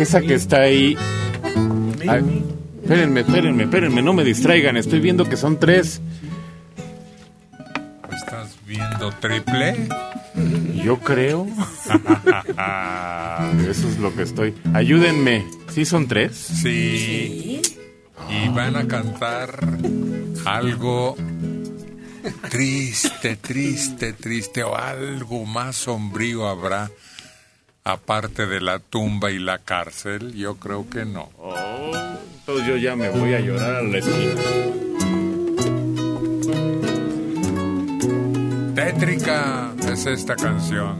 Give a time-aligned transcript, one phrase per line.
[0.00, 0.96] Esa que está ahí.
[2.08, 2.42] Ay,
[2.82, 4.78] espérenme, espérenme, espérenme, no me distraigan.
[4.78, 6.00] Estoy viendo que son tres.
[8.10, 9.88] ¿Estás viendo triple?
[10.82, 11.46] Yo creo.
[13.68, 14.54] Eso es lo que estoy.
[14.72, 15.44] Ayúdenme.
[15.70, 16.34] ¿Sí son tres?
[16.34, 17.60] Sí.
[18.30, 19.60] Y van a cantar
[20.46, 21.14] algo
[22.48, 26.90] triste, triste, triste, o algo más sombrío habrá,
[27.84, 30.34] aparte de la tumba y la cárcel.
[30.34, 31.30] Yo creo que no.
[31.38, 31.92] Oh,
[32.40, 34.40] entonces yo ya me voy a llorar a la esquina.
[38.74, 40.96] Tétrica es esta canción.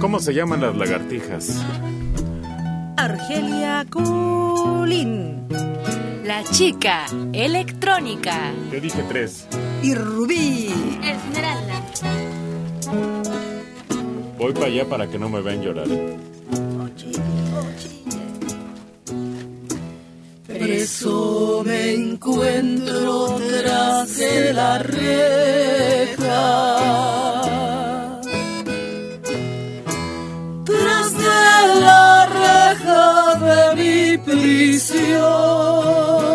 [0.00, 1.64] ¿Cómo se llaman las lagartijas?
[2.96, 5.48] Argelia Colín.
[6.24, 8.52] La chica electrónica.
[8.70, 9.48] Yo dije tres.
[9.82, 10.68] Y Rubí.
[11.02, 11.82] Esmeralda.
[14.38, 15.88] Voy para allá para que no me vean llorar.
[20.46, 26.44] Preso me encuentro tras de la reja.
[30.64, 36.27] Tras de la reja de mi prisión.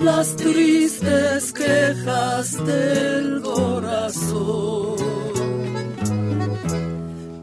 [0.00, 4.96] Las tristes quejas del corazón.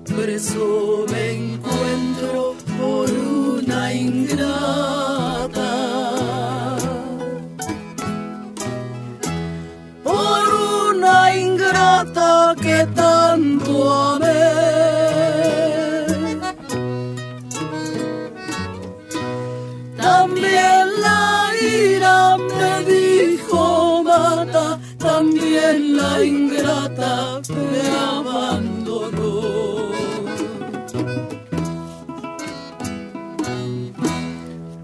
[0.05, 5.71] Preso me encuentro por una ingrata.
[10.03, 10.43] Por
[10.93, 13.24] una ingrata que tanto
[25.15, 27.83] también la ingrata me
[28.17, 29.31] abandonó.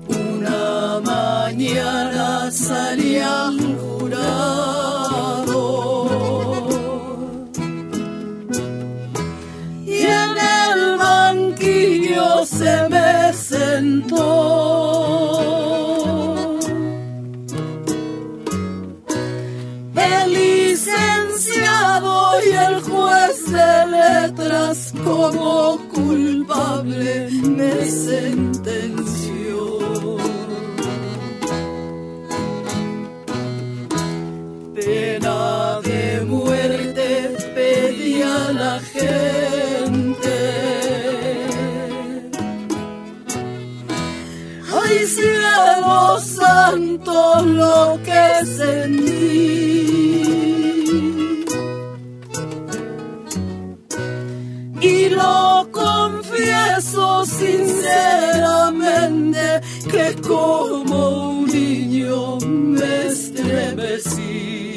[0.07, 5.63] Una mañana salí al jurado
[9.85, 10.33] y en
[10.63, 14.90] el banquillo se me sentó.
[22.45, 29.59] Y el juez de letras como culpable me sentenció.
[34.75, 40.37] Pena de muerte pedía la gente.
[44.73, 49.80] Ay, cielo santo, lo que sentí.
[55.15, 64.70] Lo confieso sinceramente que como un niño me estremecí.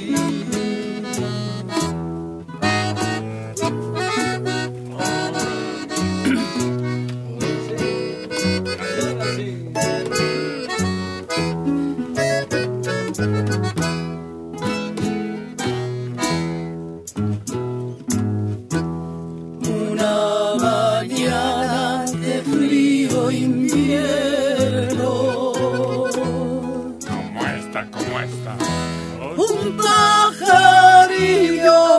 [29.36, 31.28] Un pajarillo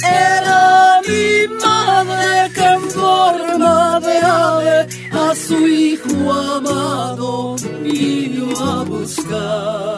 [0.03, 9.94] Era mi madre que en forma de ave a su hijo amado vino a buscar.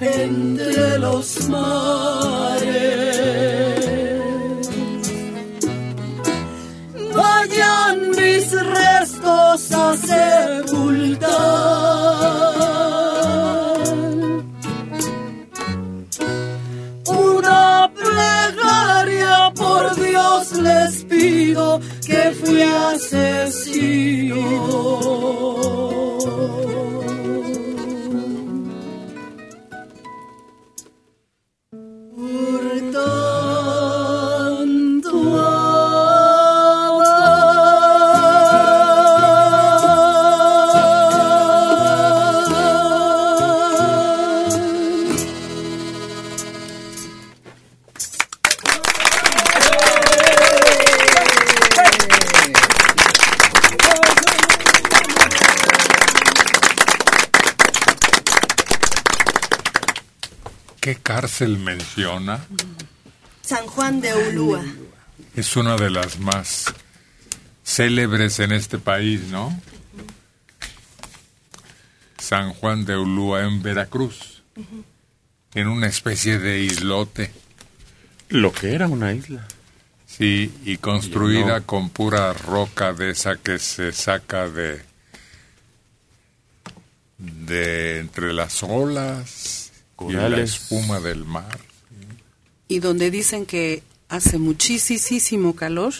[0.00, 2.72] Entre los mares,
[7.14, 11.32] vayan mis restos a sepultar.
[17.06, 24.02] Una plegaria por Dios les pido que fui asesino.
[63.42, 64.62] San Juan de Ulúa.
[65.36, 66.66] Es una de las más
[67.64, 69.58] célebres en este país, ¿no?
[72.18, 74.42] San Juan de Ulúa en Veracruz,
[75.54, 77.32] en una especie de islote,
[78.28, 79.46] Lo que era una isla.
[80.06, 81.66] sí, y construida No.
[81.66, 84.82] con pura roca de esa que se saca de
[87.18, 89.70] de entre las olas
[90.08, 91.60] y la espuma del mar.
[92.72, 95.92] Y donde dicen que hace muchísimo calor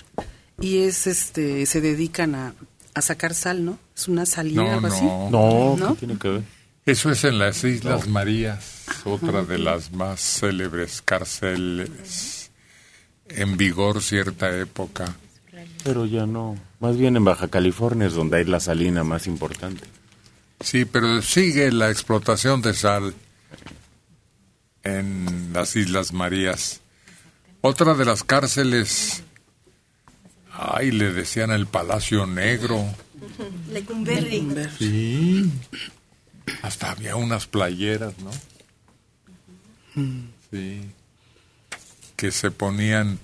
[0.60, 2.54] y es este se dedican a,
[2.94, 3.78] a sacar sal, ¿no?
[3.96, 5.04] Es una salina No, algo así.
[5.04, 5.30] no.
[5.30, 5.94] No, ¿No?
[5.94, 6.42] ¿qué tiene que ver?
[6.84, 12.50] Eso es en las Islas Marías, otra de las más célebres cárceles
[13.28, 15.14] en vigor cierta época.
[15.84, 16.56] Pero ya no.
[16.80, 19.84] Más bien en Baja California es donde hay la salina más importante.
[20.60, 23.14] Sí, pero sigue la explotación de sal
[24.84, 26.80] en las Islas Marías.
[27.60, 29.22] Otra de las cárceles,
[30.52, 32.84] ay, le decían el Palacio Negro.
[33.70, 34.48] Lecumberri.
[34.78, 35.50] Sí.
[36.62, 38.30] Hasta había unas playeras, ¿no?
[40.50, 40.80] Sí.
[42.16, 43.18] Que se ponían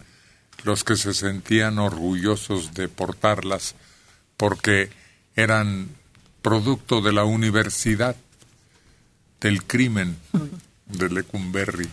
[0.65, 3.75] los que se sentían orgullosos de portarlas
[4.37, 4.91] porque
[5.35, 5.89] eran
[6.43, 8.17] producto de la universidad
[9.41, 10.17] del crimen
[10.89, 11.89] de Lecumberri.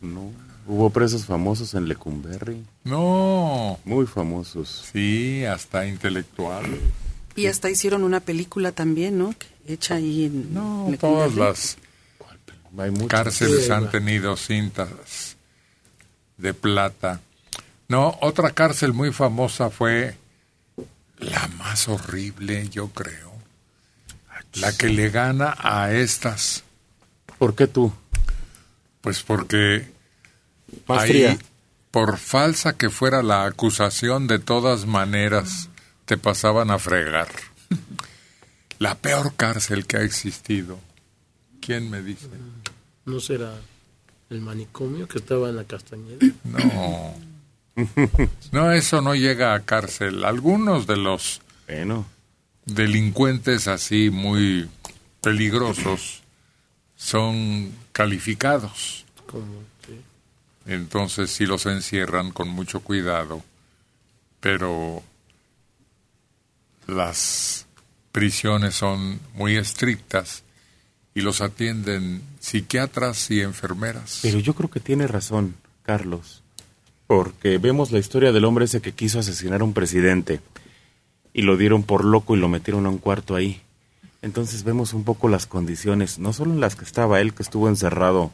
[0.00, 0.32] No.
[0.68, 2.64] Hubo presos famosos en Lecumberri.
[2.84, 4.88] No, Muy famosos.
[4.92, 6.66] sí, hasta intelectual.
[7.36, 9.34] Y hasta hicieron una película también, ¿no?
[9.66, 10.98] Hecha ahí en No, Lecumberri.
[10.98, 11.76] todas las
[12.78, 13.90] Hay cárceles Sí, han va.
[13.90, 15.36] tenido cintas
[16.36, 17.20] de plata.
[17.88, 20.16] No, otra cárcel muy famosa fue
[21.18, 23.32] la más horrible, yo creo.
[24.54, 26.64] La que le gana a estas.
[27.38, 27.92] ¿Por qué tú?
[29.00, 29.88] Pues porque
[30.88, 31.38] Más ahí, fría.
[31.90, 35.68] por falsa que fuera la acusación, de todas maneras
[36.06, 37.28] te pasaban a fregar.
[38.78, 40.78] La peor cárcel que ha existido.
[41.60, 42.28] ¿Quién me dice?
[43.06, 43.54] ¿No será
[44.28, 46.18] el manicomio que estaba en la Castañeda?
[46.44, 47.14] No.
[48.52, 50.24] No, eso no llega a cárcel.
[50.24, 52.06] Algunos de los Bueno,
[52.64, 54.66] delincuentes así muy
[55.20, 56.22] peligrosos
[56.96, 59.04] son calificados.
[60.66, 63.44] Entonces sí los encierran con mucho cuidado,
[64.40, 65.02] pero
[66.86, 67.66] las
[68.10, 70.42] prisiones son muy estrictas
[71.14, 74.20] y los atienden psiquiatras y enfermeras.
[74.22, 76.42] pero yo creo que tiene razón, Carlos.
[77.06, 80.40] Porque vemos la historia del hombre ese que quiso asesinar a un presidente
[81.32, 83.62] y lo dieron por loco y lo metieron a un cuarto ahí.
[84.26, 87.68] Entonces vemos un poco las condiciones, no solo en las que estaba él, que estuvo
[87.68, 88.32] encerrado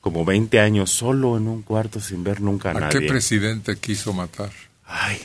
[0.00, 2.98] como 20 años solo en un cuarto sin ver nunca a, ¿A nadie.
[3.00, 4.50] qué presidente quiso matar?
[4.84, 5.18] Ay,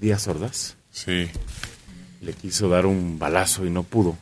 [0.00, 0.76] Díaz Ordaz.
[0.92, 1.28] Sí.
[2.20, 4.16] Le quiso dar un balazo y no pudo.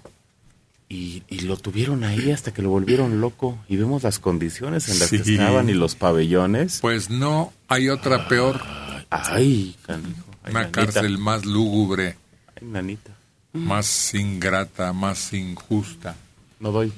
[0.89, 3.59] Y, y lo tuvieron ahí hasta que lo volvieron loco.
[3.69, 6.79] Y vemos las condiciones en las que estaban y los pabellones.
[6.81, 8.63] Pues no, hay otra peor,
[9.11, 10.09] Ay, canijo.
[10.45, 10.71] Ay, una nanita.
[10.71, 12.17] cárcel más lúgubre,
[12.59, 13.16] Ay, nanita.
[13.57, 16.17] Más ingrata, más injusta.
[16.61, 16.93] No doy.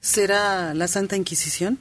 [0.00, 1.78] ¿Será la Santa Inquisición?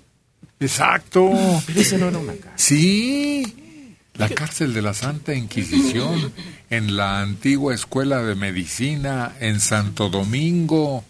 [0.60, 1.30] Exacto.
[1.66, 2.54] Pero ese no era una cárcel.
[2.56, 6.32] Sí, la cárcel de la Santa Inquisición,
[6.70, 11.04] en la antigua escuela de medicina, en Santo Domingo.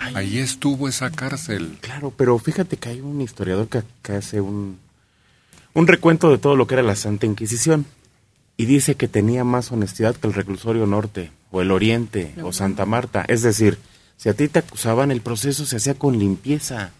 [0.00, 1.78] Ahí estuvo esa cárcel.
[1.80, 4.78] Claro, pero fíjate que hay un historiador que, que hace un,
[5.74, 7.86] un recuento de todo lo que era la Santa Inquisición.
[8.56, 12.84] Y dice que tenía más honestidad que el reclusorio norte, o el oriente, o Santa
[12.86, 13.24] Marta.
[13.28, 13.78] Es decir,
[14.16, 16.90] si a ti te acusaban, el proceso se hacía con limpieza.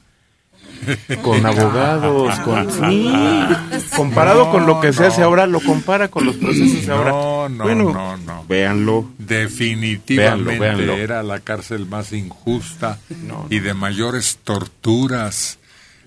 [1.23, 2.71] con abogados, con...
[2.71, 3.11] Sí,
[3.97, 7.11] comparado con lo que se hace ahora, lo compara con los procesos de ahora.
[7.11, 8.45] No, no, Bueno, no, no.
[8.47, 9.11] Véanlo.
[9.19, 10.93] Definitivamente Véanlo, véanlo.
[10.95, 15.59] era la cárcel más injusta No, y de mayores torturas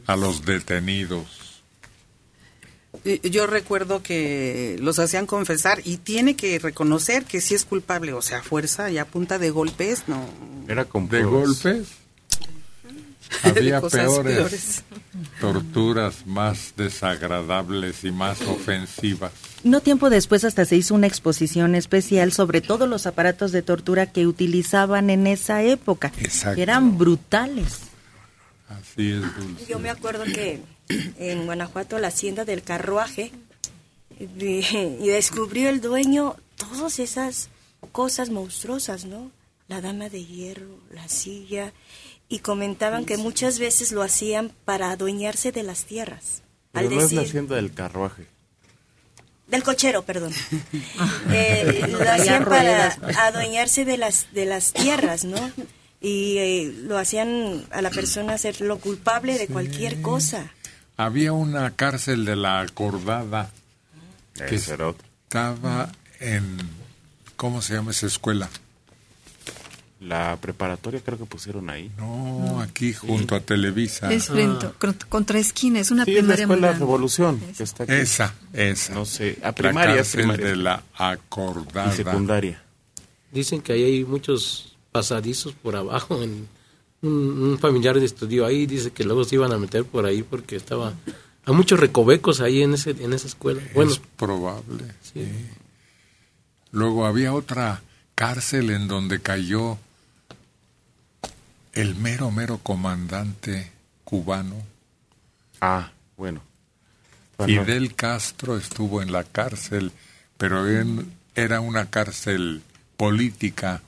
[0.08, 1.41] a los detenidos.
[3.04, 8.14] Y Yo recuerdo que los hacían confesar y tiene que reconocer que sí es culpable,
[8.14, 10.24] o sea, a fuerza y a punta de golpes, no.
[10.68, 11.88] Era con ¿De golpes?
[13.44, 14.84] Había peores, peores.
[15.40, 19.32] torturas más desagradables y más ofensivas.
[19.64, 24.12] No tiempo después hasta se hizo una exposición especial sobre todos los aparatos de tortura
[24.12, 26.12] que utilizaban en esa época.
[26.20, 26.58] Exacto.
[26.58, 27.80] que Eran brutales.
[28.68, 29.66] Así es, Dulce.
[29.70, 30.62] Yo me acuerdo que
[31.20, 33.32] en Guanajuato la hacienda del carruaje
[34.20, 37.50] de- y descubrió el dueño todas esas
[37.92, 39.32] cosas monstruosas, ¿no?
[39.68, 41.74] La dama de hierro, la silla,
[42.30, 46.44] y comentaban que muchas veces lo hacían para adueñarse de las tierras.
[46.74, 48.26] Al no es la hacienda del carruaje.
[49.48, 50.34] del cochero, perdón.
[51.34, 53.18] Eh, lo hacían para ruedas.
[53.18, 55.52] adueñarse de las de las tierras, ¿no?
[56.00, 60.52] Y eh, lo hacían a la persona ser lo culpable de cualquier cosa.
[61.06, 63.52] Había una cárcel de la acordada
[64.36, 65.06] que Ese era otro.
[65.24, 66.58] estaba en...
[67.36, 68.50] ¿Cómo se llama esa escuela?
[70.00, 71.92] La preparatoria creo que pusieron ahí.
[71.98, 74.12] No, aquí junto a Televisa.
[74.12, 76.72] Es frente, con- contra esquina, es una Sí, es la primaria escuela.
[76.80, 77.94] Revolución, que está aquí.
[77.94, 78.94] Esa, esa.
[78.96, 80.46] No sé, a la primaria, cárcel primaria.
[80.48, 81.92] de la Y acordada.
[81.96, 82.64] secundaria.
[83.32, 86.22] Dicen que ahí hay muchos pasadizos por abajo.
[86.24, 86.48] En,
[87.02, 90.56] un, un familiar estudió ahí, dice que luego se iban a meter por ahí porque
[90.56, 90.94] estaba...
[91.46, 93.62] Hay muchos recovecos ahí en, ese, en esa escuela.
[93.74, 94.86] Bueno, es probable.
[95.02, 95.26] Sí.
[95.26, 95.48] sí.
[96.72, 97.82] Luego había otra
[98.16, 99.78] cárcel en donde cayó
[101.74, 103.72] el mero, mero comandante
[104.04, 104.56] cubano.
[105.62, 106.42] Ah, bueno.
[107.38, 109.92] Bueno, Fidel Castro estuvo en la cárcel,
[110.38, 112.62] pero en- era una cárcel
[112.98, 113.82] política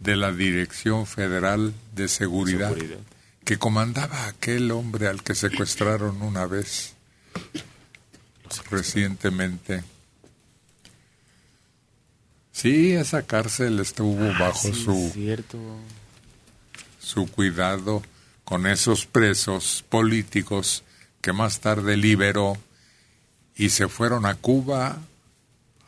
[0.00, 2.98] de la Dirección Federal de Seguridad, Seguridad.
[3.44, 6.94] que comandaba aquel hombre al que secuestraron una vez
[8.70, 9.82] recientemente.
[12.52, 15.58] Sí, esa cárcel estuvo bajo Ah, sí, su cierto.
[17.00, 18.02] su cuidado
[18.44, 20.82] con esos presos políticos
[21.20, 22.56] que más tarde liberó
[23.56, 24.98] y se fueron a Cuba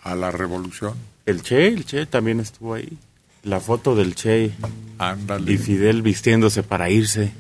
[0.02, 0.94] a la revolución.
[1.26, 2.98] El Che, el Che también estuvo ahí.
[3.48, 4.52] La foto del Che
[4.98, 5.52] Ándale.
[5.52, 7.32] y Fidel vistiéndose para irse.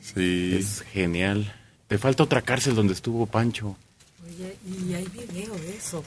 [0.00, 0.56] Sí.
[0.58, 1.52] Es genial.
[1.88, 3.76] Te falta otra cárcel donde estuvo Pancho.
[4.24, 6.04] Oye, y hay video de eso.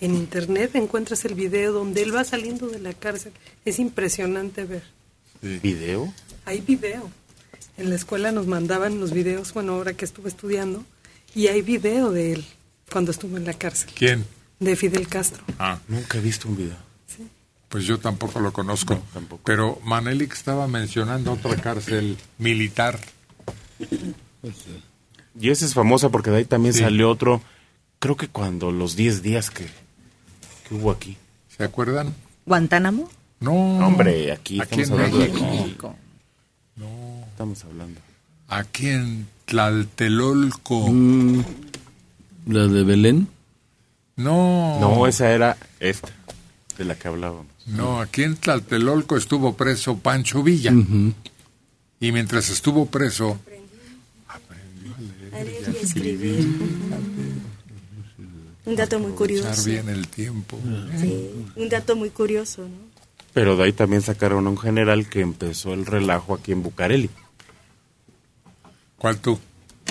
[0.00, 3.32] En internet encuentras el video donde él va saliendo de la cárcel.
[3.64, 4.82] Es impresionante ver.
[5.40, 5.58] sí.
[5.62, 6.12] ¿Video?
[6.44, 7.08] Hay video.
[7.78, 10.84] En la escuela nos mandaban los videos, bueno, ahora que estuve estudiando,
[11.34, 12.44] y hay video de él
[12.92, 14.26] cuando estuvo en la cárcel, ¿Quién?
[14.60, 15.42] de Fidel Castro.
[15.58, 16.76] Ah, Nunca he visto un video.
[17.72, 18.94] Pues yo tampoco lo conozco.
[18.94, 19.40] No, tampoco.
[19.46, 23.00] Pero Manelik estaba mencionando otra cárcel militar.
[25.40, 26.80] Y esa es famosa porque de ahí también Sí.
[26.80, 27.40] salió otro,
[27.98, 29.64] creo que cuando los 10 días que,
[30.68, 31.16] que hubo aquí.
[31.56, 32.14] ¿Se acuerdan?
[32.44, 33.08] ¿Guantánamo?
[33.40, 33.78] No.
[33.80, 35.28] No, hombre, aquí Aquí estamos en hablando de
[35.62, 35.88] México.
[35.88, 36.84] aquí.
[37.30, 38.00] Estamos hablando.
[38.48, 40.88] Aquí en Tlaltelolco.
[40.90, 41.42] Mm.
[42.48, 43.28] la de Belén.
[44.16, 44.78] No.
[44.78, 46.10] No, esa era esta,
[46.76, 47.46] de la que hablábamos.
[47.66, 50.72] No, aquí en Tlaltelolco estuvo preso Pancho Villa.
[52.00, 53.38] Y mientras estuvo preso,
[54.28, 54.38] A
[55.44, 56.58] leer y escribir.
[58.64, 59.64] Un dato muy usar curioso.
[59.64, 60.58] bien el tiempo.
[61.00, 62.92] Sí, un dato muy curioso, ¿no?
[63.32, 67.10] Pero de ahí también sacaron a un general que empezó el relajo aquí en Bucareli.
[68.98, 69.38] ¿Cuál tú?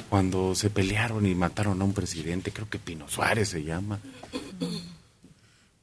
[0.10, 4.00] Cuando se pelearon y mataron a un presidente, creo que Pino Suárez se llama.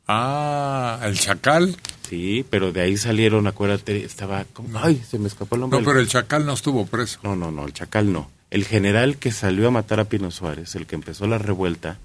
[0.08, 1.76] Ah, el Chacal.
[2.08, 4.44] Sí, pero de ahí salieron, acuérdate, estaba...
[4.46, 5.78] como- Ay, se me escapó el nombre.
[5.78, 7.20] No, pero el Chacal no estuvo preso.
[7.22, 8.30] No, no, no, el Chacal no.
[8.50, 11.98] El general que salió a matar a Pino Suárez, el que empezó la revuelta,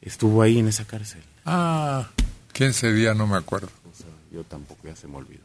[0.00, 1.22] estuvo ahí en esa cárcel.
[1.44, 2.08] Ah,
[2.52, 3.14] ¿quién sería?
[3.14, 3.68] No me acuerdo.
[3.92, 5.42] O sea, yo tampoco, ya se me olvidó.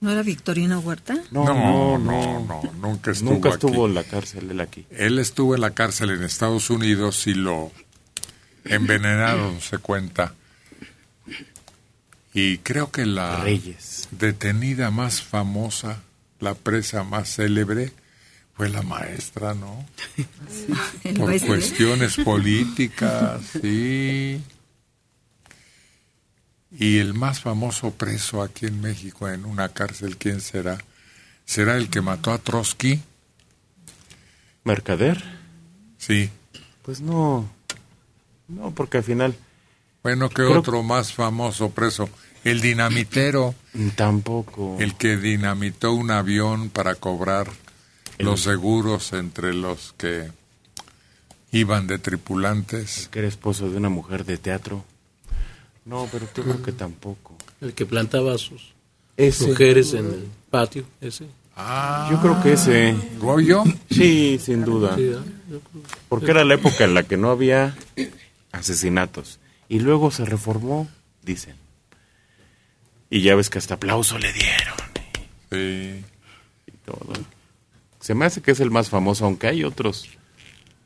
[0.00, 1.14] ¿No era Victorino Huerta?
[1.30, 3.66] No, no, no, no, nunca estuvo Nunca aquí.
[3.66, 4.84] estuvo en la cárcel él aquí.
[4.90, 7.70] Él estuvo en la cárcel en Estados Unidos y lo
[8.64, 10.34] envenenaron, se cuenta.
[12.34, 14.08] Y creo que la Reyes.
[14.10, 16.02] detenida más famosa,
[16.40, 17.92] la presa más célebre,
[18.54, 19.84] fue la maestra, ¿no?
[21.16, 21.48] Por maestro.
[21.48, 24.42] cuestiones políticas, sí.
[26.70, 30.78] Y el más famoso preso aquí en México en una cárcel, ¿quién será?
[31.44, 33.02] ¿Será el que mató a Trotsky?
[34.64, 35.22] ¿Mercader?
[35.98, 36.30] Sí.
[36.82, 37.50] Pues no.
[38.48, 39.34] No, porque al final
[40.02, 42.08] Bueno, ¿qué Creo- otro más famoso preso?
[42.44, 43.54] El dinamitero,
[43.96, 44.76] tampoco.
[44.80, 47.46] el que dinamitó un avión para cobrar
[48.18, 50.30] los seguros entre los que
[51.52, 53.08] iban de tripulantes.
[53.10, 54.84] que era esposo de una mujer de teatro.
[55.84, 57.36] No, pero yo creo que tampoco.
[57.60, 58.72] El que plantaba a sus
[59.16, 59.46] Ese.
[59.48, 61.26] mujeres en el patio, ese.
[61.56, 62.94] Ah, Yo creo que ese.
[63.18, 63.62] ¿Goyo?
[63.90, 64.96] Sí, sin duda.
[66.08, 67.76] Porque era la época en la que no había
[68.52, 69.40] asesinatos.
[69.68, 70.88] Y luego se reformó,
[71.22, 71.56] dicen.
[73.10, 74.74] Y ya ves que hasta aplauso le dieron
[75.50, 76.04] Sí.
[76.66, 77.12] y todo.
[78.00, 80.08] Se me hace que es el más famoso, aunque hay otros.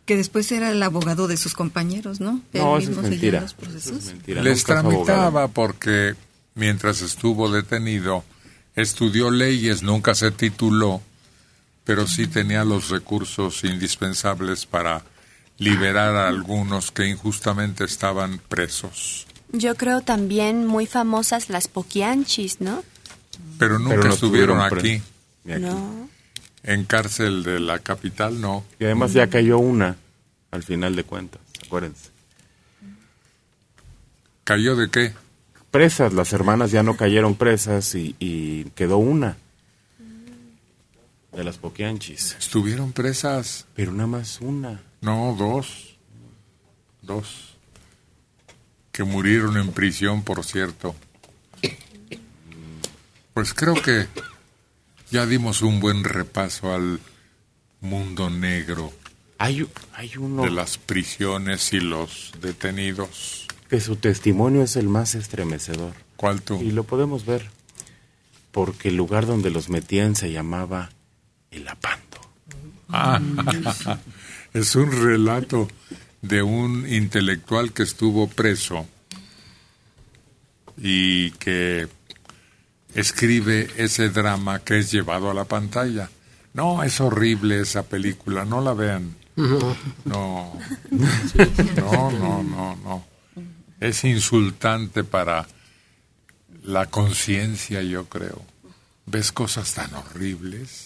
[0.04, 2.40] Que después era el abogado de sus compañeros, ¿no?
[2.52, 3.40] Él No, eso mismo es mentira.
[3.40, 3.86] los procesos.
[3.86, 4.42] Eso es mentira.
[4.42, 6.14] Les tramitaba porque
[6.54, 8.24] mientras estuvo detenido,
[8.74, 11.00] estudió leyes, nunca se tituló,
[11.84, 15.02] pero sí tenía los recursos indispensables para
[15.58, 19.26] liberar a algunos que injustamente estaban presos.
[19.52, 22.82] Yo creo también muy famosas las poquianchis, ¿no?
[23.58, 25.02] Pero nunca Pero no estuvieron aquí.
[25.44, 26.08] No.
[26.62, 28.64] En cárcel de la capital, no.
[28.80, 29.96] Y además ya cayó una,
[30.50, 32.10] al final de cuentas, acuérdense.
[34.42, 35.14] ¿Cayó de qué?
[35.70, 39.36] Presas, las hermanas ya no cayeron presas y, y quedó una
[41.36, 42.36] de las poquianchis.
[42.38, 43.66] Estuvieron presas.
[43.74, 44.80] Pero nada más una.
[45.00, 45.96] No, dos.
[47.02, 47.54] Dos.
[48.92, 50.94] Que murieron en prisión, por cierto.
[53.34, 54.06] Pues creo que
[55.10, 57.00] ya dimos un buen repaso al
[57.80, 58.92] mundo negro
[59.38, 63.46] Hay, hay uno de las prisiones y los detenidos.
[63.68, 65.92] que su testimonio es el más estremecedor.
[66.16, 66.60] ¿Cuál tú?
[66.62, 67.50] Y lo podemos ver.
[68.52, 70.88] Porque el lugar donde los metían se llamaba
[71.50, 72.06] El Apando.
[72.88, 73.20] Ah,
[74.56, 75.68] es un relato
[76.22, 78.86] de un intelectual que estuvo preso
[80.78, 81.88] y que
[82.94, 86.08] escribe ese drama que es llevado a la pantalla.
[86.54, 89.14] No, es horrible esa película, no la vean.
[89.36, 90.58] No, no,
[92.10, 93.04] no, no, no.
[93.78, 95.46] Es insultante para
[96.62, 98.42] la conciencia, yo creo.
[99.04, 100.85] Ves cosas tan horribles.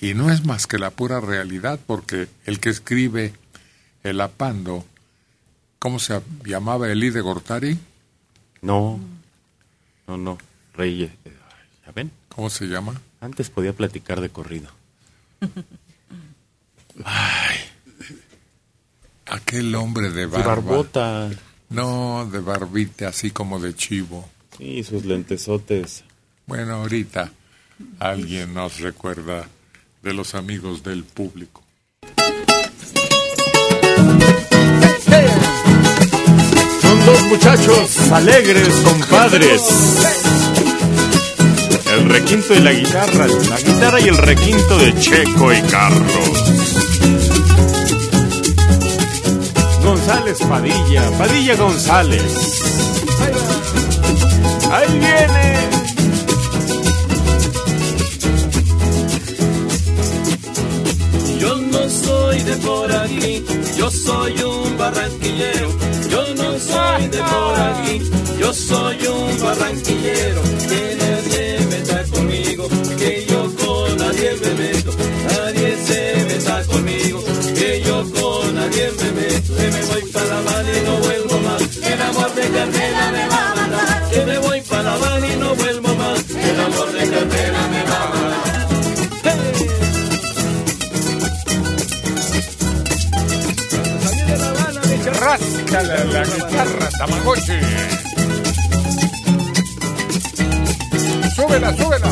[0.00, 3.32] Y no es más que la pura realidad, porque el que escribe
[4.02, 4.84] El Apando,
[5.78, 7.78] ¿cómo se llamaba Elí de Gortari?
[8.62, 9.00] No,
[10.06, 10.38] no, no.
[10.74, 11.10] Reyes.
[11.24, 11.32] eh,
[11.86, 12.10] ¿Ya ven?
[12.28, 13.00] ¿Cómo se llama?
[13.20, 14.68] Antes podía platicar de corrido.
[19.26, 20.46] Aquel hombre de De barba.
[20.54, 21.30] barbota.
[21.70, 24.28] No, de barbita, así como de chivo.
[24.58, 26.04] Y sus lentesotes.
[26.46, 27.32] Bueno, ahorita
[27.98, 29.48] alguien nos recuerda
[30.06, 31.64] de los amigos del público.
[36.80, 39.62] Son dos muchachos alegres, compadres.
[41.92, 46.44] El requinto y la guitarra, la guitarra y el requinto de Checo y Carlos.
[49.82, 52.60] González Padilla, Padilla González.
[54.70, 55.75] Ahí viene.
[62.36, 63.44] Soy de por aquí,
[63.76, 65.68] yo soy un barranquillero.
[66.10, 68.02] Yo no soy de por aquí,
[68.38, 70.42] yo soy un barranquillero.
[70.68, 72.68] Que nadie meta conmigo,
[72.98, 74.92] que yo con nadie me meto.
[75.28, 79.56] Nadie se meta conmigo, que yo con nadie me meto.
[79.56, 81.62] Que me voy para la Habana y no vuelvo más.
[81.62, 84.10] Que el amor de Carmela me va a matar.
[84.10, 86.22] Que me voy para la Habana y no vuelvo más.
[86.24, 87.65] Que el amor de Carmela
[95.26, 97.58] Ráscale la guitarra, Tamagotchi.
[101.34, 102.10] Súbela, súbela.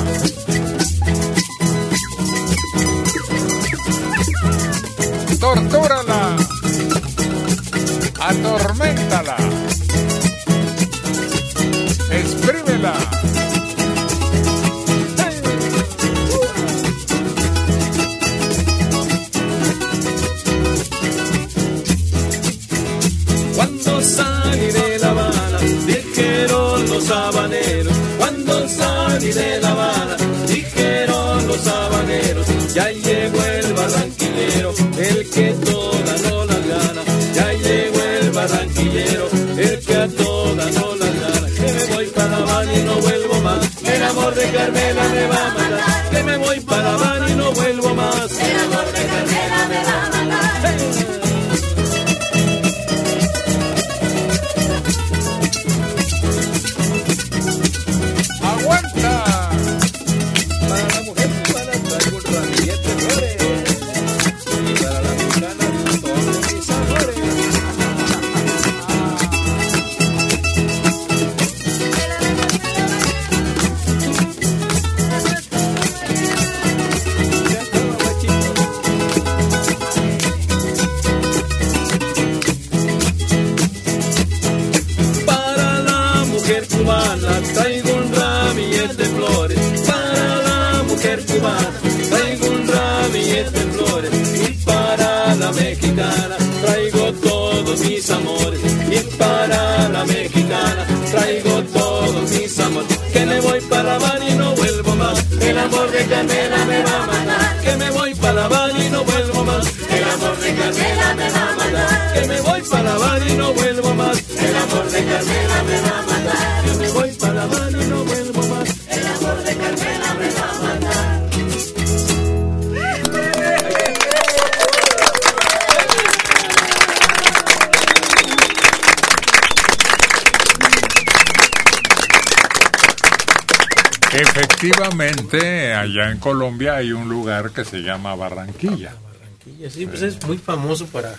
[136.76, 138.94] Hay un lugar que se llama Barranquilla.
[139.04, 141.18] Barranquilla, sí, pues es muy famoso para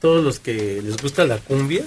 [0.00, 1.84] todos los que les gusta la cumbia.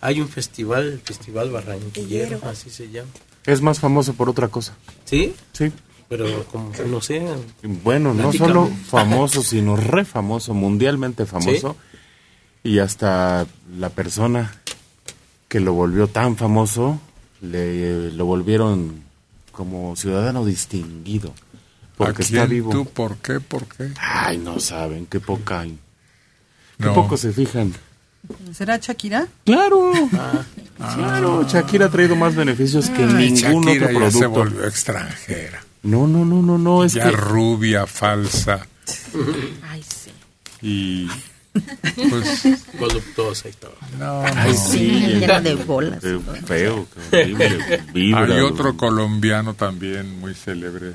[0.00, 3.10] Hay un festival, el Festival Barranquillero, así se llama.
[3.44, 4.74] Es más famoso por otra cosa.
[5.04, 5.34] ¿Sí?
[5.52, 5.72] Sí.
[6.08, 7.26] Pero como no sé.
[7.62, 11.76] Bueno, no solo famoso, sino re famoso, mundialmente famoso.
[12.62, 14.60] Y hasta la persona
[15.48, 17.00] que lo volvió tan famoso,
[17.40, 19.02] le lo volvieron
[19.52, 21.34] como ciudadano distinguido.
[21.98, 22.48] Porque ¿A está quién?
[22.50, 22.70] vivo.
[22.70, 23.40] ¿Tú por qué?
[23.40, 23.90] ¿Por qué?
[24.00, 25.78] Ay, no saben, qué poca hay.
[26.78, 26.94] Qué No.
[26.94, 27.74] poco se fijan.
[28.52, 29.26] ¿Será Shakira?
[29.44, 29.92] Claro,
[30.76, 34.30] claro, Shakira ha traído más beneficios que ningún Shakira otro ya se producto.
[34.30, 35.64] volvió extranjera.
[35.82, 38.66] No, no, no, no, no, es ya que rubia, falsa.
[39.70, 40.10] Ay, sí.
[40.60, 41.08] Y
[42.10, 42.42] pues
[42.78, 43.74] Voluptuosa y todo.
[43.98, 44.58] no, Ay, no.
[44.58, 44.88] sí,
[45.20, 46.00] Llena de bolas.
[46.00, 48.22] Qué feo, horrible, vibra.
[48.34, 50.94] Hay otro colombiano también muy célebre,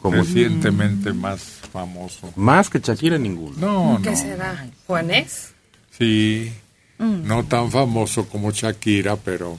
[0.00, 1.40] como recientemente más
[1.72, 2.32] famoso.
[2.36, 3.54] más que Shakira ninguno.
[3.58, 4.16] No, ¿Qué no.
[4.16, 4.66] será?
[4.86, 5.52] ¿Juanés?
[5.98, 6.52] Sí,
[6.98, 9.58] no tan famoso como Shakira, pero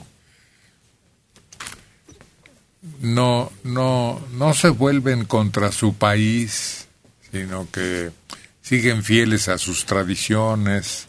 [3.00, 6.86] no, no, no se vuelven contra su país,
[7.30, 8.10] sino que
[8.60, 11.08] siguen fieles a sus tradiciones,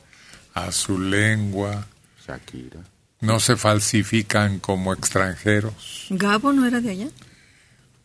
[0.53, 1.87] a su lengua,
[2.27, 2.79] Shakira.
[3.21, 6.05] no se falsifican como extranjeros.
[6.09, 7.07] ¿Gabo no era de allá?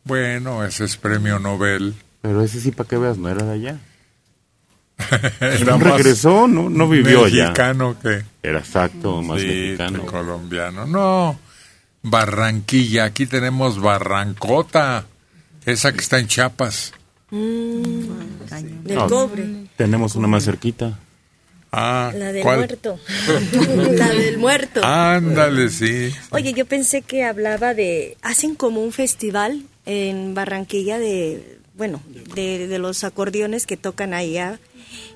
[0.09, 1.95] Bueno, ese es premio Nobel.
[2.23, 3.79] Pero ese sí, para que veas, no era de allá.
[5.41, 7.43] Era no regresó, no, no vivió allá.
[7.45, 10.05] mexicano que Era exacto, más Sí, mexicano.
[10.07, 10.87] colombiano.
[10.87, 11.39] No,
[12.03, 15.05] Barranquilla, aquí tenemos Barrancota,
[15.67, 16.95] esa que está en Chiapas.
[17.31, 19.07] Del No.
[19.09, 19.47] cobre.
[19.77, 20.99] Tenemos una más cerquita.
[21.71, 22.59] Ah, La del ¿cuál?
[22.59, 22.99] muerto.
[23.93, 24.81] la del muerto.
[24.85, 26.13] Ándale, sí.
[26.31, 28.17] Oye, yo pensé que hablaba de...
[28.23, 31.59] Hacen como un festival en Barranquilla de...
[31.75, 32.01] Bueno,
[32.35, 34.59] de, de los acordeones que tocan allá.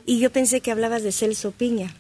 [0.07, 1.95] Y yo pensé que hablabas de Celso Piña.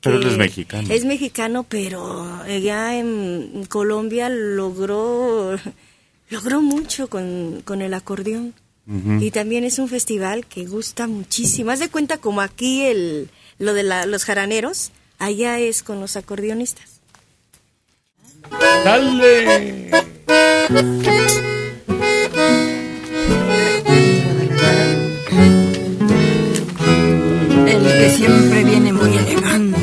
[0.00, 0.88] Pero él es mexicano.
[0.92, 5.56] Es mexicano, pero allá en Colombia logró...
[6.30, 8.54] Logró mucho con, con el acordeón.
[9.20, 11.70] Y también es un festival que gusta muchísimo.
[11.72, 16.16] Haz de cuenta como aquí el, lo de la- los jaraneros, allá es con los
[16.16, 17.00] acordeonistas.
[18.84, 19.90] ¡Dale!
[28.08, 29.80] Siempre viene muy elegante,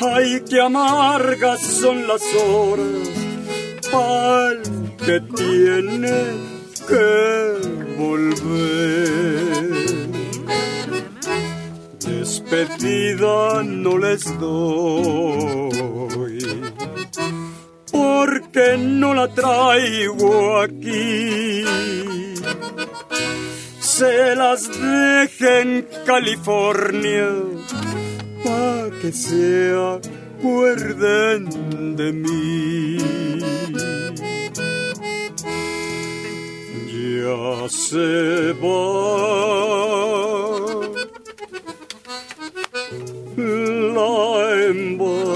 [0.00, 3.14] Ay, qué amargas son las horas
[5.06, 6.12] que tiene
[6.88, 7.58] que
[7.98, 9.74] volver.
[12.00, 16.38] Despedida no les doy,
[17.92, 21.64] porque no la traigo aquí.
[23.80, 27.28] Se las deje en California
[28.42, 29.72] pa' que se
[30.40, 32.98] acuerden de mí.
[37.14, 38.74] Ya se va
[43.94, 44.14] la
[44.70, 45.34] embarcación.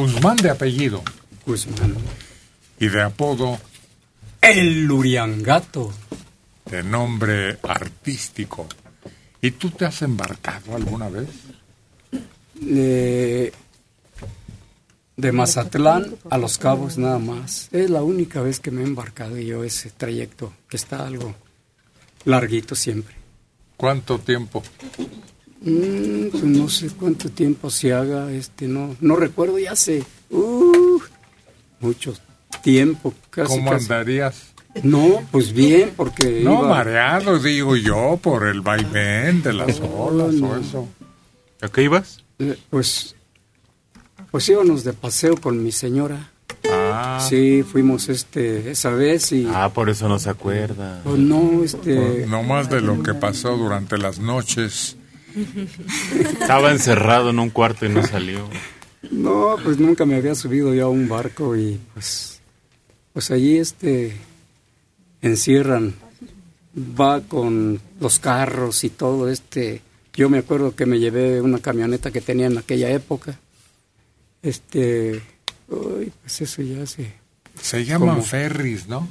[0.00, 1.02] Guzmán de apellido
[1.46, 1.94] Guzmán.
[2.78, 3.58] y de apodo
[4.42, 5.90] El Luriangato.
[6.70, 8.66] de nombre artístico.
[9.40, 11.28] ¿Y tú te has embarcado alguna vez?
[12.54, 13.52] De,
[15.16, 17.68] de Mazatlán a Los Cabos nada más.
[17.72, 21.34] Es la única vez que me he embarcado yo ese trayecto, que está algo
[22.24, 23.14] larguito siempre.
[23.78, 24.62] ¿Cuánto tiempo?
[25.60, 30.98] Mm, pues no sé cuánto tiempo se haga, este, no, no recuerdo, ya hace uh,
[31.80, 32.14] mucho
[32.62, 33.14] tiempo.
[33.30, 33.84] Casi, ¿Cómo casi.
[33.84, 34.52] andarías?
[34.82, 40.28] No, pues bien, porque No, iba- mareado, digo yo, por el vaivén de las olas
[40.34, 40.56] o no.
[40.56, 40.88] eso.
[41.62, 42.22] ¿A qué ibas?
[42.38, 43.16] eh, pues,
[44.30, 46.30] pues íbamos de paseo con mi señora.
[46.70, 51.00] Ah, Sí, fuimos este esa vez y Ah, por eso no se acuerda.
[51.02, 54.96] pues no, este, no más de lo que pasó durante las noches.
[56.40, 58.48] Estaba encerrado en un cuarto y no salió.
[59.10, 62.40] no, pues nunca me había subido yo a un barco y pues,
[63.12, 64.16] pues allí este
[65.22, 65.94] encierran,
[66.76, 69.82] va con los carros y todo este.
[70.12, 73.38] Yo me acuerdo que me llevé una camioneta que tenía en aquella época.
[74.42, 75.20] Este,
[75.68, 77.12] uy, pues eso ya hace,
[77.60, 79.08] Se llaman ferries, ¿no?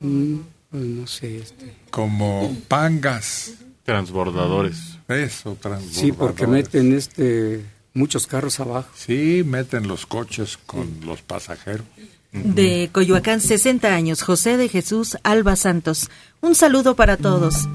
[0.00, 0.36] mm,
[0.70, 1.74] pues no sé, este.
[1.90, 3.54] Como pangas.
[3.92, 4.98] Transbordadores.
[5.08, 5.94] Eso, transbordadores.
[5.96, 8.88] Sí, porque meten este muchos carros abajo.
[8.96, 11.86] Sí, meten los coches con los pasajeros.
[12.32, 16.08] De Coyoacán, 60 años, José de Jesús Alba Santos.
[16.40, 17.68] Un saludo para todos.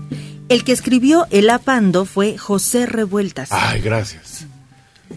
[0.49, 3.49] El que escribió El Apando fue José Revueltas.
[3.51, 4.47] Ay, gracias.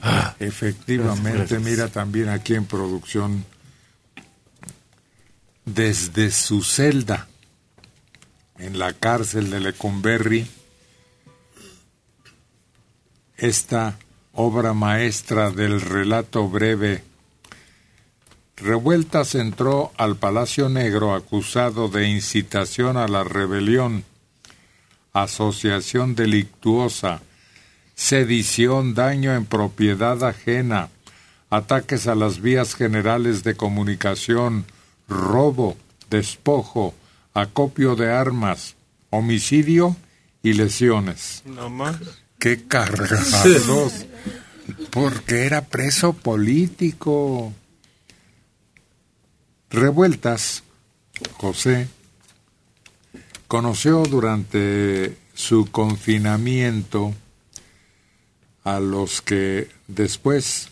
[0.03, 1.63] Ah, Efectivamente, Gracias, gracias.
[1.63, 3.45] mira también aquí en producción,
[5.65, 7.27] desde su celda
[8.59, 10.47] en la cárcel de Lecumberri,
[13.41, 13.99] esta
[14.33, 17.03] obra maestra del relato breve.
[18.57, 24.05] Revueltas entró al Palacio Negro acusado de incitación a la rebelión,
[25.15, 27.23] asociación delictuosa,
[27.95, 30.91] sedición, daño en propiedad ajena,
[31.49, 34.67] ataques a las vías generales de comunicación,
[35.09, 35.79] robo,
[36.11, 36.95] despojo,
[37.33, 38.77] acopio de armas,
[39.09, 39.97] homicidio
[40.43, 41.43] y lesiones.
[41.47, 41.97] no más.
[42.41, 44.07] ¡Qué cargados!
[44.91, 47.53] Porque era preso político.
[49.69, 50.63] Revueltas,
[51.35, 51.87] José,
[53.47, 57.15] conoció durante su confinamiento
[58.65, 60.71] a los que después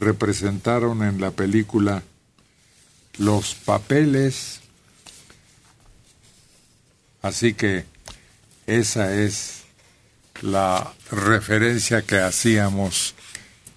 [0.00, 2.02] representaron en la película
[3.18, 4.60] los papeles.
[7.20, 7.84] Así que
[8.66, 9.62] esa es
[10.40, 13.14] la referencia que hacíamos.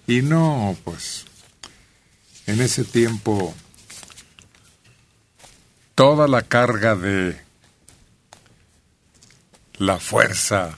[0.06, 1.26] Y no, pues,
[2.46, 3.54] en ese tiempo
[5.94, 7.40] toda la carga de
[9.74, 10.74] la fuerza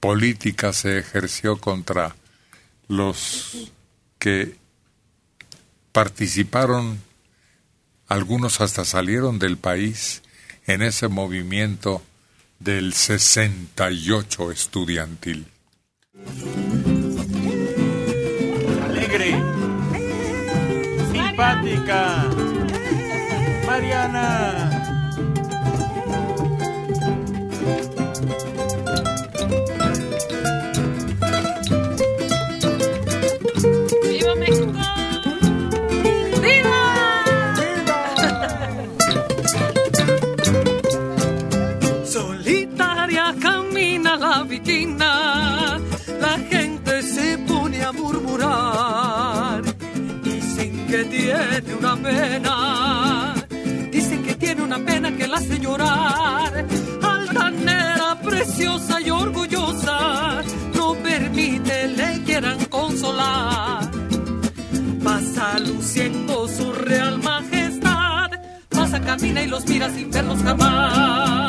[0.00, 2.14] política se ejerció contra
[2.88, 3.72] los
[4.18, 4.56] que
[5.92, 7.00] participaron,
[8.08, 10.22] algunos hasta salieron del país
[10.66, 12.02] en ese movimiento
[12.58, 15.53] del 68 estudiantil.
[18.84, 19.34] Alegre.
[21.12, 22.24] Simpática.
[23.66, 24.84] Mariana.
[51.34, 53.34] Tiene una pena.
[53.90, 56.66] Dicen que tiene una pena que la hace llorar.
[57.02, 60.42] Altanera, preciosa y orgullosa,
[60.74, 63.90] no permite le quieran consolar.
[65.02, 68.30] Pasa luciendo su real majestad,
[68.68, 71.43] pasa, camina y los mira sin verlos jamás.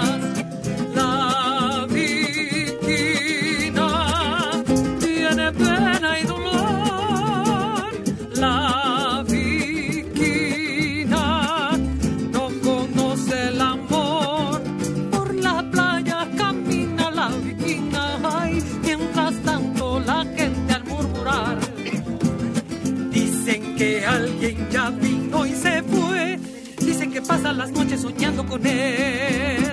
[27.97, 29.64] Soñando con él.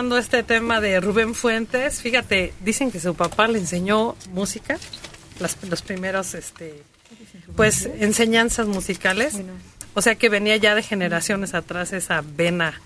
[0.00, 4.78] Este tema de Rubén Fuentes, fíjate, dicen que su papá le enseñó música,
[5.38, 6.82] las, los primeros, este,
[7.54, 9.38] pues, enseñanzas musicales.
[9.92, 12.80] O sea que venía ya de generaciones atrás esa vena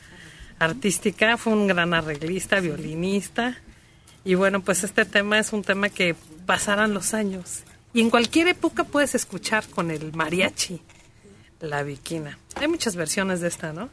[0.59, 1.37] artística.
[1.37, 3.59] Fue un gran arreglista, violinista.
[4.25, 7.63] Y bueno, pues este tema es un tema que pasarán los años.
[7.93, 10.83] Y en cualquier época puedes escuchar con el mariachi,
[11.61, 12.41] la viquina.
[12.57, 13.89] Hay muchas versiones de esta, ¿no?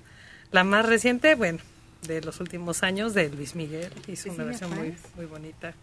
[0.52, 1.60] La más reciente, bueno,
[2.08, 3.92] de los últimos años, de Luis Miguel.
[4.08, 5.74] Hizo una versión muy, muy bonita.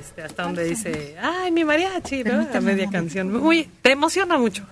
[0.00, 2.48] Este, hasta donde dice, ay, mi mariachi, ¿no?
[2.52, 3.32] A media canción.
[3.32, 4.66] Muy, te emociona mucho.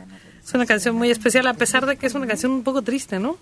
[0.45, 3.19] Es una canción muy especial, a pesar de que es una canción un poco triste,
[3.21, 3.39] ¿no?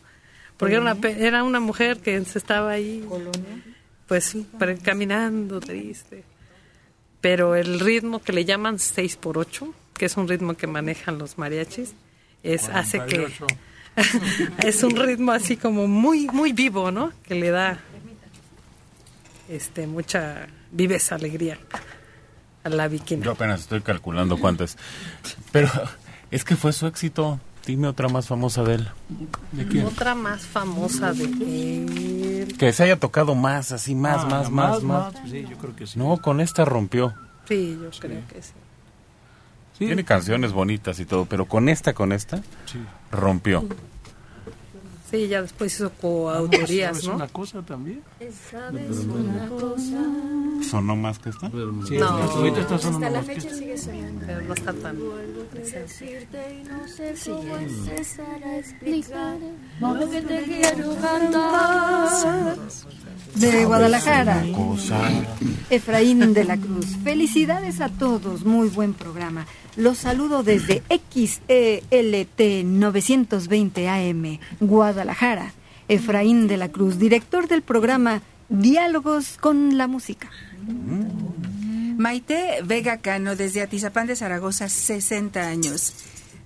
[0.59, 3.07] Porque era una, pe- era una mujer que se estaba ahí,
[4.07, 4.37] pues,
[4.83, 6.25] caminando triste.
[7.23, 11.19] Pero el ritmo que le llaman 6 por 8 que es un ritmo que manejan
[11.19, 11.93] los mariachis,
[12.43, 13.27] es, hace que...
[14.03, 14.53] 48.
[14.69, 17.13] es un ritmo así como muy, muy vivo, ¿no?
[17.25, 17.79] Que le da
[19.49, 21.59] este mucha viveza, alegría
[22.65, 23.25] a la viquina.
[23.25, 24.77] Yo apenas estoy calculando cuántas.
[25.53, 25.69] Pero
[26.31, 27.41] es que fue su éxito.
[27.67, 28.89] Dime otra más famosa de él.
[29.53, 32.57] ¿De Otra más famosa de él.
[32.59, 35.15] Que se haya tocado más, así, más, Ah, más, más, más, más.
[35.15, 35.99] más, sí, yo creo que sí.
[35.99, 37.15] No, con esta rompió.
[37.47, 38.53] Sí, yo creo que sí.
[39.87, 42.41] Tiene canciones bonitas y todo, pero con esta, con esta,
[43.11, 43.65] rompió.
[45.11, 47.17] Sí, ya después hizo coautorías, ¿Sabes ¿no?
[47.17, 48.01] una cosa también?
[50.71, 51.51] ¿Sonó más que esta?
[51.51, 52.07] Sí, No.
[52.09, 54.25] ahorita está sonando Hasta la que fecha sigue sonando.
[54.27, 54.99] Pero no está tan
[55.53, 59.37] decirte y no sé cómo empezar a explicar
[59.81, 62.57] lo que te quiero cantar.
[63.35, 65.01] De Guadalajara, Cosa.
[65.71, 66.87] Efraín de la Cruz.
[67.05, 69.47] Felicidades a todos, muy buen programa.
[69.77, 75.53] Los saludo desde XELT 920 AM, Guadalajara.
[75.89, 80.31] Efraín de la Cruz, director del programa Diálogos con la Música.
[81.97, 85.95] Maite Vega Cano, desde Atizapán de Zaragoza, 60 años.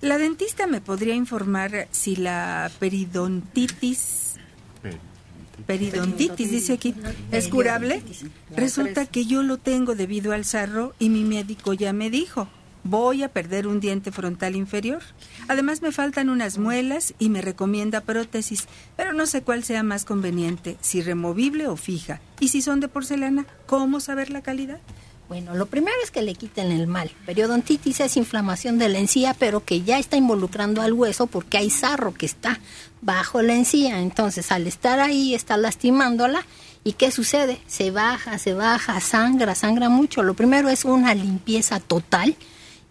[0.01, 4.35] La dentista me podría informar si la periodontitis,
[5.65, 6.93] periodontitis dice aquí,
[7.31, 8.01] es curable.
[8.55, 12.47] Resulta que yo lo tengo debido al sarro y mi médico ya me dijo,
[12.85, 15.01] voy a perder un diente frontal inferior.
[15.47, 20.05] Además me faltan unas muelas y me recomienda prótesis, pero no sé cuál sea más
[20.05, 22.21] conveniente, si removible o fija.
[22.39, 24.79] Y si son de porcelana, ¿cómo saber la calidad?
[25.27, 27.09] Bueno, lo primero es que le quiten el mal.
[27.25, 31.71] Periodontitis es inflamación de la encía, pero que ya está involucrando al hueso porque hay
[31.71, 32.59] sarro que está
[33.05, 34.01] bajo la encía.
[34.01, 36.45] Entonces, al estar ahí, está lastimándola.
[36.83, 37.59] ¿Y qué sucede?
[37.67, 40.23] Se baja, se baja, sangra, sangra mucho.
[40.23, 42.35] Lo primero es una limpieza total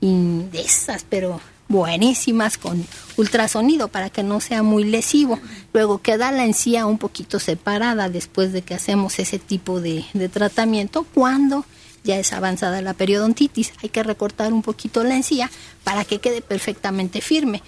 [0.01, 2.85] y de esas, pero buenísimas con
[3.17, 5.39] ultrasonido para que no sea muy lesivo.
[5.73, 10.29] Luego queda la encía un poquito separada después de que hacemos ese tipo de, de
[10.29, 11.65] tratamiento cuando
[12.05, 13.73] ya es avanzada la periodontitis.
[13.83, 15.51] Hay que recortar un poquito la encía
[15.85, 17.63] para que quede perfectamente firme.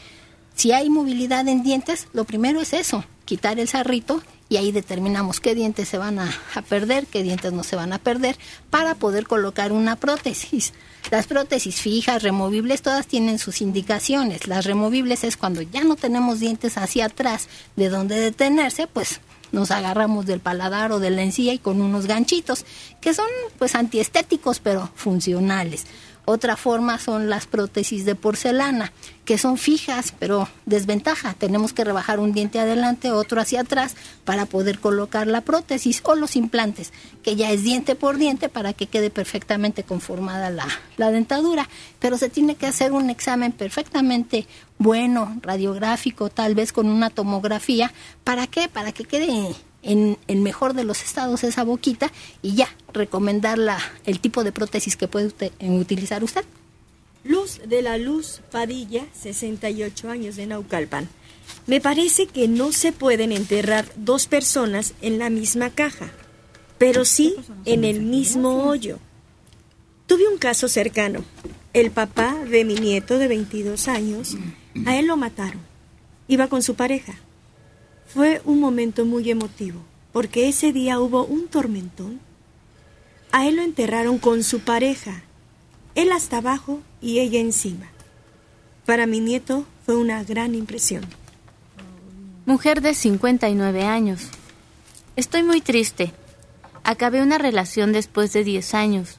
[0.56, 5.38] Si hay movilidad en dientes, lo primero es eso, quitar el sarrito y ahí determinamos
[5.38, 8.38] qué dientes se van a, a perder, qué dientes no se van a perder,
[8.70, 10.72] para poder colocar una prótesis.
[11.10, 14.48] Las prótesis fijas, removibles, todas tienen sus indicaciones.
[14.48, 19.20] Las removibles es cuando ya no tenemos dientes hacia atrás de donde detenerse, pues
[19.52, 22.64] nos agarramos del paladar o de la encía y con unos ganchitos
[23.00, 23.28] que son
[23.58, 25.84] pues antiestéticos pero funcionales.
[26.28, 28.92] Otra forma son las prótesis de porcelana,
[29.24, 31.34] que son fijas, pero desventaja.
[31.34, 36.16] Tenemos que rebajar un diente adelante, otro hacia atrás, para poder colocar la prótesis o
[36.16, 40.66] los implantes, que ya es diente por diente para que quede perfectamente conformada la,
[40.96, 41.68] la dentadura.
[42.00, 44.48] Pero se tiene que hacer un examen perfectamente
[44.78, 47.92] bueno, radiográfico, tal vez con una tomografía.
[48.24, 48.68] ¿Para qué?
[48.68, 49.54] Para que quede
[49.86, 52.12] en el mejor de los estados esa boquita
[52.42, 56.44] y ya recomendar la, el tipo de prótesis que puede usted, utilizar usted.
[57.24, 61.08] Luz de la Luz Padilla, 68 años de Naucalpan.
[61.66, 66.10] Me parece que no se pueden enterrar dos personas en la misma caja,
[66.78, 67.34] pero sí
[67.64, 68.98] en el mismo hoyo.
[70.06, 71.24] Tuve un caso cercano.
[71.72, 74.36] El papá de mi nieto de 22 años,
[74.86, 75.60] a él lo mataron.
[76.28, 77.14] Iba con su pareja.
[78.16, 79.78] Fue un momento muy emotivo,
[80.10, 82.18] porque ese día hubo un tormentón.
[83.30, 85.22] A él lo enterraron con su pareja,
[85.94, 87.88] él hasta abajo y ella encima.
[88.86, 91.04] Para mi nieto fue una gran impresión.
[92.46, 94.30] Mujer de 59 años.
[95.16, 96.14] Estoy muy triste.
[96.84, 99.18] Acabé una relación después de 10 años.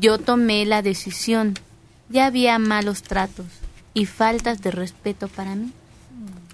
[0.00, 1.52] Yo tomé la decisión.
[2.08, 3.44] Ya había malos tratos
[3.92, 5.70] y faltas de respeto para mí.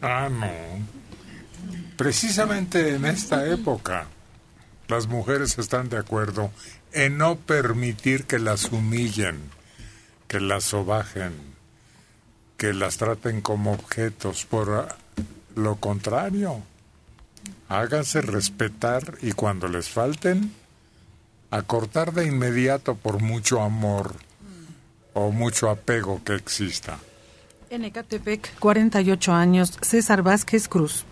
[0.01, 0.92] Ah, no.
[2.03, 4.07] Precisamente en esta época,
[4.89, 6.51] las mujeres están de acuerdo
[6.91, 9.39] en no permitir que las humillen,
[10.27, 11.33] que las sobajen,
[12.57, 14.45] que las traten como objetos.
[14.47, 14.89] Por
[15.55, 16.65] lo contrario,
[17.69, 20.53] háganse respetar y cuando les falten,
[21.53, 24.13] a cortar de inmediato por mucho amor
[25.13, 26.99] o mucho apego que exista.
[27.71, 31.05] En Ecatepec, 48 años, César Vázquez Cruz.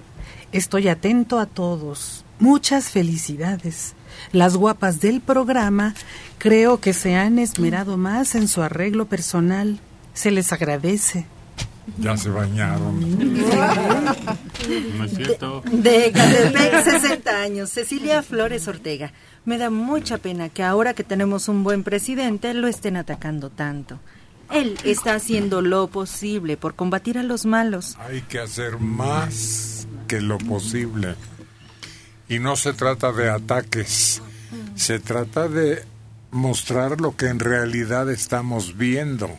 [0.53, 2.25] Estoy atento a todos.
[2.41, 3.95] Muchas felicidades.
[4.33, 5.95] Las guapas del programa
[6.39, 9.79] creo que se han esmerado más en su arreglo personal.
[10.13, 11.27] Se les agradece.
[11.99, 13.01] Ya se bañaron.
[14.97, 15.63] No es cierto.
[15.71, 19.13] De Ecatepec, 60 años, Cecilia Flores Ortega.
[19.45, 23.99] Me da mucha pena que ahora que tenemos un buen presidente lo estén atacando tanto.
[24.51, 27.97] Él está haciendo lo posible por combatir a los malos.
[28.01, 29.80] Hay que hacer más
[30.11, 31.15] que lo posible.
[32.29, 34.21] Y no se trata de ataques,
[34.75, 35.85] se trata de
[36.33, 39.31] mostrar lo que en realidad estamos viendo,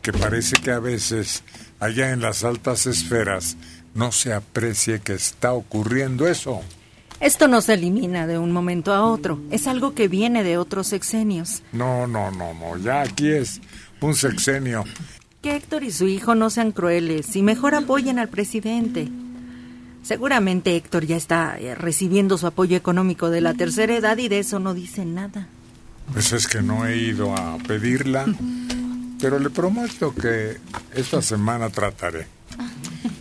[0.00, 1.42] que parece que a veces
[1.80, 3.58] allá en las altas esferas
[3.94, 6.62] no se aprecie que está ocurriendo eso.
[7.20, 10.86] Esto no se elimina de un momento a otro, es algo que viene de otros
[10.86, 11.62] sexenios.
[11.72, 13.60] No, no, no, no, ya aquí es
[14.00, 14.82] un sexenio.
[15.42, 19.10] Que Héctor y su hijo no sean crueles y mejor apoyen al presidente.
[20.02, 24.38] Seguramente Héctor ya está eh, recibiendo su apoyo económico de la tercera edad y de
[24.38, 25.48] eso no dice nada.
[26.12, 28.26] Pues es que no he ido a pedirla,
[29.20, 30.56] pero le prometo que
[30.94, 32.26] esta semana trataré.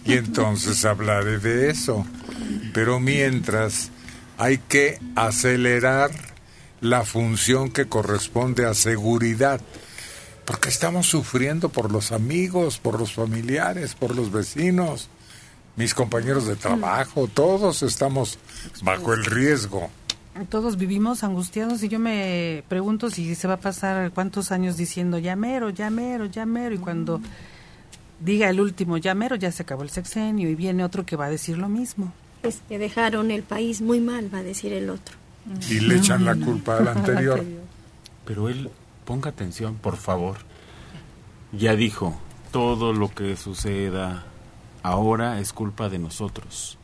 [0.06, 2.06] Y entonces hablaré de eso.
[2.74, 3.92] Pero mientras
[4.38, 6.12] hay que acelerar
[6.82, 9.62] la función que corresponde a seguridad.
[10.46, 15.10] Porque estamos sufriendo por los amigos, por los familiares, por los vecinos,
[15.80, 18.38] mis compañeros de trabajo, todos estamos
[18.84, 19.90] bajo el riesgo.
[20.50, 25.20] Todos vivimos angustiados y yo me pregunto si se va a pasar cuántos años diciendo
[25.20, 27.22] llamero, llamero, llamero y cuando
[28.20, 31.30] diga el último llamero ya se acabó el sexenio y viene otro que va a
[31.30, 32.12] decir lo mismo.
[32.44, 35.16] Es que dejaron el país muy mal, va a decir el otro.
[35.70, 37.42] Y le echan la culpa al anterior.
[38.26, 38.70] Pero él,
[39.06, 40.40] ponga atención, por favor.
[41.54, 42.20] Ya dijo,
[42.52, 44.26] todo lo que suceda
[44.84, 46.78] ahora es culpa de nosotros,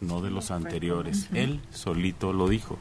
[0.00, 1.28] no de los anteriores.
[1.32, 2.78] Él solito lo dijo.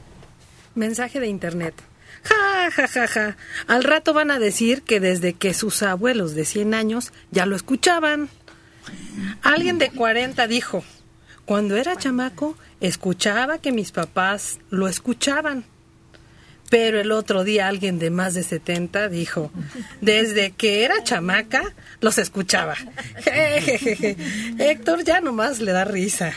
[0.75, 1.75] Mensaje de internet.
[2.23, 3.37] Ja, ja, ja, ja.
[3.67, 7.55] Al rato van a decir que desde que sus abuelos de 100 años ya lo
[7.55, 8.29] escuchaban.
[9.41, 10.83] Alguien de 40 dijo,
[11.45, 15.65] cuando era chamaco escuchaba que mis papás lo escuchaban.
[16.72, 19.51] Pero el otro día alguien de más de 70 dijo,
[19.99, 21.63] desde que era chamaca
[21.99, 22.78] los escuchaba.
[23.17, 24.15] Jejeje.
[24.57, 26.32] Héctor ya nomás le da risa.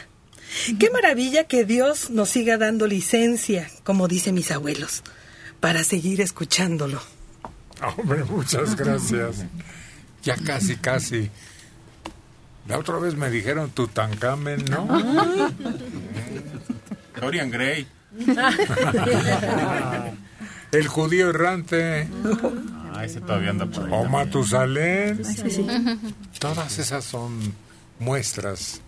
[0.81, 5.05] Qué maravilla que Dios nos siga dando licencia, como dicen mis abuelos,
[5.61, 7.01] para seguir escuchándolo.
[7.97, 9.45] Hombre, muchas gracias.
[10.25, 11.31] Ya casi, casi.
[12.67, 14.89] La otra vez me dijeron Tutankamen, ¿no?
[17.21, 17.87] Dorian Gray.
[20.75, 22.09] El judío errante.
[22.93, 23.91] Ah, ese todavía anda por ahí.
[23.93, 25.25] O Matusalén.
[25.25, 25.67] Sí, sí.
[26.41, 27.55] Todas esas son
[28.01, 28.81] muestras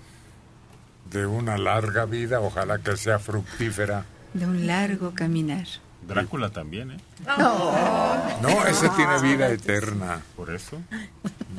[1.10, 4.04] de una larga vida, ojalá que sea fructífera.
[4.34, 5.66] De un largo caminar.
[6.06, 6.98] Drácula también, ¿eh?
[8.42, 10.22] No, ese tiene vida eterna.
[10.34, 10.78] Por eso.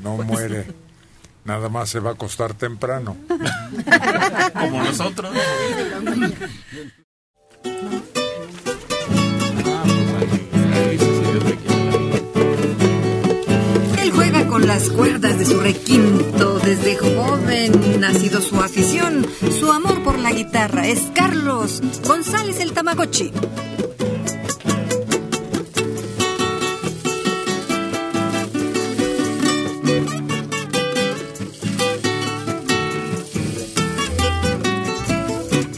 [0.03, 0.67] No muere.
[1.45, 3.15] Nada más se va a acostar temprano.
[4.53, 5.33] Como nosotros.
[14.77, 16.59] las cuerdas de su requinto.
[16.59, 19.25] Desde joven ha sido su afición.
[19.59, 23.31] Su amor por la guitarra es Carlos González el Tamagotchi.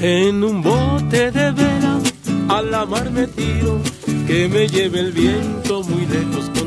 [0.02, 2.00] En un bote de vela
[2.50, 3.80] a la mar me tiro,
[4.28, 6.59] que me lleve el viento muy lejos.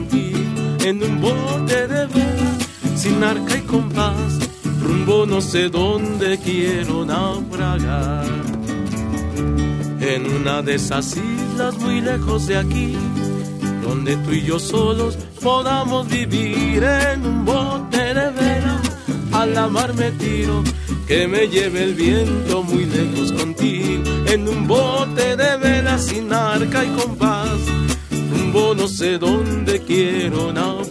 [0.93, 2.53] En un bote de vela,
[2.97, 4.31] sin arca y compás,
[4.83, 8.27] rumbo no sé dónde quiero naufragar.
[10.01, 12.95] En una de esas islas muy lejos de aquí,
[13.83, 18.79] donde tú y yo solos podamos vivir en un bote de vela,
[19.33, 20.63] a la mar me tiro,
[21.09, 26.85] que me lleve el viento muy lejos contigo, en un bote de vela sin arca
[26.85, 27.61] y compás,
[28.31, 30.82] rumbo no sé dónde quiero naufragar.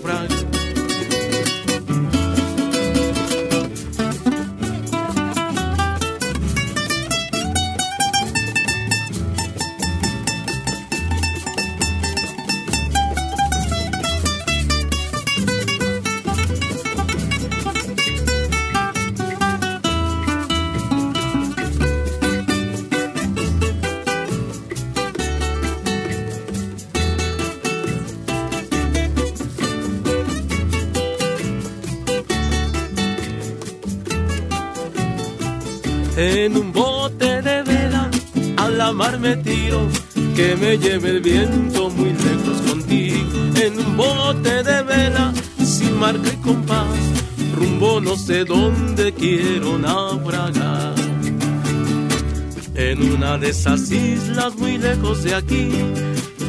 [52.75, 55.69] En una de esas islas muy lejos de aquí,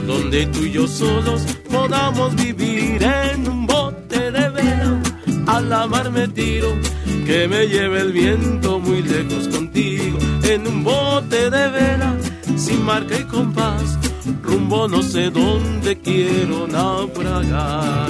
[0.07, 5.03] donde tú y yo solos podamos vivir en un bote de vela,
[5.47, 6.69] a la mar me tiro,
[7.27, 12.17] que me lleve el viento muy lejos contigo, en un bote de vela,
[12.57, 13.99] sin marca y compás,
[14.43, 18.09] rumbo no sé dónde quiero naufragar,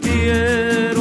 [0.00, 0.93] quiero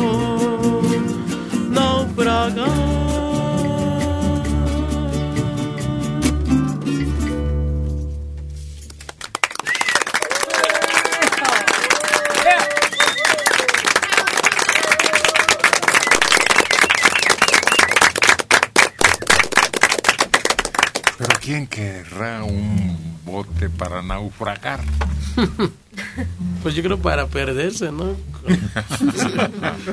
[27.03, 28.15] para perderse, ¿no?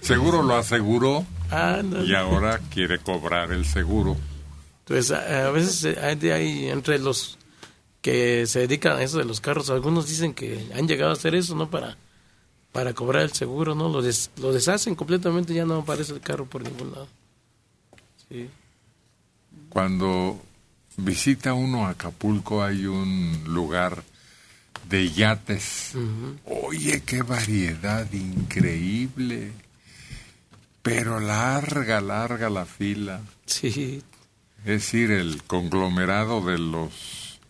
[0.00, 1.24] Seguro lo aseguró
[2.04, 4.16] y ahora quiere cobrar el seguro.
[4.84, 7.38] Pues a, a veces eh, hay, de ahí entre los
[8.00, 11.36] que se dedican a eso de los carros, algunos dicen que han llegado a hacer
[11.36, 11.70] eso, ¿no?
[11.70, 11.96] Para,
[12.72, 13.88] para cobrar el seguro, ¿no?
[13.88, 17.06] Lo, des- lo deshacen completamente, ya no aparece el carro por ningún lado.
[18.28, 18.50] Sí.
[19.68, 20.40] Cuando
[20.96, 24.02] visita uno Acapulco hay un lugar
[24.92, 25.94] de yates.
[26.44, 29.52] Oye, qué variedad increíble.
[30.82, 33.22] Pero larga, larga la fila.
[33.46, 34.02] Sí.
[34.58, 37.40] Es decir, el conglomerado de los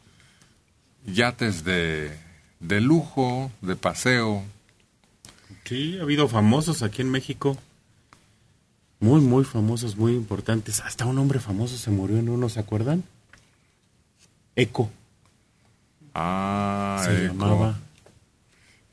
[1.05, 2.16] yates de,
[2.61, 4.45] de lujo, de paseo.
[5.64, 7.59] Sí, ha habido famosos aquí en México.
[9.01, 10.78] Muy, muy famosos, muy importantes.
[10.78, 13.03] Hasta un hombre famoso se murió en uno, ¿se acuerdan?
[14.55, 14.93] Eco.
[16.14, 17.34] Ah, Se Eco.
[17.34, 17.78] llamaba.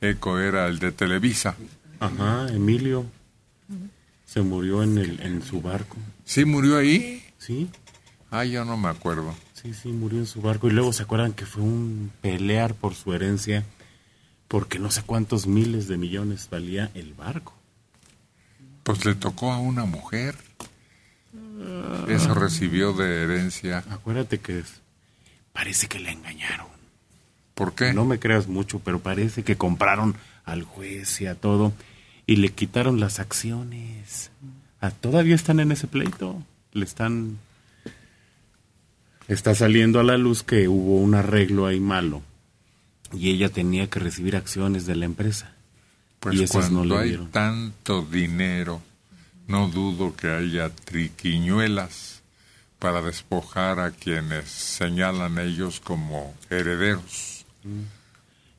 [0.00, 1.56] Eco era el de Televisa.
[1.98, 3.04] Ajá, Emilio.
[4.24, 5.96] Se murió en, el, en su barco.
[6.24, 7.22] ¿Sí murió ahí?
[7.38, 7.68] Sí.
[8.30, 9.34] Ah, yo no me acuerdo.
[9.54, 10.68] Sí, sí, murió en su barco.
[10.68, 13.64] Y luego se acuerdan que fue un pelear por su herencia,
[14.48, 17.54] porque no sé cuántos miles de millones valía el barco.
[18.84, 20.36] Pues le tocó a una mujer.
[22.08, 23.84] Eso recibió de herencia.
[23.90, 24.80] Acuérdate que es-
[25.52, 26.66] parece que le engañaron.
[27.60, 27.92] ¿Por qué?
[27.92, 30.14] No me creas mucho, pero parece que compraron
[30.46, 31.74] al juez y a todo
[32.26, 34.30] y le quitaron las acciones.
[34.80, 36.42] Ah, todavía están en ese pleito.
[36.72, 37.36] Le están.
[39.28, 42.22] Está saliendo a la luz que hubo un arreglo ahí malo
[43.12, 45.52] y ella tenía que recibir acciones de la empresa.
[46.18, 47.30] Pues y esas cuando no le hay dieron.
[47.30, 48.80] tanto dinero,
[49.48, 52.22] no dudo que haya triquiñuelas
[52.78, 57.39] para despojar a quienes señalan ellos como herederos.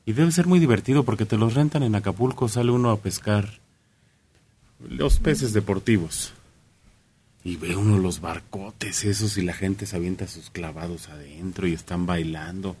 [0.04, 3.60] Y debe ser muy divertido porque te los rentan en Acapulco, sale uno a pescar
[4.88, 6.32] los peces deportivos.
[7.44, 11.72] Y ve uno los barcotes esos y la gente se avienta sus clavados adentro y
[11.72, 12.76] están bailando.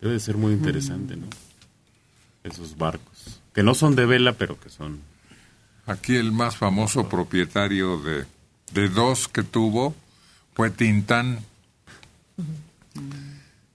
[0.00, 1.26] Debe de ser muy interesante, ¿no?
[2.42, 3.40] Esos barcos.
[3.52, 5.00] Que no son de vela, pero que son...
[5.86, 8.24] Aquí el más famoso propietario de,
[8.72, 9.94] de dos que tuvo
[10.54, 11.40] fue Tintán,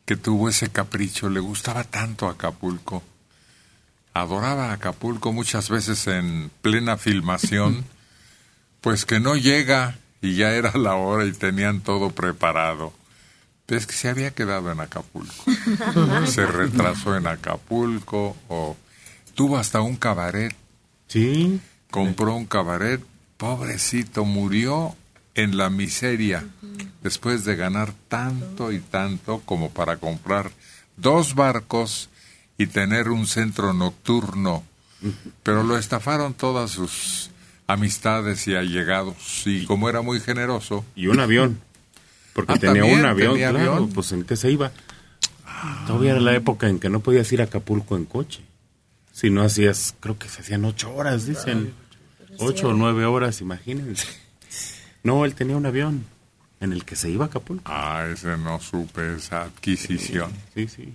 [0.09, 3.03] que tuvo ese capricho, le gustaba tanto Acapulco,
[4.15, 7.85] adoraba Acapulco muchas veces en plena filmación,
[8.81, 12.91] pues que no llega y ya era la hora y tenían todo preparado.
[13.67, 15.43] Pero es que se había quedado en Acapulco.
[16.25, 18.75] se retrasó en Acapulco o
[19.35, 20.55] tuvo hasta un cabaret.
[21.07, 21.61] Sí.
[21.91, 22.99] Compró un cabaret,
[23.37, 24.95] pobrecito, murió
[25.35, 26.45] en la miseria
[27.03, 30.51] después de ganar tanto y tanto como para comprar
[30.97, 32.09] dos barcos
[32.57, 34.63] y tener un centro nocturno.
[35.43, 37.29] Pero lo estafaron todas sus
[37.67, 40.83] amistades y allegados y como era muy generoso.
[40.95, 41.61] Y un avión.
[42.33, 43.73] Porque Ah, tenía ¿también un avión, tenía claro.
[43.75, 43.89] avión?
[43.91, 44.71] Pues en qué se iba.
[45.87, 48.41] Todavía era la época en que no podías ir a Acapulco en coche.
[49.13, 51.73] Si no hacías, creo que se hacían ocho horas, dicen.
[52.37, 54.07] Ocho o nueve horas, imagínense.
[55.03, 56.05] No, él tenía un avión
[56.59, 57.63] en el que se iba a Acapulco.
[57.65, 60.31] Ah, ese no supe esa adquisición.
[60.53, 60.93] Sí, sí.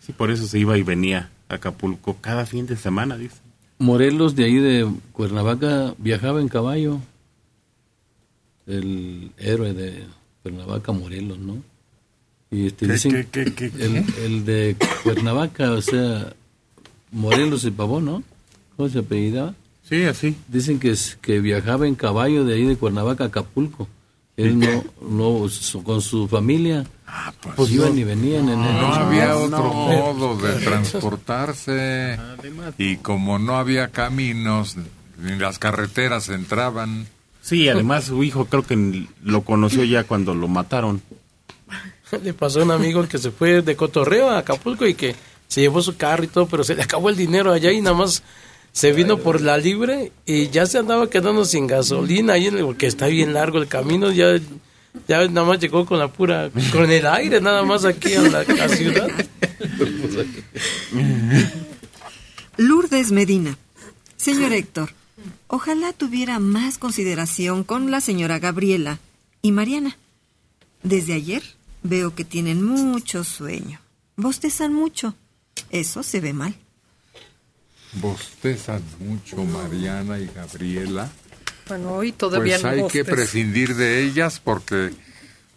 [0.00, 3.36] Sí, por eso se iba y venía a Acapulco cada fin de semana, dice.
[3.78, 7.00] Morelos de ahí de Cuernavaca viajaba en caballo.
[8.66, 10.04] El héroe de
[10.42, 11.62] Cuernavaca, Morelos, ¿no?
[12.50, 13.84] Y este, ¿Qué, dicen qué, qué, qué, qué?
[13.84, 16.32] El, el de Cuernavaca, o sea,
[17.10, 18.22] Morelos y Pavón, ¿no?
[18.76, 19.54] ¿Cómo se apellidaba?
[19.88, 20.36] Sí, así.
[20.48, 23.88] Dicen que, es- que viajaba en caballo de ahí de Cuernavaca a Acapulco.
[24.36, 26.84] Él no, no, su- con su familia,
[27.56, 29.72] pues iban y venían en el No había otro no.
[29.72, 32.18] modo de transportarse.
[32.78, 34.76] Y como no había caminos,
[35.18, 37.06] ni las carreteras entraban.
[37.40, 41.00] Sí, además su hijo creo que lo conoció ya cuando lo mataron.
[42.22, 45.14] Le pasó a un amigo que se fue de cotorreo a Acapulco y que
[45.48, 47.96] se llevó su carro y todo, pero se le acabó el dinero allá y nada
[47.96, 48.22] más
[48.76, 52.64] se vino por la libre y ya se andaba quedando sin gasolina ahí en el-
[52.66, 54.36] porque está bien largo el camino, ya
[55.08, 58.40] ya nada más llegó con la pura con el aire nada más aquí a la,
[58.40, 59.08] a ciudad.
[62.58, 63.56] Lourdes Medina.
[64.16, 64.90] Señor Héctor,
[65.46, 68.98] ojalá tuviera más consideración con la señora Gabriela
[69.42, 69.96] y Mariana.
[70.82, 71.42] Desde ayer
[71.82, 73.80] veo que tienen mucho sueño.
[74.16, 75.14] Bostezan mucho.
[75.70, 76.54] Eso se ve mal.
[78.00, 81.08] Bostezan mucho Mariana y Gabriela.
[81.68, 83.14] Bueno, hoy todavía Pues hay que bostezas.
[83.14, 84.90] prescindir de ellas porque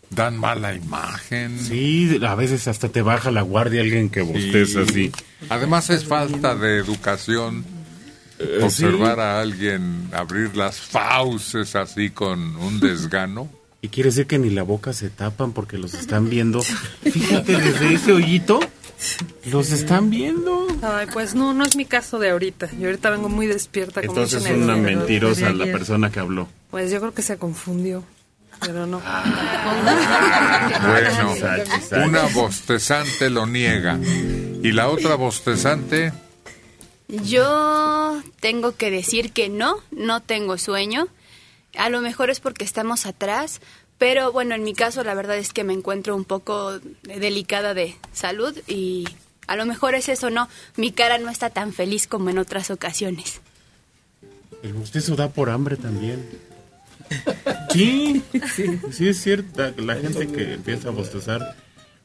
[0.10, 1.60] dan mala imagen.
[1.60, 5.12] Sí, a veces hasta te baja la guardia alguien que bosteza así.
[5.50, 7.64] Además es falta de educación
[8.42, 9.22] Eh, observar sí.
[9.22, 13.50] a alguien abrir las fauces así con un desgano.
[13.82, 16.62] Y quiere decir que ni la boca se tapan porque los están viendo.
[16.62, 18.60] Fíjate, desde ese hoyito
[19.52, 20.59] los están viendo.
[20.82, 22.70] Ay, pues no, no es mi caso de ahorita.
[22.80, 24.02] Yo ahorita vengo muy despierta.
[24.02, 26.48] como Entonces es una mentirosa la persona que habló.
[26.72, 28.04] Pues yo creo que se confundió,
[28.62, 29.02] pero no.
[30.88, 34.00] Bueno, Sachis, una bostezante lo niega
[34.62, 36.14] y la otra bostezante
[37.08, 41.08] Yo tengo que decir que no, no tengo sueño.
[41.78, 43.62] A lo mejor es porque estamos atrás,
[43.98, 47.96] pero bueno, en mi caso la verdad es que me encuentro un poco delicada de
[48.14, 49.06] salud y
[49.52, 50.48] a lo mejor es eso, no,
[50.78, 53.42] mi cara no está tan feliz como en otras ocasiones.
[54.64, 56.26] El bostezo da por hambre también.
[57.72, 58.24] Sí,
[58.92, 59.72] sí, es cierto.
[59.78, 61.56] La gente que empieza a bostezar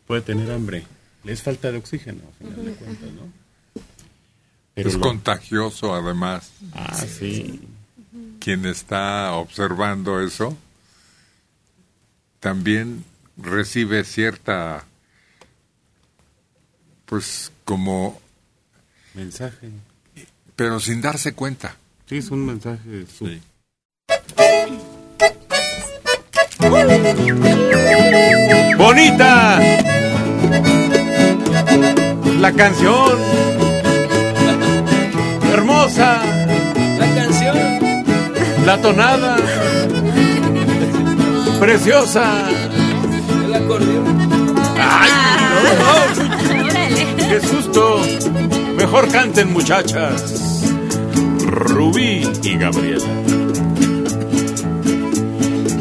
[0.06, 0.84] puede tener hambre.
[1.24, 3.82] Es falta de oxígeno, a final de cuentas, ¿no?
[4.74, 6.50] Pero es lo- contagioso, además.
[6.72, 7.60] Ah, sí.
[8.40, 10.56] Quien está observando eso
[12.40, 13.04] también
[13.36, 14.84] recibe cierta,
[17.06, 18.20] pues como,
[19.14, 19.70] Mensaje.
[20.56, 21.76] pero sin darse cuenta.
[22.08, 23.06] Sí, es un mensaje.
[23.18, 23.28] su-
[28.76, 29.58] ¡Bonita!
[32.40, 33.18] La canción.
[35.52, 36.20] Hermosa.
[36.98, 37.56] La canción.
[38.66, 39.36] La tonada.
[41.60, 42.48] Preciosa.
[43.44, 44.56] El acordeón.
[44.78, 45.10] ¡Ay!
[45.78, 46.33] no, no.
[47.16, 48.00] ¡Qué susto!
[48.76, 50.62] Mejor canten, muchachas.
[51.46, 53.04] Rubí y Gabriela.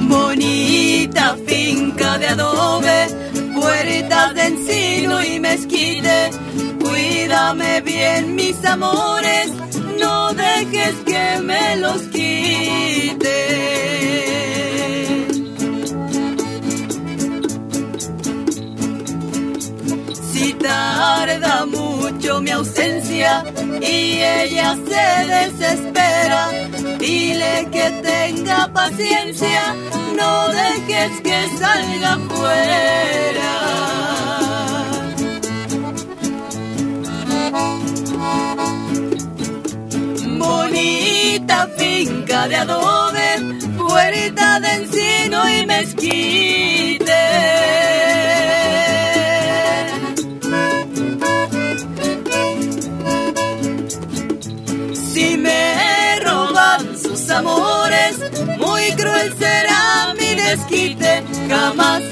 [0.08, 3.08] Bonita finca de adobe,
[3.56, 6.30] puertas de encino y mezquite.
[6.80, 9.52] Cuídame bien, mis amores,
[10.00, 12.44] no dejes que me los quite.
[21.04, 23.43] Tarda mucho mi ausencia
[23.82, 26.41] y ella se desespera,
[26.97, 29.64] dile que tenga paciencia,
[30.20, 30.32] no
[30.62, 33.54] dejes que salga fuera.
[40.43, 43.30] Bonita finca de adobe,
[43.78, 47.03] puerta de encino y mezquite.
[60.56, 61.24] Desquite.
[61.49, 62.04] Jamás,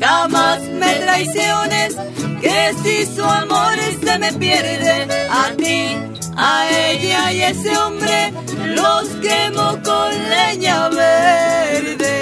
[0.00, 1.96] jamás me traiciones,
[2.40, 5.96] que si su amor se me pierde, a ti,
[6.36, 8.32] a ella y ese hombre,
[8.78, 12.20] los quemo con leña verde.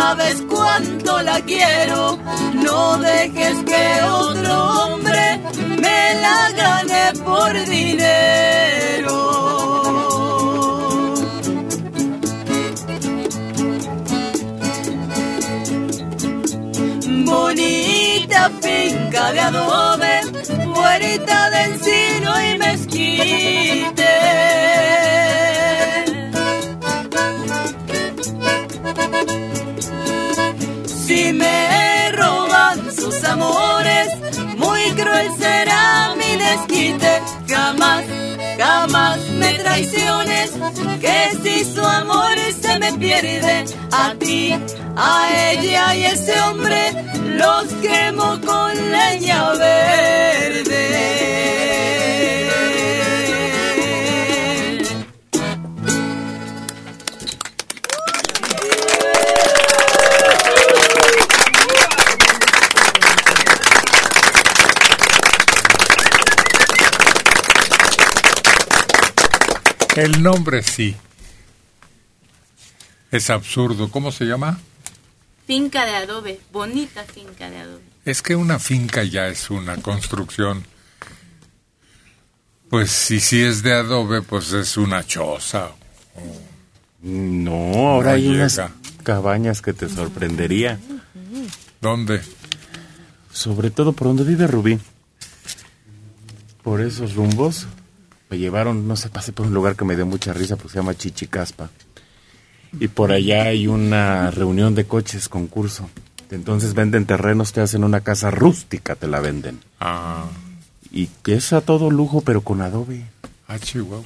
[0.00, 2.18] Sabes cuánto la quiero.
[2.66, 5.24] No dejes que otro hombre
[5.84, 9.18] me la gane por dinero.
[17.30, 20.14] Bonita finca de adobe,
[20.74, 21.49] puerta
[36.60, 37.22] desquite.
[37.48, 38.04] Jamás,
[38.58, 40.50] jamás me traiciones,
[41.00, 44.54] que si su amor se me pierde, a ti,
[44.96, 46.92] a ella y ese hombre,
[47.36, 50.80] los quemo con leña verde.
[70.00, 70.96] El nombre sí.
[73.10, 73.90] Es absurdo.
[73.90, 74.58] ¿Cómo se llama?
[75.46, 77.82] Finca de adobe, bonita finca de adobe.
[78.06, 80.64] Es que una finca ya es una construcción.
[82.70, 85.72] Pues si sí es de adobe, pues es una choza.
[87.02, 88.58] No, ahora hay unas
[89.02, 90.80] cabañas que te sorprendería.
[91.82, 92.22] ¿Dónde?
[93.34, 94.78] Sobre todo por donde vive Rubí.
[96.62, 97.66] Por esos rumbos
[98.30, 100.78] me llevaron, no sé, pasé por un lugar que me dio mucha risa, pues se
[100.78, 101.70] llama Chichicaspa.
[102.78, 105.90] Y por allá hay una reunión de coches, concurso.
[106.30, 109.58] Entonces venden terrenos, te hacen una casa rústica, te la venden.
[109.80, 110.26] Ah,
[110.92, 113.04] Y que es a todo lujo, pero con adobe.
[113.48, 114.04] ah Chihuahua.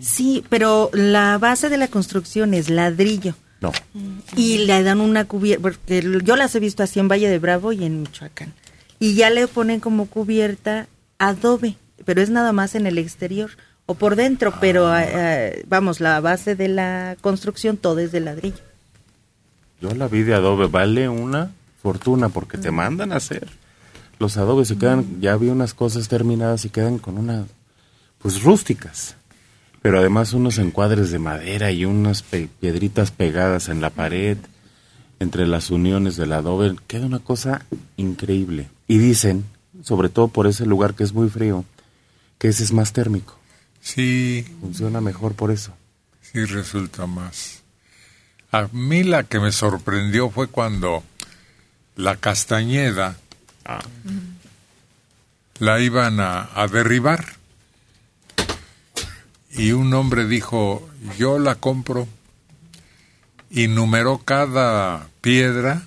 [0.00, 3.34] Sí, pero la base de la construcción es ladrillo.
[3.60, 3.72] No.
[4.36, 7.72] Y le dan una cubierta, porque yo las he visto así en Valle de Bravo
[7.72, 8.52] y en Michoacán.
[9.00, 10.86] Y ya le ponen como cubierta
[11.18, 13.50] adobe, pero es nada más en el exterior
[13.86, 18.20] o por dentro, pero eh, eh, vamos, la base de la construcción todo es de
[18.20, 18.62] ladrillo.
[19.80, 21.50] Yo la vi de adobe, vale una
[21.82, 23.46] fortuna porque te mandan a hacer
[24.18, 27.44] Los adobes se quedan, ya vi unas cosas terminadas y quedan con una,
[28.18, 29.16] pues rústicas.
[29.82, 34.38] Pero además unos encuadres de madera y unas pe- piedritas pegadas en la pared,
[35.20, 37.66] entre las uniones del adobe, queda una cosa
[37.98, 38.68] increíble.
[38.88, 39.44] Y dicen,
[39.82, 41.64] sobre todo por ese lugar que es muy frío,
[42.38, 43.38] que ese es más térmico.
[43.80, 44.46] Sí.
[44.60, 45.74] Funciona mejor por eso.
[46.22, 47.62] Sí, resulta más.
[48.50, 51.02] A mí la que me sorprendió fue cuando
[51.96, 53.16] la Castañeda
[55.58, 57.36] la iban a, a derribar.
[59.50, 62.08] Y un hombre dijo, yo la compro.
[63.50, 65.86] Y numeró cada piedra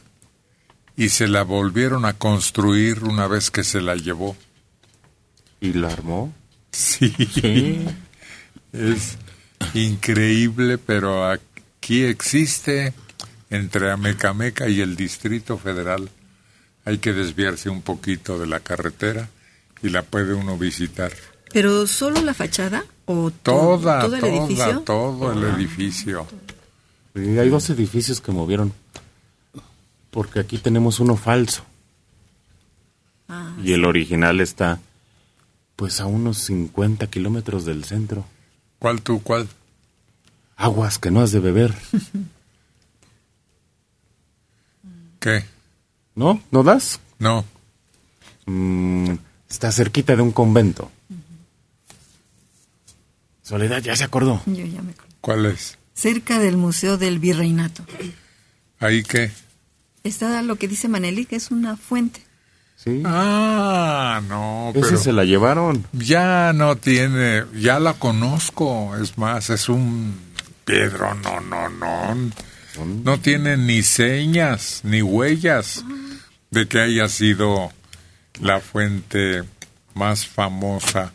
[0.96, 4.36] y se la volvieron a construir una vez que se la llevó.
[5.62, 6.34] ¿Y la armó?
[6.72, 7.10] Sí.
[7.34, 7.86] Sí.
[8.74, 9.18] Es
[9.74, 12.94] increíble, pero aquí existe
[13.50, 16.10] entre Amecameca y el Distrito Federal.
[16.86, 19.30] Hay que desviarse un poquito de la carretera
[19.82, 21.12] y la puede uno visitar.
[21.52, 23.38] ¿Pero solo la fachada o to-
[23.80, 24.80] Toda, todo el toda, edificio?
[24.82, 26.28] todo el edificio.
[27.16, 28.74] Y hay dos edificios que movieron.
[30.12, 31.64] Porque aquí tenemos uno falso.
[33.30, 34.80] Ah, Y el original está,
[35.78, 38.26] pues, a unos 50 kilómetros del centro.
[38.80, 39.48] ¿Cuál tú, cuál?
[40.58, 41.74] Aguas que no has de beber.
[45.20, 45.46] ¿Qué?
[46.16, 46.42] ¿No?
[46.52, 47.00] ¿No das?
[47.20, 47.46] No.
[48.48, 49.14] Mm,
[49.50, 50.92] está cerquita de un convento.
[53.44, 54.42] Soledad ya se acordó.
[54.48, 55.16] Yo ya me acuerdo.
[55.22, 55.78] ¿Cuál es?
[55.94, 57.86] Cerca del Museo del Virreinato.
[58.80, 59.32] ¿Ahí qué?
[60.04, 62.27] Está lo que dice Maneli, que es una fuente.
[62.78, 63.02] Sí.
[63.06, 65.86] Ah, no, Ese pero se la llevaron.
[65.94, 70.16] ya no tiene, ya la conozco, es más, es un
[70.64, 72.32] Pedro, no, no, no,
[73.04, 75.84] no tiene ni señas, ni huellas
[76.52, 77.72] de que haya sido
[78.40, 79.44] la fuente
[79.96, 81.14] más famosa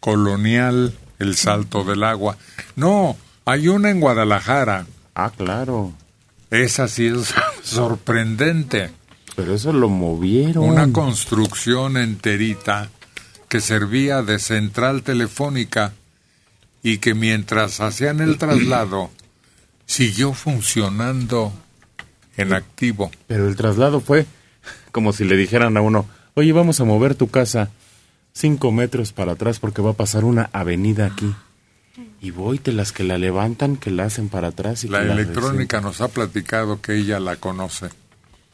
[0.00, 2.36] colonial, el Salto del Agua.
[2.76, 4.86] No, hay una en Guadalajara.
[5.14, 5.92] Ah, claro.
[6.50, 8.90] Esa sí es sorprendente.
[9.38, 10.64] Pero eso lo movieron.
[10.64, 12.90] Una construcción enterita
[13.48, 15.92] que servía de central telefónica
[16.82, 19.12] y que mientras hacían el traslado
[19.86, 21.52] siguió funcionando
[22.36, 23.12] en activo.
[23.28, 24.26] Pero el traslado fue
[24.90, 27.70] como si le dijeran a uno, oye, vamos a mover tu casa
[28.32, 31.32] cinco metros para atrás porque va a pasar una avenida aquí.
[32.20, 35.04] Y voy te las que la levantan, que la hacen para atrás y La que
[35.04, 37.90] la electrónica nos ha platicado que ella la conoce.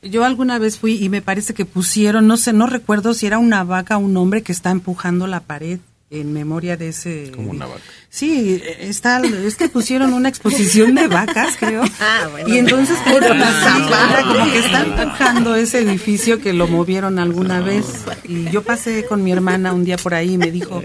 [0.04, 3.38] Yo alguna vez fui y me parece que pusieron, no sé, no recuerdo si era
[3.38, 5.80] una vaca o un hombre que está empujando la pared
[6.10, 7.32] en memoria de ese.
[7.34, 7.80] Como una vaca.
[8.08, 11.82] Sí, está, es que pusieron una exposición de vacas, creo.
[12.00, 12.48] Ah, bueno.
[12.48, 17.60] Y entonces ponen la Ah, como que está empujando ese edificio que lo movieron alguna
[17.60, 18.04] vez.
[18.24, 20.82] Y yo pasé con mi hermana un día por ahí y me dijo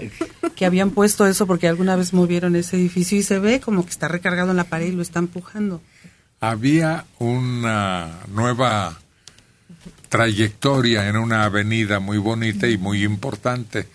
[0.56, 3.90] que habían puesto eso porque alguna vez movieron ese edificio y se ve como que
[3.90, 5.80] está recargado en la pared y lo está empujando.
[6.40, 8.98] Había una nueva
[10.10, 13.88] trayectoria en una avenida muy bonita y muy importante,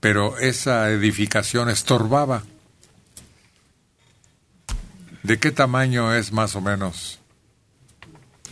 [0.00, 2.42] pero esa edificación estorbaba.
[5.22, 7.20] ¿De qué tamaño es más o menos?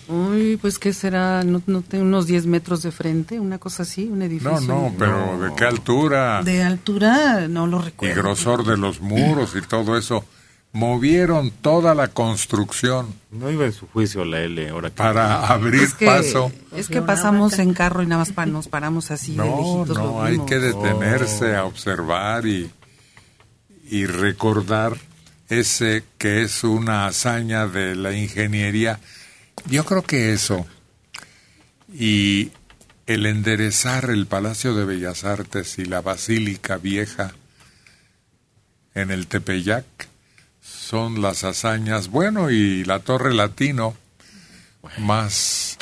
[0.08, 4.04] Uy, pues qué será, no, no tengo unos 10 metros de frente, una cosa así,
[4.04, 4.60] un edificio.
[4.60, 6.42] No, no, pero ¿de qué altura?
[6.44, 8.22] De altura no lo Y recuerdo.
[8.22, 10.24] grosor de los muros y todo eso.
[10.72, 15.82] Movieron toda la construcción No iba en su juicio la L ahora que- para abrir
[15.82, 16.52] Es que, paso.
[16.74, 19.96] es que pasamos en carro y nada más pa- nos paramos así de No, lejitos.
[19.96, 22.70] no, hay que detenerse a observar y,
[23.88, 24.96] y recordar
[25.48, 29.00] ese que es una hazaña de la ingeniería.
[29.70, 30.66] Yo creo que eso
[31.90, 32.50] y
[33.06, 37.32] el enderezar el Palacio de Bellas Artes y la Basílica Vieja
[38.94, 39.84] en el Tepeyac
[40.86, 43.96] son las hazañas, bueno, y la Torre Latino
[44.98, 45.78] más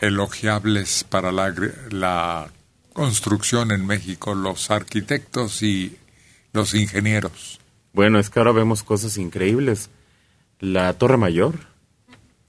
[0.00, 1.54] elogiables para la,
[1.90, 2.50] la
[2.92, 5.96] construcción en México, los arquitectos y
[6.52, 7.60] los ingenieros.
[7.92, 9.88] Bueno, es que ahora vemos cosas increíbles.
[10.58, 11.54] La Torre Mayor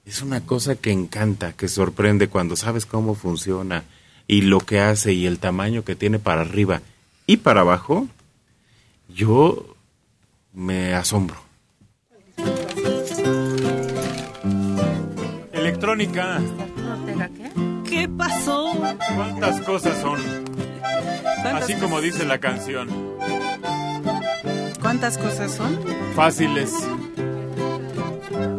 [0.06, 3.84] es una cosa que encanta, que sorprende cuando sabes cómo funciona
[4.28, 6.82] y lo que hace y el tamaño que tiene para arriba
[7.28, 8.08] y para abajo.
[9.08, 9.77] Yo
[10.58, 11.38] me asombro.
[15.54, 16.42] Electrónica.
[17.88, 18.74] ¿Qué pasó?
[19.16, 20.20] ¿Cuántas cosas son?
[21.54, 22.90] Así como dice la canción.
[24.82, 25.80] ¿Cuántas cosas son?
[26.16, 26.74] Fáciles.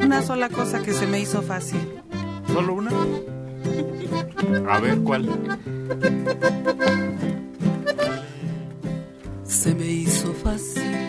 [0.01, 1.81] Una sola cosa que se me hizo fácil.
[2.47, 2.93] ¿Solo una?
[4.71, 5.29] A ver cuál.
[9.43, 11.08] Se me hizo fácil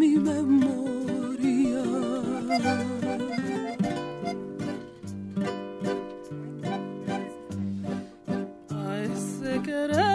[0.00, 1.82] mi memoria.
[8.70, 10.09] A ese querer.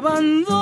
[0.00, 0.57] lavando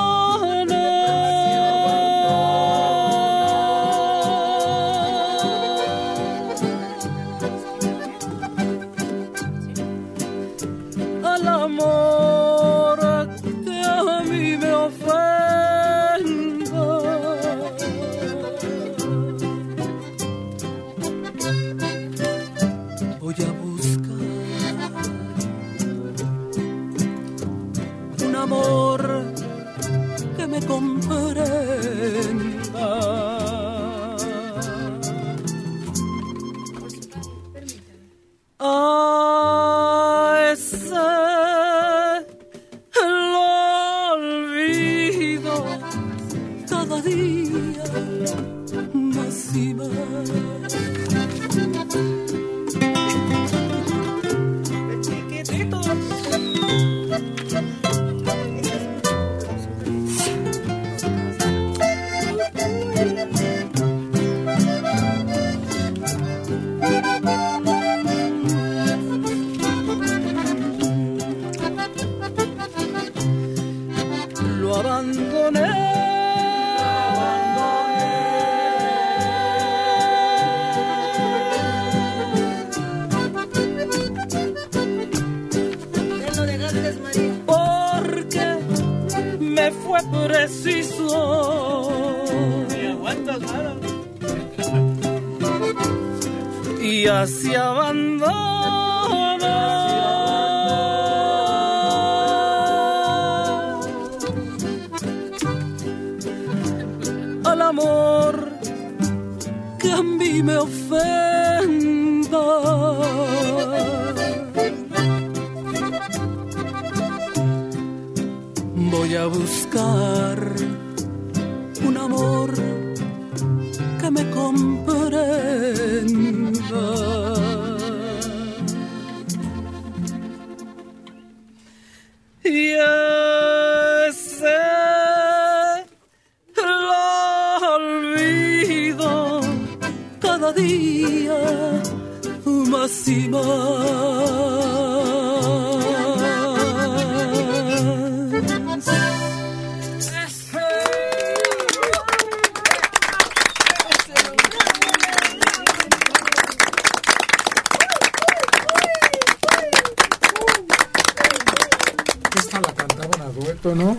[163.37, 163.97] dueto, ¿no?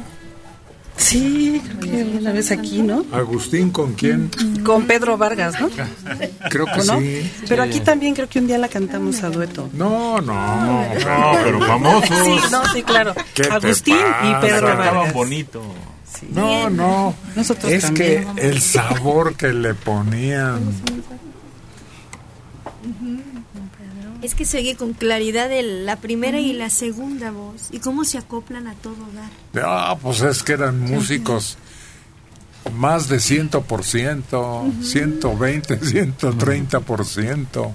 [0.97, 3.05] Sí, creo que una vez aquí, ¿no?
[3.11, 4.31] Agustín, ¿con quién?
[4.65, 5.69] Con Pedro Vargas, ¿no?
[6.49, 7.31] Creo que sí.
[7.47, 9.69] Pero aquí también creo que un día la cantamos a dueto.
[9.73, 12.09] No, no, no, pero famosos.
[12.09, 13.13] Sí, no, claro.
[13.51, 15.13] Agustín y Pedro Vargas.
[15.13, 15.61] bonito.
[16.19, 16.27] Sí.
[16.31, 17.13] No, no.
[17.35, 20.61] Nosotros es que el sabor que le ponían
[24.27, 26.49] es que se oye con claridad el, la primera uh -huh.
[26.49, 29.31] y la segunda voz y cómo se acoplan a todo dar.
[29.65, 31.57] Ah, pues es que eran músicos
[32.75, 34.83] más de 100%, por uh -huh.
[34.83, 37.73] 120, 130%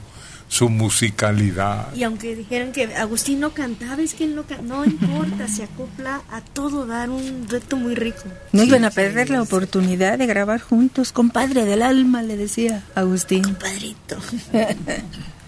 [0.52, 1.94] su musicalidad.
[1.94, 6.20] Y aunque dijeron que Agustín no cantaba, es que él no no importa, se acopla
[6.30, 8.24] a todo dar un reto muy rico.
[8.52, 9.46] No iban a perder sí, la sí.
[9.46, 13.44] oportunidad de grabar juntos, compadre del alma, le decía Agustín.
[13.44, 14.18] Compadrito.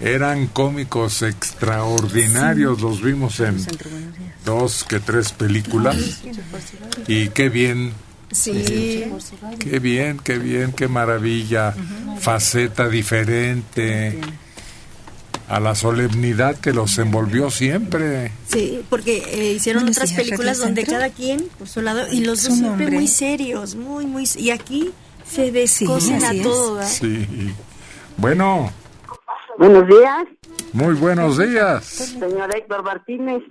[0.00, 3.56] Eran cómicos extraordinarios, los vimos en
[4.44, 6.20] dos que tres películas.
[7.08, 7.92] Y qué bien,
[8.30, 9.04] Sí.
[9.58, 11.74] qué bien, qué bien, qué maravilla.
[12.20, 14.20] Faceta diferente
[15.48, 18.30] a la solemnidad que los envolvió siempre.
[18.52, 20.98] Sí, porque eh, hicieron ¿No otras películas donde Centro?
[20.98, 24.90] cada quien por su lado y los dos siempre muy serios, muy muy y aquí
[25.28, 26.42] se descosen a así es.
[26.44, 26.86] todo.
[26.86, 27.26] Sí.
[28.18, 28.70] Bueno,
[29.58, 30.24] Buenos días,
[30.72, 31.84] muy buenos días.
[31.84, 33.42] señor Héctor Martínez.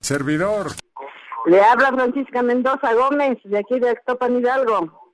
[0.00, 0.68] Servidor.
[1.44, 5.12] Le habla Francisca Mendoza Gómez, de aquí de Actopan Hidalgo.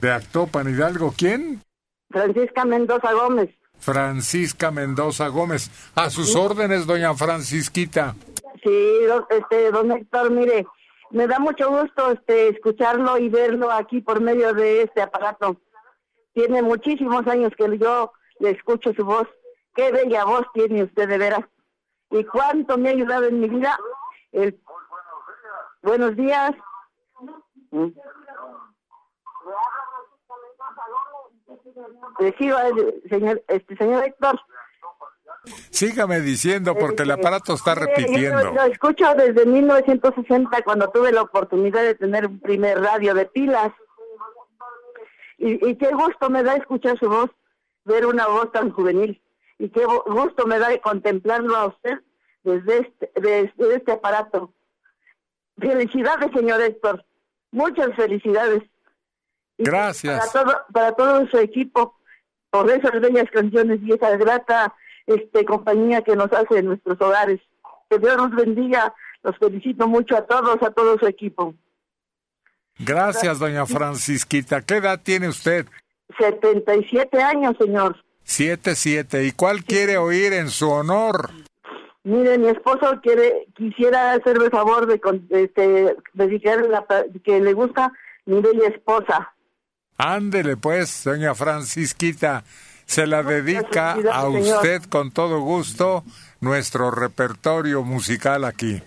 [0.00, 1.62] De Actopan Hidalgo, ¿quién?
[2.10, 3.48] Francisca Mendoza Gómez.
[3.78, 5.70] Francisca Mendoza Gómez.
[5.94, 8.14] A sus órdenes, doña Francisquita.
[8.62, 8.98] Sí,
[9.30, 10.66] este, don Héctor, mire,
[11.10, 15.56] me da mucho gusto este, escucharlo y verlo aquí por medio de este aparato.
[16.34, 19.28] Tiene muchísimos años que yo le escucho su voz.
[19.74, 21.44] Qué bella voz tiene usted de veras.
[22.10, 23.78] Y cuánto me ha ayudado en mi vida.
[24.32, 24.60] El...
[25.82, 26.52] Buenos días.
[27.70, 27.88] Mm.
[33.08, 34.40] Señor, este, señor Héctor.
[35.70, 38.42] Sígame diciendo porque el aparato está repitiendo.
[38.42, 43.26] Yo lo escucho desde 1960 cuando tuve la oportunidad de tener un primer radio de
[43.26, 43.72] pilas.
[45.38, 47.30] Y, y qué gusto me da escuchar su voz,
[47.90, 49.20] ver una voz tan juvenil.
[49.58, 51.98] Y qué gu- gusto me da de contemplarlo a usted
[52.44, 54.52] desde este, desde este aparato.
[55.58, 57.04] Felicidades, señor Héctor.
[57.50, 58.62] Muchas felicidades.
[59.58, 60.30] Y Gracias.
[60.32, 61.98] Para todo, para todo su equipo,
[62.50, 64.74] por esas bellas canciones y esa grata
[65.06, 67.40] este, compañía que nos hace en nuestros hogares.
[67.90, 68.94] Que Dios nos bendiga.
[69.22, 71.54] Los felicito mucho a todos, a todo su equipo.
[72.78, 74.62] Gracias, doña Francisquita.
[74.62, 75.66] ¿Qué edad tiene usted?
[76.18, 77.96] 77 años, señor.
[78.22, 79.24] Siete, siete.
[79.24, 81.30] ¿Y cuál quiere oír en su honor?
[82.04, 85.00] Mire, mi esposo quiere, quisiera hacerme el favor de
[85.30, 86.86] este, dedicarle la
[87.22, 87.92] que le gusta
[88.24, 89.34] mi bella esposa.
[89.98, 92.44] Ándele pues, doña Francisquita.
[92.86, 96.02] Se la dedica a usted con todo gusto
[96.40, 98.82] nuestro repertorio musical aquí.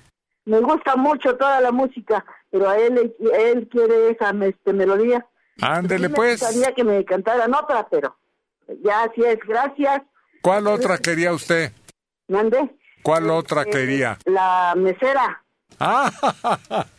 [0.45, 5.25] Me gusta mucho toda la música, pero a él, él quiere esa este, melodía.
[5.61, 6.41] Ándele Sí pues.
[6.41, 8.15] Me gustaría que me cantaran otra, pero
[8.83, 9.39] ya así es.
[9.47, 10.01] Gracias.
[10.41, 11.71] ¿Cuál otra quería usted?
[12.27, 12.75] Mande.
[13.01, 14.17] ¿Cuál otra Eh, quería?
[14.25, 15.43] La mesera.
[15.79, 16.11] Ah,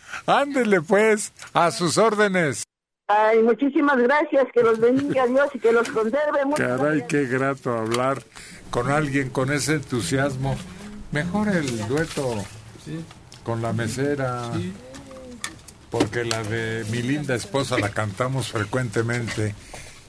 [0.26, 2.64] ándele pues, a sus órdenes.
[3.06, 4.47] Ay, muchísimas gracias.
[4.52, 6.44] Que los bendiga Dios y que los conserve.
[6.44, 8.22] Muchas Caray, qué grato hablar
[8.70, 10.56] con alguien con ese entusiasmo.
[11.12, 12.35] Mejor el dueto
[13.44, 14.51] con la mesera,
[15.94, 19.54] porque la de mi linda esposa la cantamos frecuentemente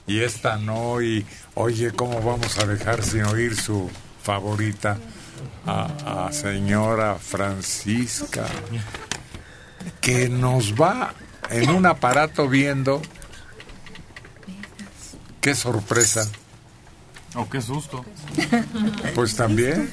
[0.08, 1.00] y esta no.
[1.00, 3.88] Y oye, ¿cómo vamos a dejar sin oír su
[4.20, 4.98] favorita?
[5.64, 8.46] A, a señora Francisca,
[10.00, 11.14] que nos va
[11.50, 13.00] en un aparato viendo.
[15.40, 16.28] Qué sorpresa.
[17.36, 18.04] Oh, qué susto.
[19.14, 19.88] Pues también.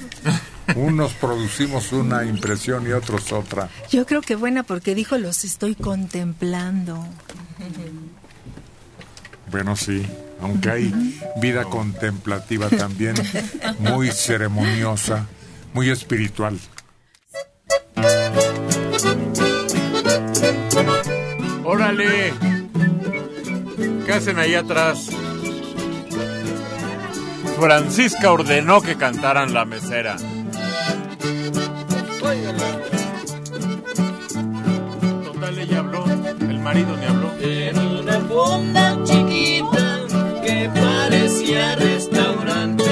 [0.75, 3.69] Unos producimos una impresión y otros otra.
[3.91, 7.05] Yo creo que buena porque dijo los estoy contemplando.
[9.51, 10.05] Bueno, sí,
[10.41, 13.15] aunque hay vida contemplativa también,
[13.79, 15.27] muy ceremoniosa,
[15.73, 16.57] muy espiritual.
[21.63, 22.33] ¡Órale!
[24.05, 25.09] ¿Qué hacen ahí atrás?
[27.59, 30.17] Francisca ordenó que cantaran la mesera.
[35.25, 37.33] Total, ella habló, el marido ni habló.
[37.41, 39.99] En una fonda chiquita
[40.41, 42.85] que parecía restaurante.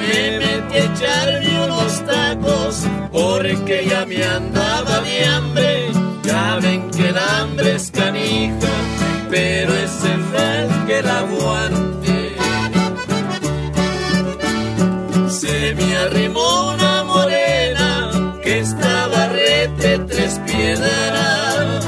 [0.00, 5.90] Me metí a echarme unos tacos porque ya me andaba de hambre.
[6.22, 8.72] Ya ven que el hambre es canija,
[9.28, 11.95] pero es el mal que la aguante.
[15.74, 21.84] Me arrimó una morena que estaba rete tres piedras.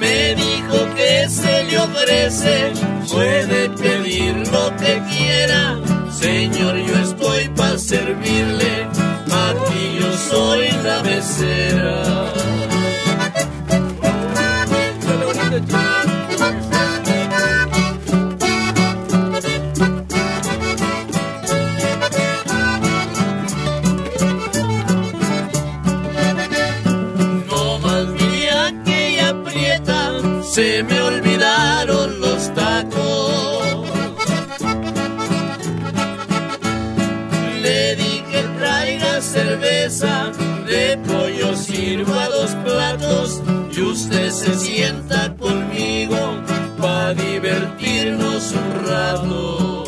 [0.00, 2.72] Me dijo que se le ofrece,
[3.12, 5.78] puede pedir lo que quiera.
[6.10, 8.88] Señor, yo estoy para servirle,
[9.48, 12.61] aquí yo soy la mesera.
[40.02, 40.32] Cerveza,
[40.66, 43.42] de pollo sirva dos platos
[43.76, 46.16] y usted se sienta conmigo
[46.80, 49.84] para divertirnos un rato.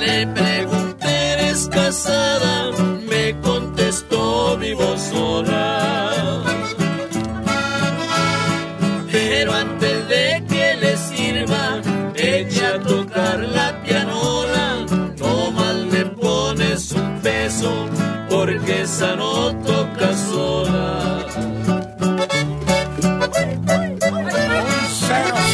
[0.00, 2.70] Le pregunté, ¿eres casada?
[3.08, 5.59] Me contestó vivo sola.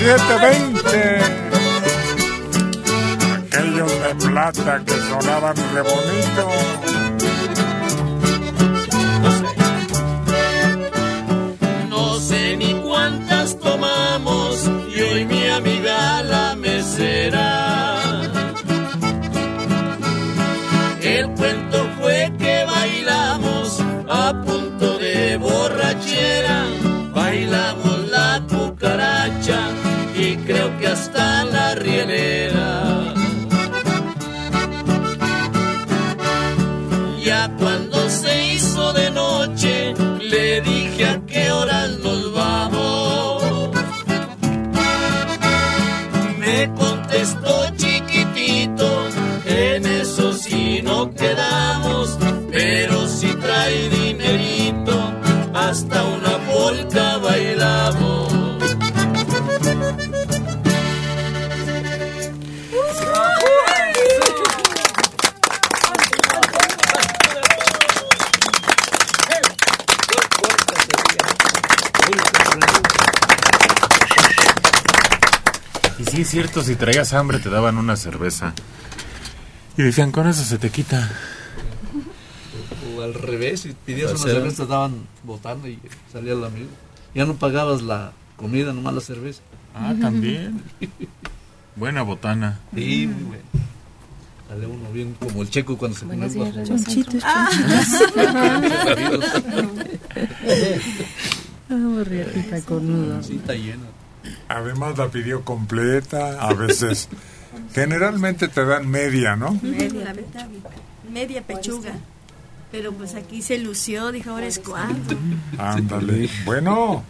[0.07, 1.19] 720.
[3.43, 7.16] Aquellos de plata que sonaban re bonito.
[76.17, 78.55] Sí es cierto, si traías hambre te daban una cerveza.
[79.77, 81.11] Y decían, con eso se te quita.
[82.97, 85.79] O al revés, si pedías O una cerveza te estaban botando y
[86.11, 86.71] salía el amigo.
[87.15, 89.43] Ya no pagabas la comida, nomás la cerveza.
[89.75, 90.63] Ah, también.
[91.77, 92.61] Buena botana.
[92.75, 93.43] Sí, muy bueno.
[94.49, 96.65] Sale uno bien como el checo cuando se pone bajo.
[96.65, 97.51] Chonchitos, Ah.
[101.69, 103.23] Ah, riatita cornuda.
[103.23, 103.83] Sí, está llena.
[104.48, 107.09] Además la pidió completa, a veces.
[107.74, 109.59] Generalmente te dan media, ¿no?
[109.62, 110.15] Media,
[111.11, 111.93] media pechuga.
[112.70, 115.16] Pero pues aquí se lució, dijo, ahora es cuando.
[115.59, 116.28] Ándale.
[116.44, 117.05] Bueno,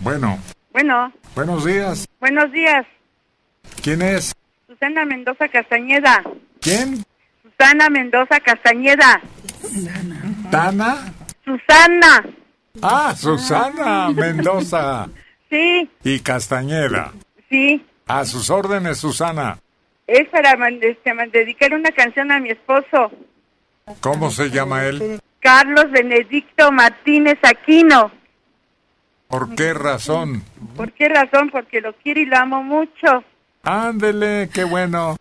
[0.00, 0.38] bueno,
[0.72, 2.06] Bueno, buenos días.
[2.20, 2.86] buenos días.
[3.82, 4.34] ¿Quién es?
[4.66, 6.22] Susana Mendoza Castañeda.
[6.60, 7.04] ¿Quién?
[7.42, 9.20] Susana Mendoza Castañeda.
[10.50, 11.12] ¿Tana?
[11.44, 12.24] Susana.
[12.82, 15.08] Ah, Susana Mendoza
[15.50, 17.12] Sí, y Castañeda.
[17.48, 17.84] sí.
[18.06, 19.58] A sus órdenes, Susana.
[20.06, 23.10] Es para man- este, man- dedicar una canción a mi esposo,
[24.00, 25.20] ¿Cómo se llama él?
[25.40, 28.10] Carlos Benedicto Martínez Aquino.
[29.28, 30.42] ¿Por qué razón?
[30.74, 31.50] ¿Por qué razón?
[31.50, 33.22] Porque lo quiero y lo amo mucho.
[33.62, 35.16] Ándele, qué bueno.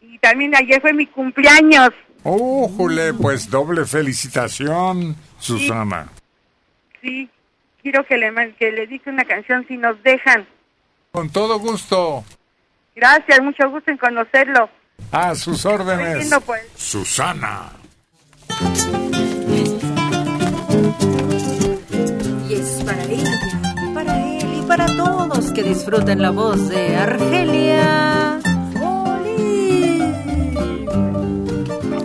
[0.00, 1.90] Y también ayer fue mi cumpleaños.
[2.22, 3.14] ¡Újule!
[3.14, 6.08] Pues doble felicitación, Susana.
[6.14, 6.21] Sí,
[7.82, 10.46] quiero que le, que le dedique una canción si nos dejan.
[11.10, 12.24] Con todo gusto.
[12.94, 14.70] Gracias, mucho gusto en conocerlo.
[15.10, 16.30] A sus órdenes.
[16.46, 16.62] Pues.
[16.76, 17.72] Susana.
[22.48, 23.40] Y es para ella,
[23.94, 28.40] para él y para todos que disfruten la voz de Argelia.
[28.80, 30.00] Oli.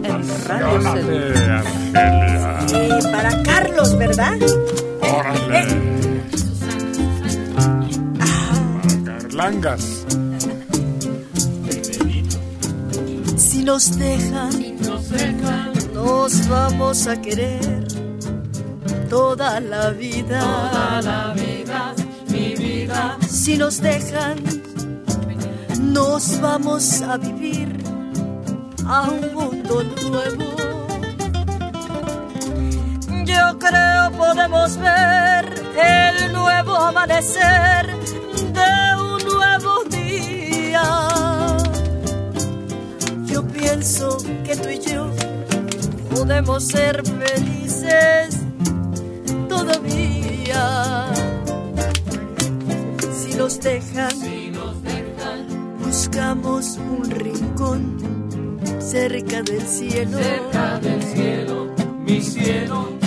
[0.03, 0.89] En Radio.
[0.89, 1.63] Argelia.
[2.67, 4.37] Sí, para Carlos, ¿verdad?
[5.07, 5.61] Órale.
[9.05, 10.05] Carlangas.
[13.37, 14.77] Si nos dejan,
[15.93, 17.87] nos vamos a querer
[19.09, 20.39] toda la vida.
[20.39, 21.93] Toda la vida,
[22.29, 23.17] mi vida.
[23.29, 24.37] Si nos dejan,
[25.79, 27.77] nos vamos a vivir
[28.85, 30.66] a un mundo nuevo.
[33.37, 35.45] Yo creo podemos ver
[35.77, 40.83] el nuevo amanecer de un nuevo día.
[43.25, 45.11] Yo pienso que tú y yo
[46.09, 48.39] podemos ser felices
[49.47, 51.05] todavía.
[53.13, 54.15] Si nos dejan,
[55.79, 60.17] buscamos un rincón cerca del cielo.
[60.17, 61.67] Cerca del cielo,
[62.03, 63.06] mi cielo.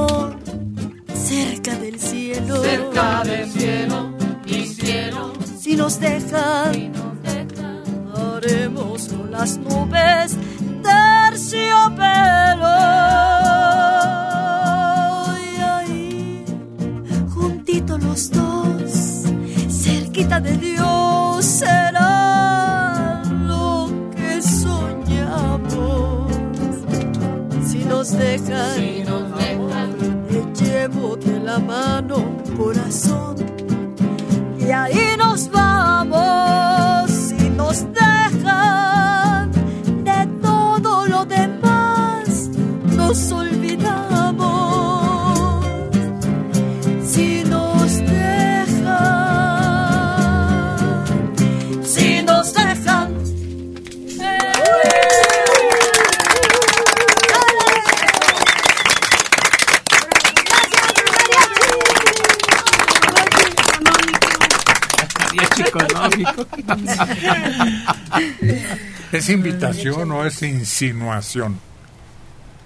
[69.21, 71.59] ¿Es invitación o es insinuación?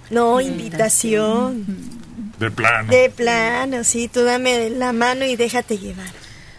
[0.08, 1.66] No, invitación.
[2.38, 2.90] De plano.
[2.90, 6.10] De plano, sí, tú dame la mano y déjate llevar.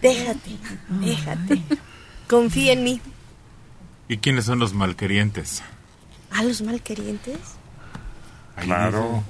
[0.04, 0.52] Déjate,
[1.02, 1.64] déjate.
[2.30, 3.02] Confía en mí.
[4.08, 5.64] ¿Y quiénes son los malquerientes?
[6.30, 7.40] ¿A los malquerientes?
[8.62, 9.24] Claro.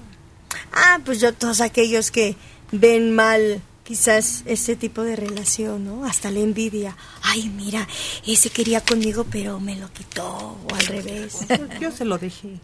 [0.74, 2.36] Ah, pues yo, todos aquellos que
[2.74, 6.04] ven mal quizás este tipo de relación, ¿no?
[6.04, 6.98] Hasta la envidia.
[7.22, 7.88] Ay, mira,
[8.26, 11.38] ese quería conmigo, pero me lo quitó, o al revés.
[11.80, 12.60] Yo se lo dejé.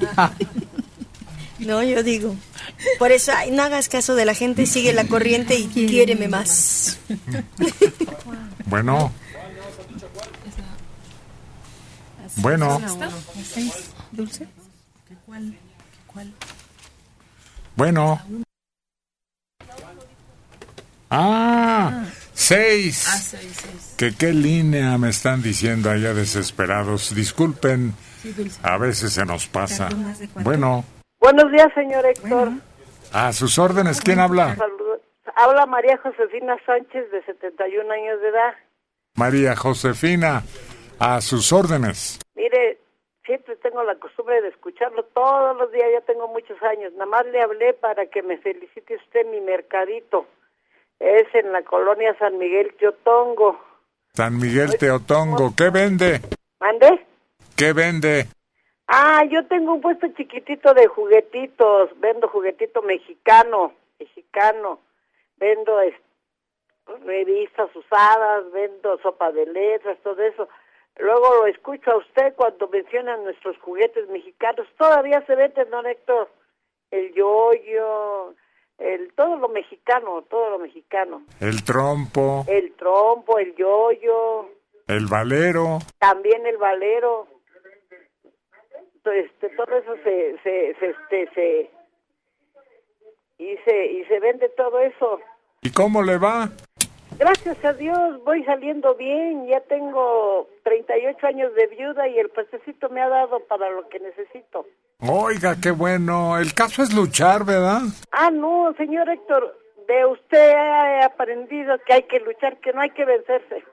[1.60, 2.34] No, yo digo.
[2.98, 6.98] Por eso, ay, no hagas caso de la gente, sigue la corriente y quiéreme más.
[8.66, 9.12] Bueno.
[12.36, 12.80] Bueno.
[14.10, 14.48] ¿Dulce?
[15.08, 15.52] ¿Qué cuál?
[15.52, 16.34] ¿Qué cuál?
[17.76, 18.43] Bueno.
[21.16, 23.06] Ah, seis.
[23.08, 23.94] Ah, seis, seis.
[23.96, 27.14] ¿Que qué línea me están diciendo allá desesperados?
[27.14, 27.92] Disculpen,
[28.64, 29.88] a veces se nos pasa.
[30.42, 30.84] Bueno,
[31.20, 32.48] Buenos días, señor Héctor.
[33.12, 34.56] a sus órdenes, ¿quién habla?
[35.36, 38.54] Habla María Josefina Sánchez, de 71 años de edad.
[39.14, 40.42] María Josefina,
[40.98, 42.18] a sus órdenes.
[42.34, 42.78] Mire,
[43.24, 46.92] siempre tengo la costumbre de escucharlo todos los días, ya tengo muchos años.
[46.94, 50.26] Nada más le hablé para que me felicite usted mi mercadito.
[51.04, 53.60] Es en la colonia San Miguel Yotongo.
[54.14, 56.20] San Miguel Teotongo, ¿qué vende?
[56.58, 57.04] ¿Mande?
[57.54, 58.24] ¿Qué vende?
[58.86, 61.90] Ah, yo tengo un puesto chiquitito de juguetitos.
[62.00, 64.80] Vendo juguetito mexicano, mexicano.
[65.36, 65.94] Vendo es-
[67.04, 70.48] revistas usadas, vendo sopa de letras, todo eso.
[70.96, 74.66] Luego lo escucho a usted cuando mencionan nuestros juguetes mexicanos.
[74.78, 76.30] Todavía se vende, don Héctor,
[76.90, 78.34] el yoyo,
[78.78, 81.22] el todo lo mexicano, todo lo mexicano.
[81.40, 84.48] El trompo, El trompo, el yoyo,
[84.88, 85.78] el valero.
[85.98, 87.26] también el valero.
[89.04, 91.70] Este, todo eso se, se, se, este, se,
[93.38, 95.20] y se, y se vende todo eso.
[95.60, 96.50] ¿Y cómo le va?
[97.18, 102.88] Gracias a Dios voy saliendo bien, ya tengo 38 años de viuda y el puestecito
[102.88, 104.66] me ha dado para lo que necesito.
[105.00, 106.38] Oiga, qué bueno.
[106.38, 107.82] El caso es luchar, ¿verdad?
[108.10, 112.90] Ah, no, señor Héctor, de usted he aprendido que hay que luchar, que no hay
[112.90, 113.64] que vencerse.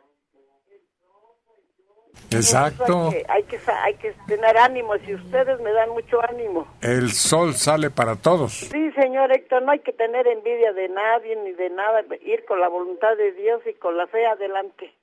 [2.32, 3.10] Exacto.
[3.10, 6.68] Hay que, hay que, sa- hay que tener ánimo y ustedes me dan mucho ánimo.
[6.82, 8.54] El sol sale para todos.
[8.54, 12.60] Sí, señor Héctor, no hay que tener envidia de nadie ni de nada, ir con
[12.60, 14.94] la voluntad de Dios y con la fe adelante.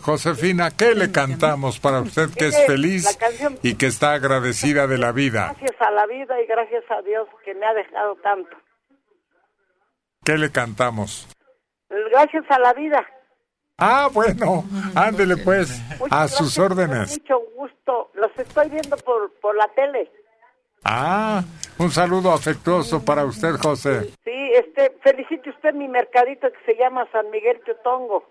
[0.00, 3.18] Josefina, ¿qué le cantamos para usted que es feliz
[3.62, 5.54] y que está agradecida de la vida?
[5.58, 8.56] Gracias a la vida y gracias a Dios que me ha dejado tanto.
[10.24, 11.28] ¿Qué le cantamos?
[12.10, 13.04] Gracias a la vida.
[13.78, 14.64] Ah, bueno,
[14.94, 17.18] ándele pues, a sus órdenes.
[17.18, 18.10] Mucho gusto.
[18.14, 20.10] Los estoy viendo por, por la tele.
[20.84, 21.42] Ah,
[21.78, 24.10] un saludo afectuoso para usted, José.
[24.24, 28.24] Sí, este, felicite usted mi mercadito que se llama San Miguel Teotongo.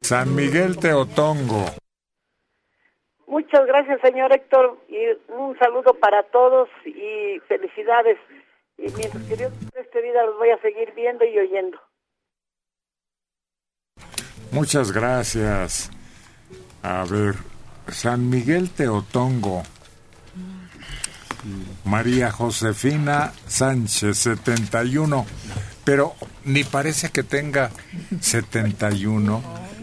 [0.00, 1.64] San Miguel Teotongo.
[3.26, 4.98] Muchas gracias, señor Héctor, y
[5.32, 8.18] un saludo para todos y felicidades.
[8.78, 11.78] Y mientras que Dios preste vida, los voy a seguir viendo y oyendo.
[14.56, 15.90] Muchas gracias.
[16.82, 17.34] A ver,
[17.92, 19.62] San Miguel Teotongo.
[21.84, 25.26] María Josefina Sánchez, 71.
[25.84, 26.14] Pero
[26.46, 27.70] ni parece que tenga
[28.18, 29.42] 71,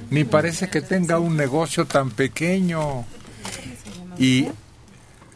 [0.09, 3.05] ni parece que tenga un negocio tan pequeño.
[4.17, 4.47] Y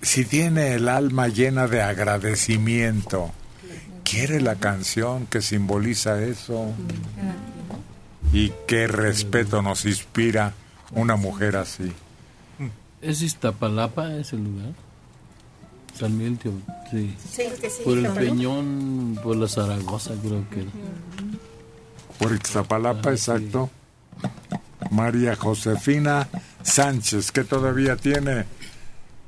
[0.01, 3.31] si tiene el alma llena de agradecimiento,
[4.03, 6.73] quiere la canción que simboliza eso.
[8.33, 10.53] Y qué respeto nos inspira
[10.91, 11.91] una mujer así.
[13.01, 14.73] ¿Es Iztapalapa ese lugar?
[15.97, 16.37] San Miguel
[16.91, 17.15] sí.
[17.29, 18.31] Sí, que sí, Por el Iztapalapa.
[18.31, 20.65] Peñón, por la Zaragoza creo que.
[22.19, 23.69] Por Ixtapalapa, exacto.
[24.91, 26.27] María Josefina
[26.63, 28.45] Sánchez, que todavía tiene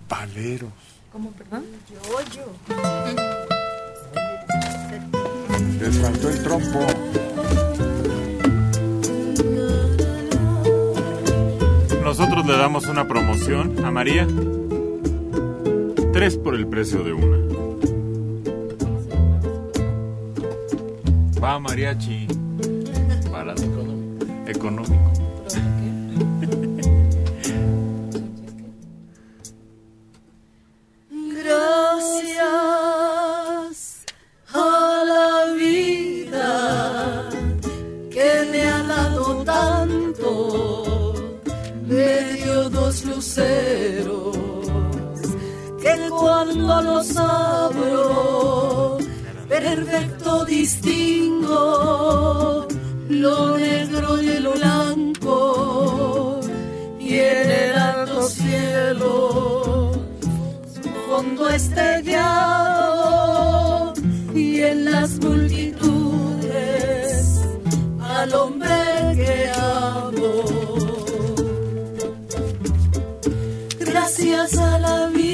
[0.08, 0.72] paleros.
[1.12, 1.66] ¿Cómo, perdón?
[1.90, 2.76] Yo, yo.
[5.80, 7.28] Les faltó el trompo.
[12.10, 14.26] Nosotros le damos una promoción a María.
[16.11, 17.38] Tres por el precio de una.
[21.40, 22.26] Va mariachi.
[23.31, 23.61] Barato.
[24.48, 25.19] Económico.
[43.20, 44.38] Luceros
[45.82, 48.98] que cuando los abro,
[49.50, 51.58] perfecto distingo
[53.10, 56.40] lo negro y lo blanco
[56.98, 59.91] y en el alto cielo
[61.10, 62.74] fondo estrellado
[64.34, 65.82] y en las multitudes
[68.00, 68.34] al
[74.10, 75.28] Gracias a la vida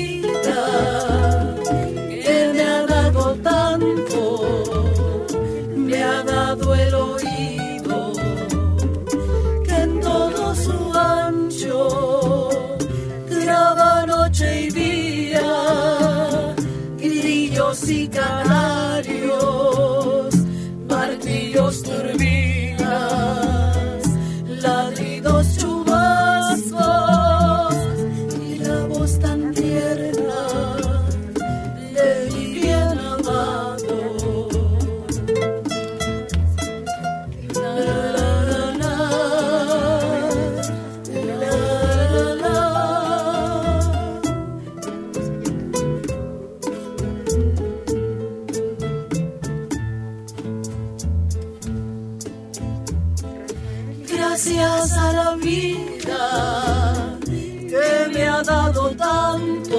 [54.95, 57.19] Gracias a la vida
[57.67, 59.77] que me ha dado tanto,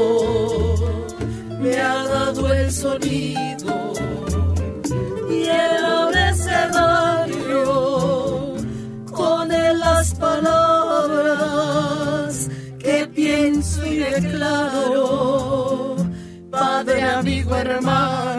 [1.58, 3.94] me ha dado el sonido
[5.30, 7.64] y el abecedario
[9.10, 11.30] con él las palabras
[12.78, 15.96] que pienso y declaro,
[16.50, 18.35] Padre, amigo, hermano,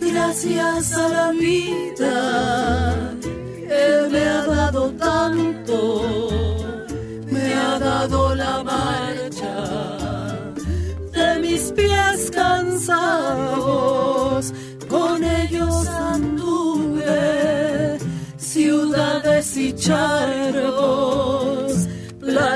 [0.00, 6.02] Gracias a la vida que me ha dado tanto,
[7.30, 9.54] me ha dado la marcha
[11.12, 13.32] de mis pies cansados,
[14.88, 17.06] con ellos anduve
[18.36, 21.15] ciudades y charcos,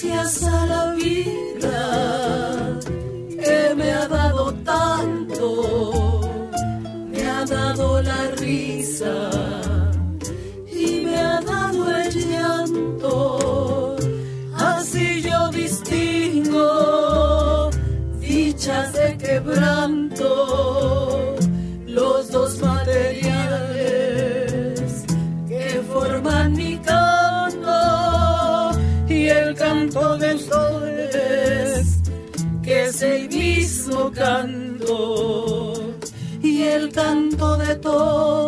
[0.00, 2.78] Gracias a la vida
[3.42, 6.20] que me ha dado tanto,
[7.10, 9.27] me ha dado la risa
[36.42, 38.47] y el canto de todos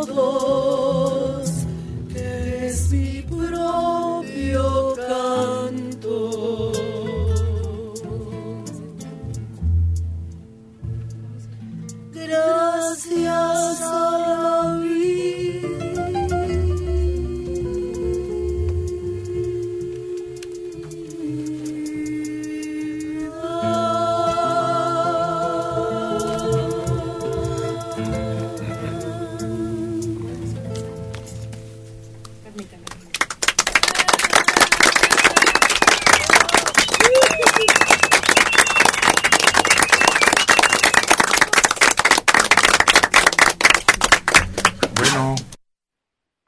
[45.21, 45.37] Bueno,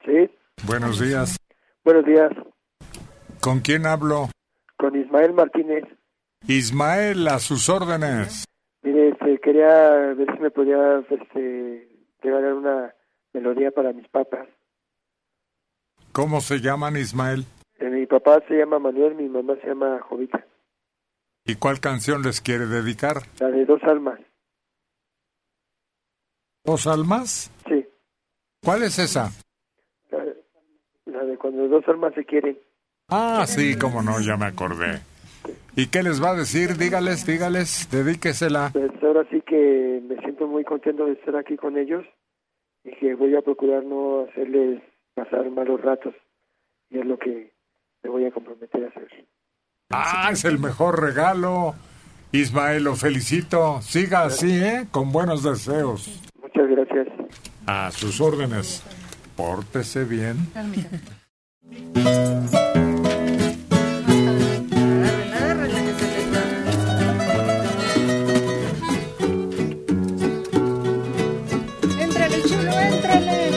[0.07, 0.31] Sí,
[0.67, 1.37] buenos días.
[1.85, 2.31] buenos días.
[3.43, 4.31] ¿Con quién hablo?
[4.79, 5.85] Con Ismael Martínez.
[6.49, 8.45] Ismael, a sus órdenes.
[8.83, 9.69] Mire, este, quería
[10.15, 11.87] ver si me podía este,
[12.23, 12.95] regalar una
[13.35, 14.49] melodía para mis papas.
[16.13, 17.45] ¿Cómo se llaman, Ismael?
[17.79, 20.47] Eh, mi papá se llama Manuel, mi mamá se llama Jovita.
[21.45, 23.17] ¿Y cuál canción les quiere dedicar?
[23.39, 24.19] La de dos almas.
[26.65, 27.51] ¿Dos almas?
[28.65, 29.31] ¿Cuál es esa?
[30.11, 30.25] La,
[31.07, 32.57] la de cuando dos almas se quieren.
[33.09, 35.01] Ah, sí, cómo no, ya me acordé.
[35.75, 36.77] ¿Y qué les va a decir?
[36.77, 38.71] Dígales, dígales, dedíquesela.
[38.73, 42.05] Pues ahora sí que me siento muy contento de estar aquí con ellos
[42.85, 44.83] y que voy a procurar no hacerles
[45.15, 46.15] pasar malos ratos.
[46.91, 47.53] Y es lo que
[48.03, 49.09] me voy a comprometer a hacer.
[49.91, 51.75] Ah, es el mejor regalo.
[52.33, 53.81] Ismael, lo felicito.
[53.83, 54.87] Siga así, ¿eh?
[54.91, 56.23] Con buenos deseos.
[56.41, 57.09] Muchas gracias.
[57.67, 58.83] A sus órdenes.
[59.37, 60.37] Pórtese bien.
[71.99, 73.53] Éntrale, chulo, éntrale.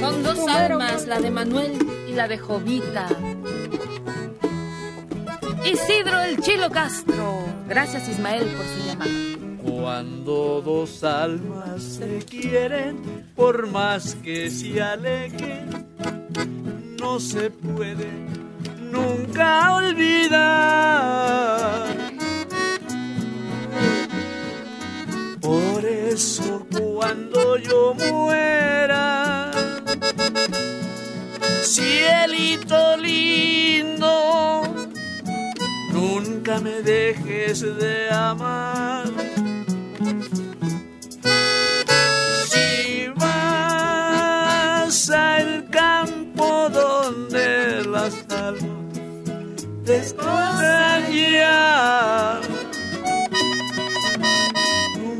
[0.00, 1.72] Son dos almas, la de Manuel
[2.08, 3.08] y la de Jovita.
[5.64, 7.44] Isidro el Chilo Castro.
[7.68, 9.29] Gracias Ismael por su llamada.
[9.62, 15.86] Cuando dos almas se quieren, por más que se alejen,
[16.98, 18.08] no se puede
[18.90, 21.10] nunca olvidar.
[25.40, 29.50] Por eso cuando yo muera,
[31.62, 34.62] cielito lindo,
[35.92, 38.99] nunca me dejes de amar.
[49.90, 52.40] Descansan ya,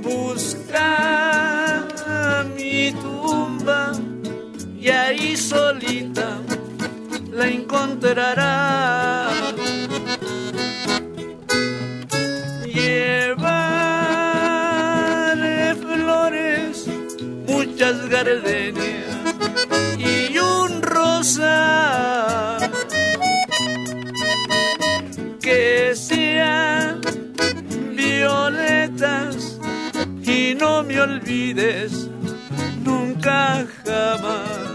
[0.03, 0.91] busca
[2.55, 3.93] mi tumba
[4.79, 6.39] y ahí solita
[7.33, 9.35] la encontrarás.
[12.75, 13.35] Llevaré
[15.75, 16.87] flores,
[17.49, 19.17] muchas gardenias
[19.99, 22.30] y un rosal
[29.03, 32.11] y no me olvides
[32.85, 34.71] nunca jamás.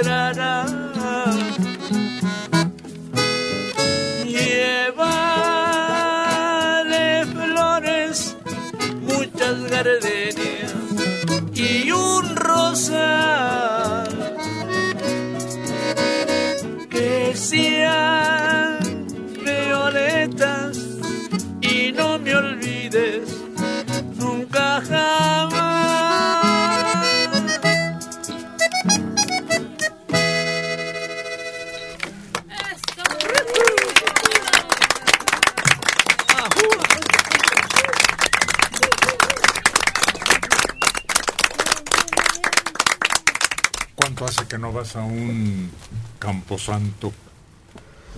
[0.00, 0.64] Encontrará.
[4.24, 4.96] Llévale
[7.26, 8.36] flores,
[9.02, 10.74] muchas gardenias
[46.50, 47.12] camposanto?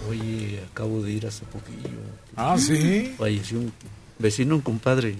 [0.08, 1.98] Oye, acabo de ir hace poquillo.
[2.34, 3.14] Ah, ¿sí?
[3.16, 3.72] Falleció un
[4.18, 5.16] vecino, un compadre.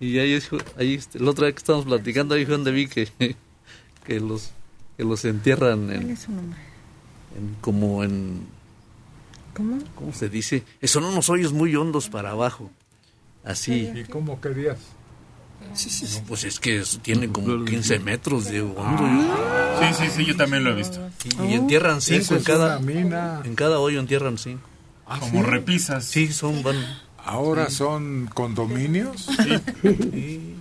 [0.00, 3.08] Y ahí, es- ahí la otra vez que estábamos platicando, ahí fue donde vi que,
[4.04, 4.50] que los
[4.96, 6.58] que los entierran en, su nombre?
[7.36, 8.46] en- como en
[9.54, 9.78] ¿Cómo?
[9.96, 10.62] ¿cómo se dice?
[10.84, 12.70] Son unos hoyos muy hondos para abajo.
[13.44, 13.90] Así.
[13.94, 14.78] ¿Y cómo querías?
[15.60, 19.04] No, pues es que es- tiene como 15 metros de hondo.
[19.80, 20.98] Sí, sí, sí, yo también lo he visto.
[21.42, 24.62] Y, y entierran cinco en cada en cada hoyo entierran cinco.
[25.06, 25.50] Ah, Como ¿sí?
[25.50, 26.04] repisas.
[26.04, 26.76] Sí, son van.
[27.24, 29.26] ¿Ahora son condominios?
[29.82, 30.54] Sí.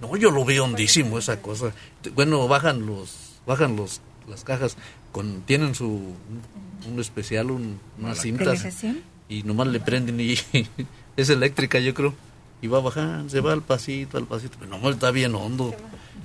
[0.00, 1.72] No, yo lo veo hondísimo esa cosa.
[2.14, 4.76] Bueno, bajan los bajan los las cajas
[5.10, 6.14] con tienen su
[6.90, 8.64] un especial un, unas cintas
[9.28, 10.34] y nomás le prenden y
[11.16, 12.14] es eléctrica, yo creo.
[12.62, 15.74] Y va bajando, se va al pasito, al pasito, pero no está bien hondo.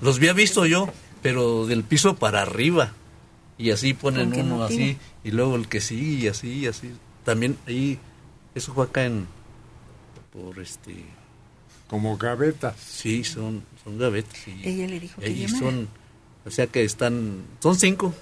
[0.02, 0.88] Los había visto yo,
[1.22, 2.94] pero del piso para arriba.
[3.58, 4.84] Y así ponen ¿Con qué uno motivo?
[4.84, 6.92] así y luego el que sigue y así y así.
[7.26, 8.00] También ahí
[8.54, 9.28] eso fue acá en
[10.32, 11.06] por este
[11.88, 12.76] Como gavetas.
[12.80, 14.48] Sí, son, son gavetas.
[14.48, 15.60] Y, Ella le dijo que llamara.
[15.60, 15.88] son,
[16.46, 18.14] o sea que están, son cinco.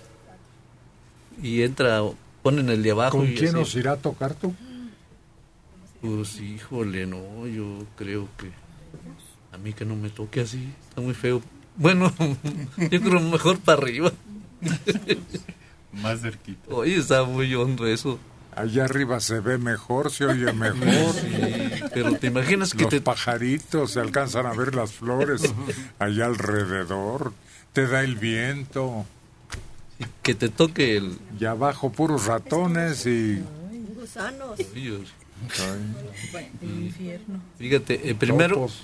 [1.42, 2.02] Y entra,
[2.42, 3.18] ponen el de abajo.
[3.18, 3.58] ¿Con y quién así.
[3.58, 4.54] nos irá a tocar tú?
[6.02, 8.52] Pues híjole, no, yo creo que
[9.52, 11.42] a mí que no me toque así, está muy feo.
[11.78, 12.14] Bueno,
[12.78, 14.12] yo creo mejor para arriba.
[15.94, 16.74] Más cerquita.
[16.74, 18.20] Oye, está muy hondo eso.
[18.56, 21.14] Allá arriba se ve mejor, se oye mejor.
[21.14, 25.42] Sí, pero te imaginas que Los te- pajaritos se alcanzan a ver las flores
[26.00, 27.34] allá alrededor.
[27.74, 29.06] Te da el viento.
[30.22, 31.18] Que te toque el...
[31.40, 33.42] Y abajo puros ratones y...
[33.96, 34.58] Gusanos.
[36.62, 37.42] El infierno.
[37.58, 38.80] Fíjate, eh, primero, Topos.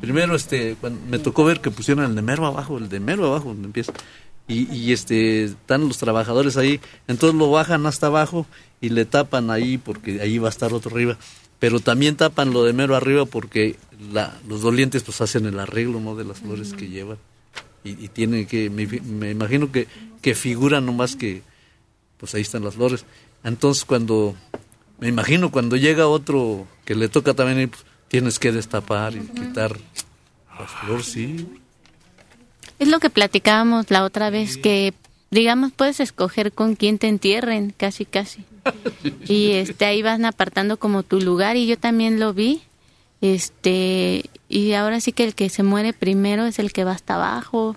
[0.00, 3.26] primero este, cuando me tocó ver que pusieron el de mero abajo, el de mero
[3.26, 3.92] abajo donde empieza.
[4.48, 8.46] Y, y este, están los trabajadores ahí, entonces lo bajan hasta abajo
[8.80, 11.16] y le tapan ahí porque ahí va a estar otro arriba.
[11.58, 13.76] Pero también tapan lo de mero arriba porque
[14.12, 16.16] la, los dolientes pues hacen el arreglo ¿no?
[16.16, 17.18] de las flores que llevan.
[17.84, 19.86] Y, y tiene que, me, me imagino que,
[20.20, 21.42] que figura nomás que
[22.18, 23.04] pues ahí están las flores.
[23.44, 24.34] Entonces cuando,
[25.02, 29.18] me imagino cuando llega otro que le toca también, ir, pues, tienes que destapar y
[29.18, 29.76] quitar
[30.56, 31.48] las flores, sí.
[32.78, 34.94] Es lo que platicábamos la otra vez, que
[35.32, 38.44] digamos puedes escoger con quién te entierren, casi casi.
[39.26, 42.62] Y este ahí van apartando como tu lugar y yo también lo vi.
[43.20, 47.16] Este, y ahora sí que el que se muere primero es el que va hasta
[47.16, 47.76] abajo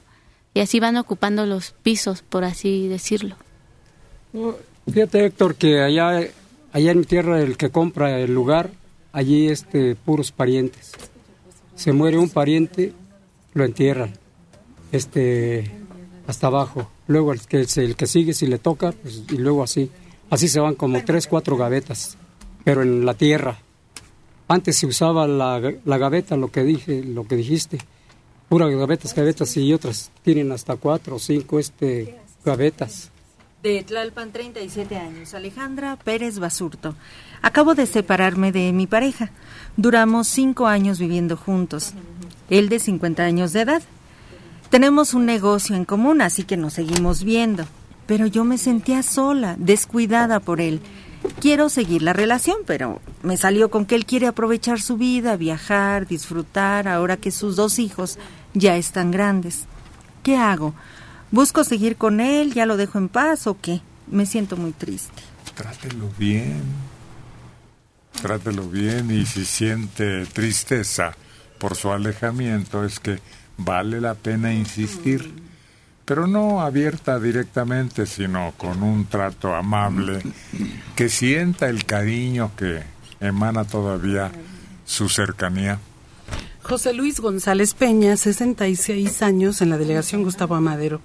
[0.54, 3.36] y así van ocupando los pisos, por así decirlo.
[4.86, 6.22] Fíjate, Héctor, que allá,
[6.76, 8.70] allá en tierra, el que compra el lugar,
[9.14, 10.92] allí este, puros parientes.
[11.74, 12.92] Se muere un pariente,
[13.54, 14.12] lo entierran
[14.92, 15.72] este,
[16.28, 16.92] hasta abajo.
[17.08, 19.90] Luego el que, el que sigue, si le toca, pues, y luego así.
[20.30, 22.18] Así se van como tres, cuatro gavetas,
[22.66, 23.58] pero en la tierra.
[24.50, 27.78] Antes se usaba la, la gaveta, lo que dije, lo que dijiste.
[28.50, 33.12] Puras gavetas, gavetas y otras tienen hasta cuatro o cinco este, gavetas.
[33.66, 35.34] De Tlalpan, 37 años.
[35.34, 36.94] Alejandra Pérez Basurto.
[37.42, 39.32] Acabo de separarme de mi pareja.
[39.76, 41.96] Duramos cinco años viviendo juntos.
[42.52, 43.82] Él de 50 años de edad.
[44.70, 47.66] Tenemos un negocio en común, así que nos seguimos viendo.
[48.06, 50.80] Pero yo me sentía sola, descuidada por él.
[51.40, 56.06] Quiero seguir la relación, pero me salió con que él quiere aprovechar su vida, viajar,
[56.06, 58.20] disfrutar, ahora que sus dos hijos
[58.54, 59.66] ya están grandes.
[60.22, 60.76] ¿Qué hago?
[61.32, 62.54] ¿Busco seguir con él?
[62.54, 63.82] ¿Ya lo dejo en paz o qué?
[64.08, 65.22] Me siento muy triste.
[65.56, 66.62] Trátelo bien.
[68.22, 71.16] Trátelo bien y si siente tristeza
[71.60, 73.20] por su alejamiento es que
[73.58, 75.44] vale la pena insistir.
[76.06, 80.22] pero no abierta directamente, sino con un trato amable,
[80.96, 82.84] que sienta el cariño que
[83.20, 84.32] emana todavía
[84.86, 85.80] su cercanía.
[86.68, 91.00] José Luis González Peña, 66 años, en la delegación Gustavo Amadero.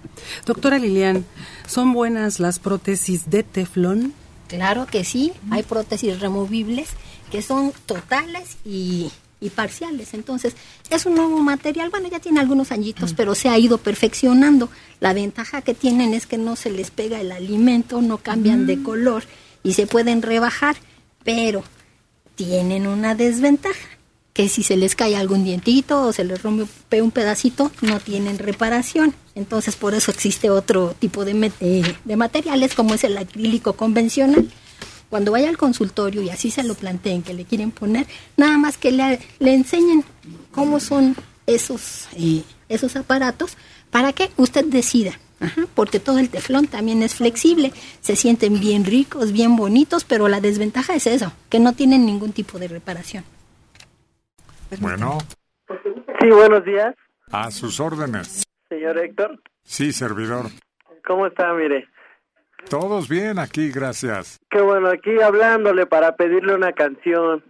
[0.47, 1.27] Doctora Lilian,
[1.67, 4.15] ¿son buenas las prótesis de teflón?
[4.49, 6.89] Claro que sí, hay prótesis removibles
[7.31, 10.15] que son totales y, y parciales.
[10.15, 10.57] Entonces,
[10.89, 14.71] es un nuevo material, bueno, ya tiene algunos añitos, pero se ha ido perfeccionando.
[14.99, 18.83] La ventaja que tienen es que no se les pega el alimento, no cambian de
[18.83, 19.25] color
[19.63, 20.77] y se pueden rebajar,
[21.23, 21.63] pero
[22.35, 24.00] tienen una desventaja,
[24.41, 28.39] que si se les cae algún dientito o se les rompe un pedacito, no tienen
[28.39, 29.15] reparación.
[29.35, 34.49] Entonces, por eso existe otro tipo de, eh, de materiales, como es el acrílico convencional.
[35.11, 38.07] Cuando vaya al consultorio y así se lo planteen que le quieren poner,
[38.39, 40.05] nada más que le, le enseñen
[40.53, 43.59] cómo son esos, eh, esos aparatos
[43.91, 45.21] para que usted decida.
[45.75, 50.41] Porque todo el teflón también es flexible, se sienten bien ricos, bien bonitos, pero la
[50.41, 53.23] desventaja es eso, que no tienen ningún tipo de reparación.
[54.81, 55.19] Bueno,
[56.21, 56.95] Sí, buenos días,
[57.33, 58.45] a sus órdenes.
[58.69, 59.41] señor Héctor.
[59.63, 60.47] Sí, servidor.
[61.07, 61.53] ¿Cómo está?
[61.55, 61.89] Mire,
[62.69, 64.39] Todos bien aquí, gracias.
[64.51, 67.43] qué bueno, aquí hablándole para pedirle una canción.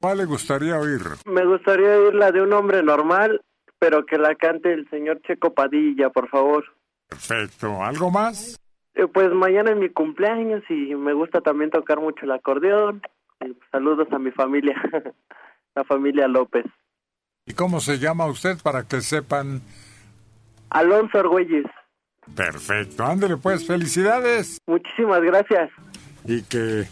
[0.00, 1.00] ¿Cuál le gustaría oír?
[1.26, 3.40] Me gustaría oír la de un hombre normal,
[3.78, 6.64] pero que la cante el señor Checo Padilla, por favor.
[7.08, 7.82] Perfecto.
[7.82, 8.60] ¿Algo más?
[8.94, 13.00] Eh, pues mañana es mi cumpleaños y me gusta también tocar mucho el acordeón.
[13.40, 14.74] Y, pues, saludos a mi familia,
[15.78, 16.64] la familia López.
[17.46, 19.62] ¿Y cómo se llama usted para que sepan?
[20.70, 21.64] Alonso Argüelles,
[22.34, 23.04] Perfecto.
[23.04, 24.58] Ándele pues, felicidades.
[24.66, 25.70] muchísimas gracias.
[26.26, 26.86] Y que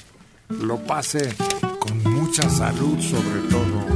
[0.49, 1.35] lo pase
[1.79, 3.87] con mucha salud sobre todo.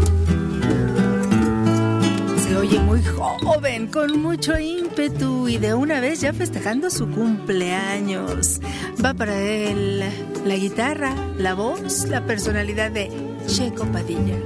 [2.36, 8.60] Se oye muy joven, con mucho ímpetu y de una vez ya festejando su cumpleaños.
[9.02, 10.00] Va para él
[10.44, 13.08] la guitarra, la voz, la personalidad de
[13.46, 14.36] Checo Padilla.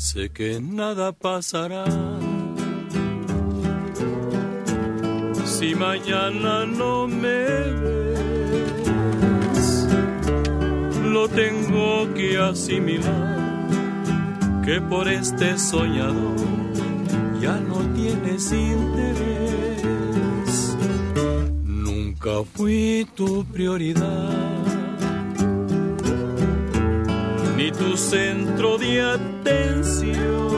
[0.00, 1.84] Sé que nada pasará
[5.44, 7.44] si mañana no me
[7.82, 8.88] ves.
[11.04, 13.68] Lo tengo que asimilar
[14.64, 16.34] que por este soñador
[17.42, 19.98] ya no tienes interés.
[21.62, 24.79] Nunca fui tu prioridad
[27.60, 30.48] ni tu centro de atención.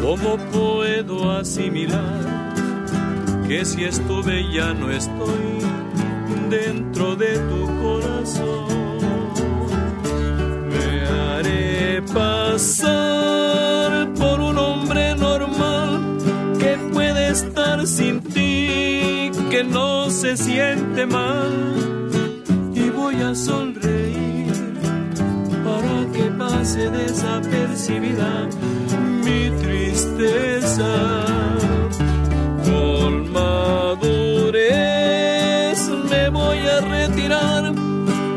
[0.00, 2.54] ¿Cómo puedo asimilar
[3.48, 5.58] que si estuve ya no estoy
[6.50, 8.98] dentro de tu corazón?
[10.70, 16.18] Me haré pasar por un hombre normal
[16.60, 21.52] que puede estar sin ti, que no se siente mal
[22.72, 23.83] y voy a sonreír
[26.74, 28.48] pase desapercibida
[29.24, 30.90] mi tristeza.
[32.64, 34.68] Con madurez
[36.10, 37.72] me voy a retirar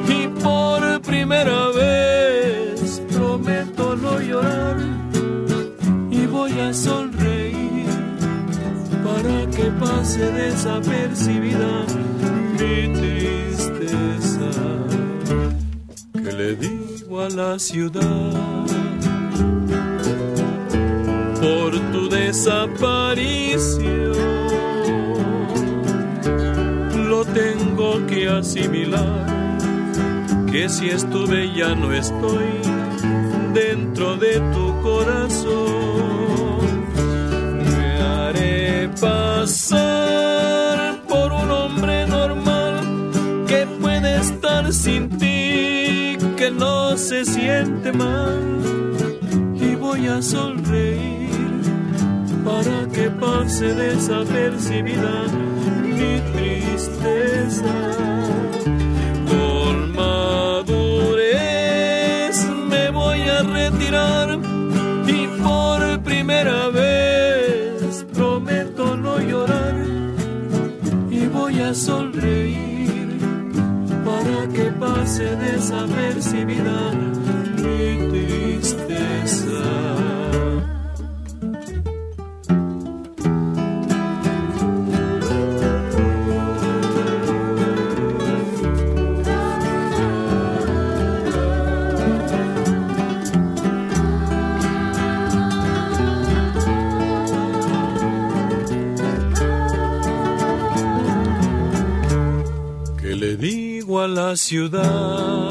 [0.07, 4.77] y por primera vez prometo no llorar
[6.11, 7.87] y voy a sonreír
[9.03, 11.76] para que pase desapercibida
[17.37, 18.33] la ciudad
[21.39, 24.17] por tu desaparición.
[27.07, 29.27] Lo tengo que asimilar,
[30.51, 32.59] que si estuve ya no estoy
[33.53, 36.57] dentro de tu corazón.
[37.53, 40.06] Me haré pasar
[46.51, 48.39] no se siente mal
[49.55, 51.29] y voy a sonreír
[52.45, 55.23] para que pase desapercibida
[55.83, 57.73] mi tristeza.
[59.27, 61.27] Con madurez
[62.69, 64.39] me voy a retirar
[65.07, 69.75] y por primera vez prometo no llorar
[71.09, 72.66] y voy a sonreír
[74.57, 76.91] que pase desapercibida
[77.61, 80.06] mi tristeza.
[104.35, 105.49] Ciudad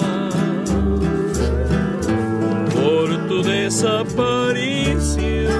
[2.74, 5.52] por tu desaparición.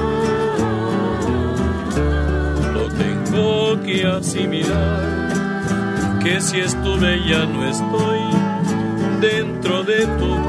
[2.75, 5.33] Lo tengo que asimilar,
[6.23, 8.21] que si estuve ya no estoy
[9.21, 10.46] dentro de tu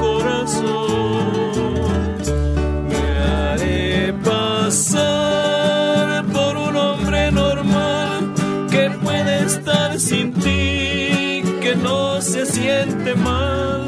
[13.16, 13.86] mal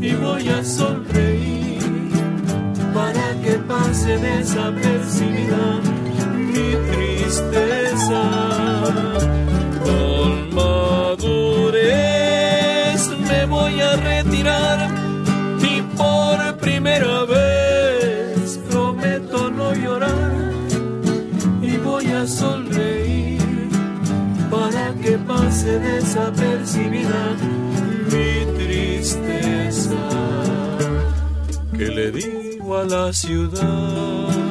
[0.00, 1.80] y voy a sonreír
[2.94, 5.80] para que pase desapercibida
[6.52, 8.22] mi tristeza.
[9.84, 11.80] Con madurez
[13.28, 14.88] me voy a retirar
[15.62, 20.32] y por primera vez prometo no llorar
[21.62, 23.68] y voy a sonreír
[24.50, 27.36] para que pase desapercibida
[31.80, 34.49] que le digo a la ciudad.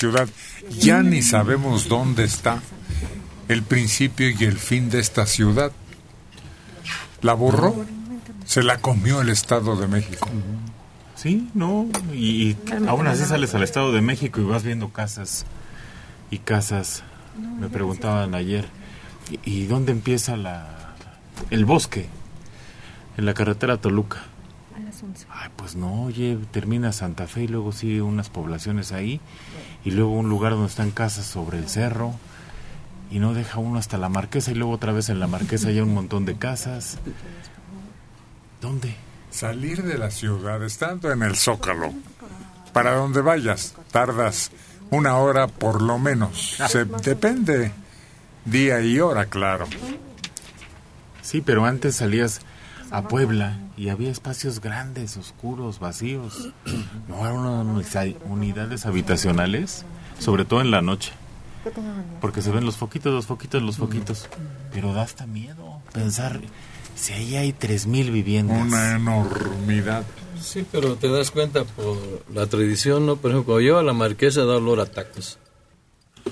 [0.00, 0.28] Ciudad,
[0.78, 2.62] ya ni sabemos dónde está
[3.48, 5.72] el principio y el fin de esta ciudad.
[7.20, 7.84] La borró,
[8.46, 10.30] se la comió el Estado de México.
[11.16, 12.56] Sí, no, y, y
[12.88, 15.44] aún así sales al Estado de México y vas viendo casas
[16.30, 17.02] y casas.
[17.60, 18.64] Me preguntaban ayer,
[19.30, 20.94] ¿y, y dónde empieza la
[21.50, 22.08] el bosque?
[23.18, 24.29] En la carretera Toluca.
[25.30, 29.20] Ay, pues no, oye, termina Santa Fe y luego sigue unas poblaciones ahí
[29.84, 32.14] y luego un lugar donde están casas sobre el cerro
[33.10, 35.80] y no deja uno hasta la Marquesa y luego otra vez en la Marquesa hay
[35.80, 36.98] un montón de casas.
[38.60, 38.94] ¿Dónde?
[39.30, 41.92] Salir de la ciudad estando en el Zócalo,
[42.72, 44.50] para donde vayas, tardas
[44.90, 46.58] una hora por lo menos.
[46.68, 47.72] Se, depende
[48.44, 49.66] día y hora, claro.
[51.22, 52.40] Sí, pero antes salías
[52.90, 56.50] a Puebla y había espacios grandes, oscuros, vacíos.
[57.08, 57.84] No eran
[58.28, 59.84] unidades habitacionales,
[60.18, 61.12] sobre todo en la noche.
[62.20, 64.28] Porque se ven los foquitos, los foquitos, los foquitos.
[64.72, 66.40] Pero da hasta miedo pensar
[66.94, 68.58] si ahí hay 3.000 viviendas.
[68.60, 70.04] Una enormidad.
[70.40, 71.98] Sí, pero te das cuenta por
[72.32, 73.16] la tradición, ¿no?
[73.16, 75.38] Por ejemplo, cuando yo a la marquesa da olor a tacos.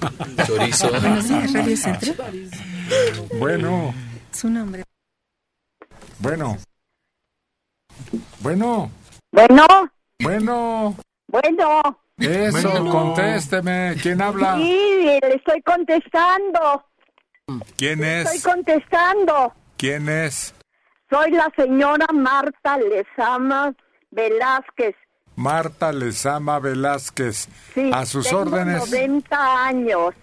[0.47, 0.91] Chorizo.
[0.91, 2.15] Buenos días, Radio Centro.
[3.39, 3.95] Bueno,
[4.33, 4.88] Su nombre.
[6.21, 6.59] Bueno.
[8.41, 8.91] Bueno,
[9.33, 9.67] Bueno,
[10.23, 10.97] bueno.
[11.29, 11.81] bueno.
[12.19, 12.91] Eso, Bueno.
[12.91, 13.95] contésteme.
[14.03, 14.57] ¿Quién habla?
[14.57, 16.85] Sí, le estoy contestando.
[17.77, 18.43] ¿Quién Estoy es?
[18.45, 19.53] contestando.
[19.77, 20.55] ¿Quién es?
[21.11, 23.73] Soy la señora Marta Lezama
[24.11, 24.95] Velázquez.
[25.37, 27.49] Marta Lezama Velázquez.
[27.75, 28.91] Sí, a sus tengo órdenes.
[28.91, 30.15] 90 años.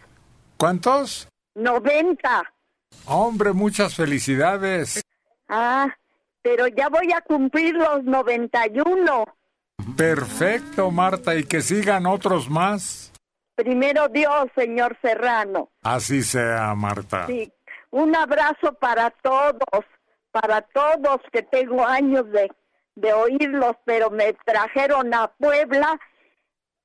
[0.57, 1.27] ¿Cuántos?
[1.55, 2.43] 90.
[3.05, 5.01] Hombre, muchas felicidades.
[5.47, 5.87] Ah,
[6.41, 9.25] pero ya voy a cumplir los 91.
[9.97, 13.13] Perfecto, Marta, y que sigan otros más.
[13.55, 15.69] Primero Dios, señor Serrano.
[15.81, 17.27] Así sea, Marta.
[17.27, 17.51] Sí,
[17.91, 19.85] un abrazo para todos,
[20.31, 22.51] para todos que tengo años de,
[22.95, 25.99] de oírlos, pero me trajeron a Puebla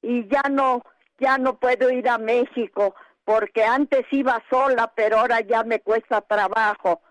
[0.03, 0.83] y ya no,
[1.19, 6.21] ya no puedo ir a México, porque antes iba sola, pero ahora ya me cuesta
[6.21, 7.03] trabajo.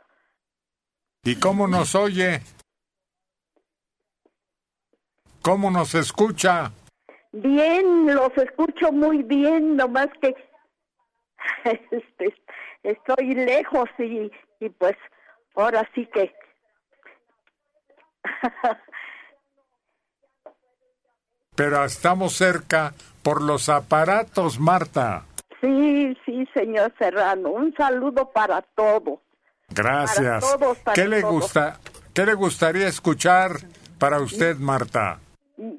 [1.23, 2.41] ¿Y cómo nos oye?
[5.41, 6.71] ¿Cómo nos escucha?
[7.31, 10.33] Bien, los escucho muy bien, nomás que
[11.91, 12.35] este,
[12.83, 14.95] estoy lejos y, y pues
[15.55, 16.33] ahora sí que
[21.55, 25.25] Pero estamos cerca por los aparatos, Marta.
[25.61, 29.19] sí, sí, señor Serrano, un saludo para todos.
[29.81, 30.43] Gracias.
[30.43, 31.33] Para todos, para ¿Qué le todos.
[31.33, 31.79] gusta?
[32.13, 33.51] ¿Qué le gustaría escuchar
[33.97, 35.19] para usted, Marta?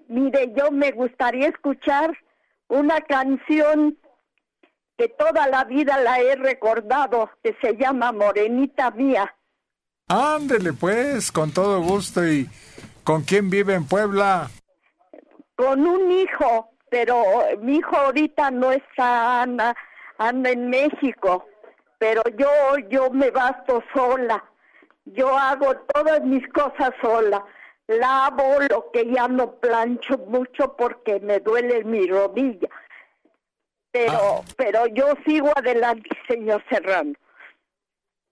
[0.08, 2.16] Mire, yo me gustaría escuchar
[2.68, 3.96] una canción
[4.96, 9.34] que toda la vida la he recordado, que se llama Morenita Mía.
[10.08, 12.26] Ándele, pues, con todo gusto.
[12.26, 12.48] ¿Y
[13.04, 14.50] con quién vive en Puebla?
[15.60, 17.22] con un hijo, pero
[17.60, 19.76] mi hijo ahorita no está, anda,
[20.16, 21.44] anda en México,
[22.00, 22.48] pero yo,
[22.88, 24.42] yo me basto sola.
[25.04, 27.44] Yo hago todas mis cosas sola.
[27.86, 32.70] Lavo lo que ya no plancho mucho porque me duele mi rodilla.
[33.92, 37.12] Pero, pero yo sigo adelante, señor Serrano.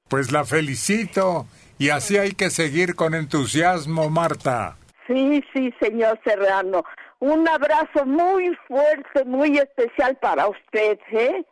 [0.09, 1.47] Pues la felicito.
[1.77, 4.79] Y así hay que seguir con entusiasmo, Marta.
[5.07, 6.85] Sí, sí, señor Serrano.
[7.19, 11.45] Un abrazo muy fuerte, muy especial para usted, ¿eh?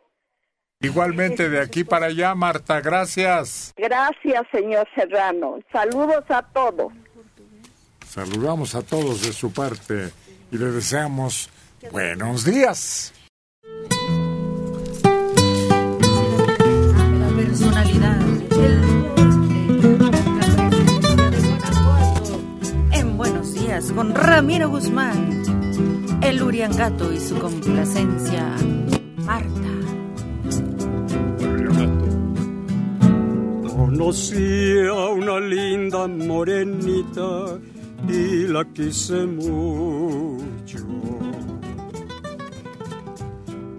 [0.79, 3.73] Igualmente de aquí para allá, Marta, gracias.
[3.75, 5.57] Gracias, señor Serrano.
[5.71, 6.93] Saludos a todos.
[8.05, 10.11] Saludamos a todos de su parte
[10.51, 11.49] y le deseamos
[11.91, 13.11] buenos días.
[17.19, 18.21] La personalidad.
[22.91, 25.43] En Buenos Días con Ramiro Guzmán.
[26.21, 28.45] El Uriangato y su complacencia.
[29.17, 29.86] Marta.
[34.07, 37.59] Conocí a una linda morenita
[38.07, 40.77] y la quise mucho.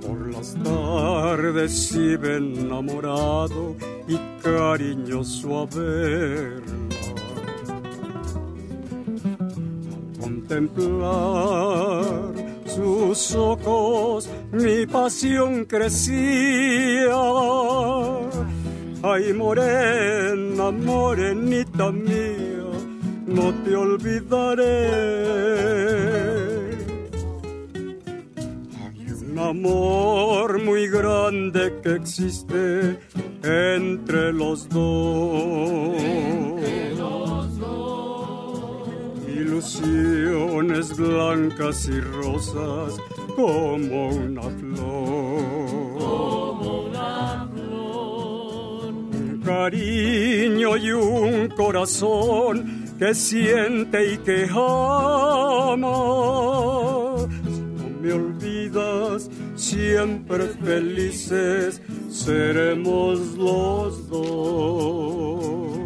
[0.06, 3.74] Por las tardes iba enamorado
[4.06, 6.74] y cariñoso a verla.
[9.32, 11.54] Al contemplar
[12.66, 17.16] sus ojos mi pasión crecía.
[19.00, 22.66] Ay, morena, morenita mía,
[23.26, 24.88] no te olvidaré.
[28.82, 32.98] Hay un amor muy grande que existe
[33.44, 35.96] entre los dos.
[39.28, 42.98] Ilusiones blancas y rosas
[43.36, 46.47] como una flor.
[49.48, 55.74] Cariño y un corazón que siente y que ama.
[55.78, 57.26] No
[58.02, 61.80] me olvidas, siempre felices
[62.10, 65.77] seremos los dos.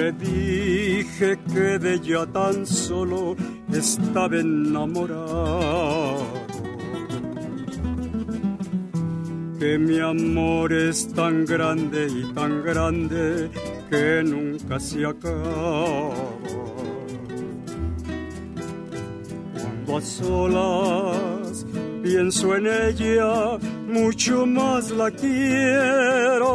[0.00, 3.36] Le dije que de ella tan solo
[3.70, 6.24] estaba enamorado.
[9.58, 13.50] Que mi amor es tan grande y tan grande
[13.90, 16.14] que nunca se acaba.
[19.84, 21.66] Cuando a solas
[22.02, 26.50] pienso en ella, mucho más la quiero.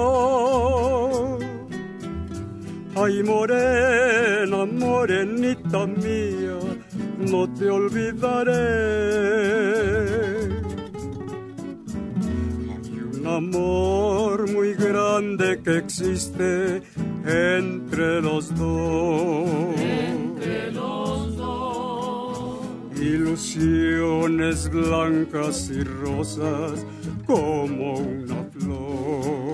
[2.98, 6.58] Ay, morena, morenita mía,
[7.20, 8.54] no te olvidaré.
[12.72, 16.82] Hay un amor muy grande que existe
[17.26, 19.76] entre los dos.
[22.96, 26.86] Ilusiones blancas y rosas
[27.26, 29.45] como una flor.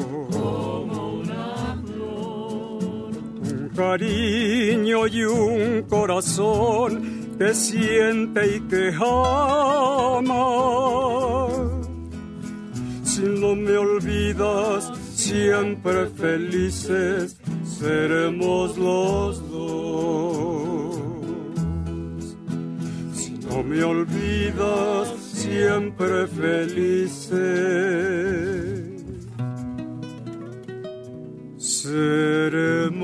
[3.76, 10.28] Cariño y un corazón que siente y que ama.
[13.04, 20.96] Si no me olvidas, siempre felices seremos los dos.
[23.14, 27.92] Si no me olvidas, siempre felices
[31.82, 33.02] seremos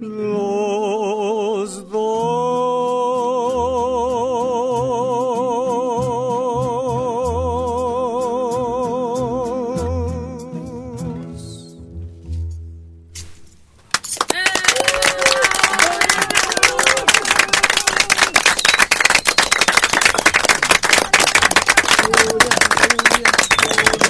[0.00, 2.78] los dos.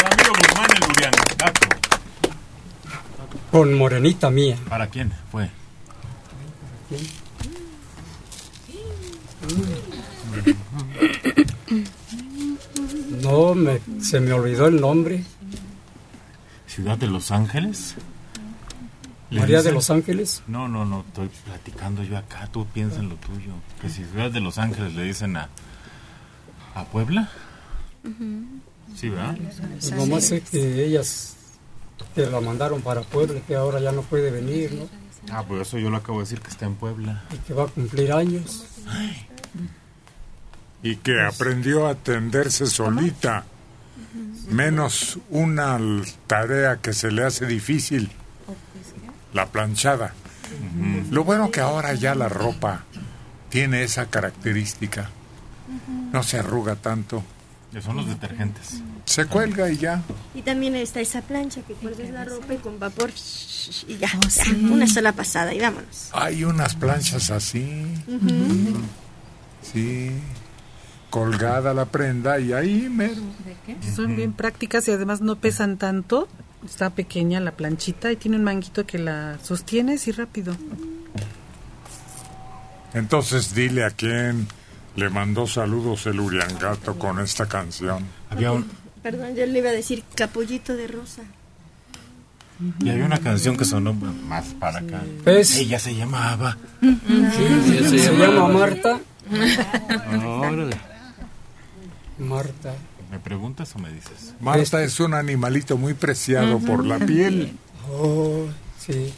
[0.01, 1.88] Ramiro Guzmán, el Uriangato.
[3.51, 4.57] Con morenita mía.
[4.69, 5.51] ¿Para quién fue?
[13.23, 15.25] No, me, se me olvidó el nombre.
[16.67, 17.95] ¿Ciudad de Los Ángeles?
[19.31, 19.73] ¿Le María de?
[19.73, 20.43] Los Ángeles.
[20.47, 23.53] No, no, no, estoy platicando yo acá, tú piensa en lo tuyo.
[23.81, 25.49] Que si Ciudad de Los Ángeles le dicen a,
[26.75, 27.29] ¿A Puebla?
[28.95, 29.37] Sí, ¿verdad?
[29.81, 31.35] Pues nomás sé que ellas
[32.15, 34.89] que la mandaron para Puebla, que ahora ya no puede venir, ¿no?
[35.31, 37.25] Ah, pues eso yo lo acabo de decir que está en Puebla.
[37.33, 38.65] Y que va a cumplir años.
[40.83, 43.45] Y que aprendió a atenderse solita.
[44.49, 45.79] Menos una
[46.27, 48.11] tarea que se le hace difícil,
[49.35, 50.15] la planchada.
[51.11, 52.85] Lo bueno que ahora ya la ropa
[53.51, 55.11] tiene esa característica.
[56.13, 57.23] No se arruga tanto.
[57.73, 58.83] Ya son los detergentes.
[59.09, 60.03] Se cuelga y ya.
[60.35, 63.11] Y también está esa plancha que cuelgas la ropa y con vapor
[63.89, 66.11] y ya, Oh, ya, una sola pasada y vámonos.
[66.13, 67.87] Hay unas planchas así.
[69.63, 70.11] Sí.
[71.09, 73.23] Colgada la prenda y ahí mero.
[73.97, 76.29] Son bien prácticas y además no pesan tanto.
[76.63, 80.55] Está pequeña la planchita y tiene un manguito que la sostienes y rápido.
[82.93, 84.49] Entonces dile a quién
[84.97, 88.05] le mandó saludos el Uriangato con esta canción.
[88.29, 88.69] Había un,
[89.11, 91.23] Perdón, yo le iba a decir capullito de rosa.
[92.81, 95.01] y había una canción que sonó más para acá.
[95.25, 96.59] Ella se llamaba.
[96.83, 96.99] Sí,
[97.67, 98.49] se, se llama llamaba.
[98.53, 99.01] Marta.
[100.27, 100.77] Órale.
[102.19, 102.75] Marta.
[103.11, 104.35] ¿Me preguntas o me dices?
[104.41, 107.57] Marta es un animalito muy preciado por la piel.
[107.91, 108.45] Oh,
[108.79, 109.15] sí.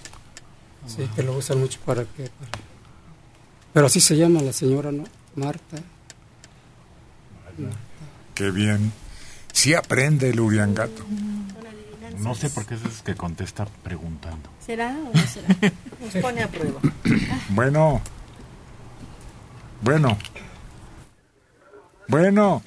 [0.86, 2.22] Sí, que lo usan mucho para que...
[2.24, 2.62] para-
[3.72, 5.02] Pero así se llama la señora, ¿no?
[5.34, 5.78] Marta.
[8.34, 8.92] Qué bien.
[9.60, 11.04] Sí aprende el Uriangato.
[12.20, 14.48] No sé por qué es que contesta preguntando.
[14.58, 15.48] ¿Será o no será?
[16.00, 16.80] Nos pone a prueba.
[17.50, 18.00] Bueno.
[19.82, 20.16] Bueno.
[22.08, 22.62] Bueno.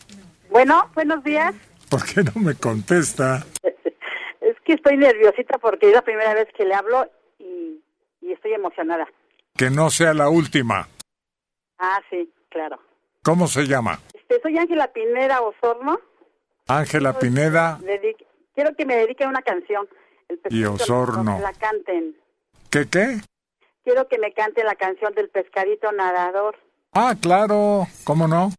[0.51, 1.55] Bueno, buenos días.
[1.89, 3.43] ¿Por qué no me contesta?
[4.39, 7.09] Es que estoy nerviosita porque es la primera vez que le hablo
[7.39, 7.81] y,
[8.21, 9.07] y estoy emocionada.
[9.57, 10.87] Que no sea la última.
[11.79, 12.77] Ah, sí, claro.
[13.23, 13.99] ¿Cómo se llama?
[14.13, 15.99] Este, soy Ángela Pineda Osorno.
[16.67, 18.25] Ángela Pineda Dedic-
[18.55, 19.87] Quiero que me dediquen una canción.
[20.29, 21.37] El y Osorno.
[21.37, 22.15] que la canten.
[22.69, 23.21] ¿Qué qué?
[23.83, 26.55] Quiero que me canten la canción del pescadito nadador.
[26.93, 27.87] Ah, claro.
[28.03, 28.51] ¿Cómo no?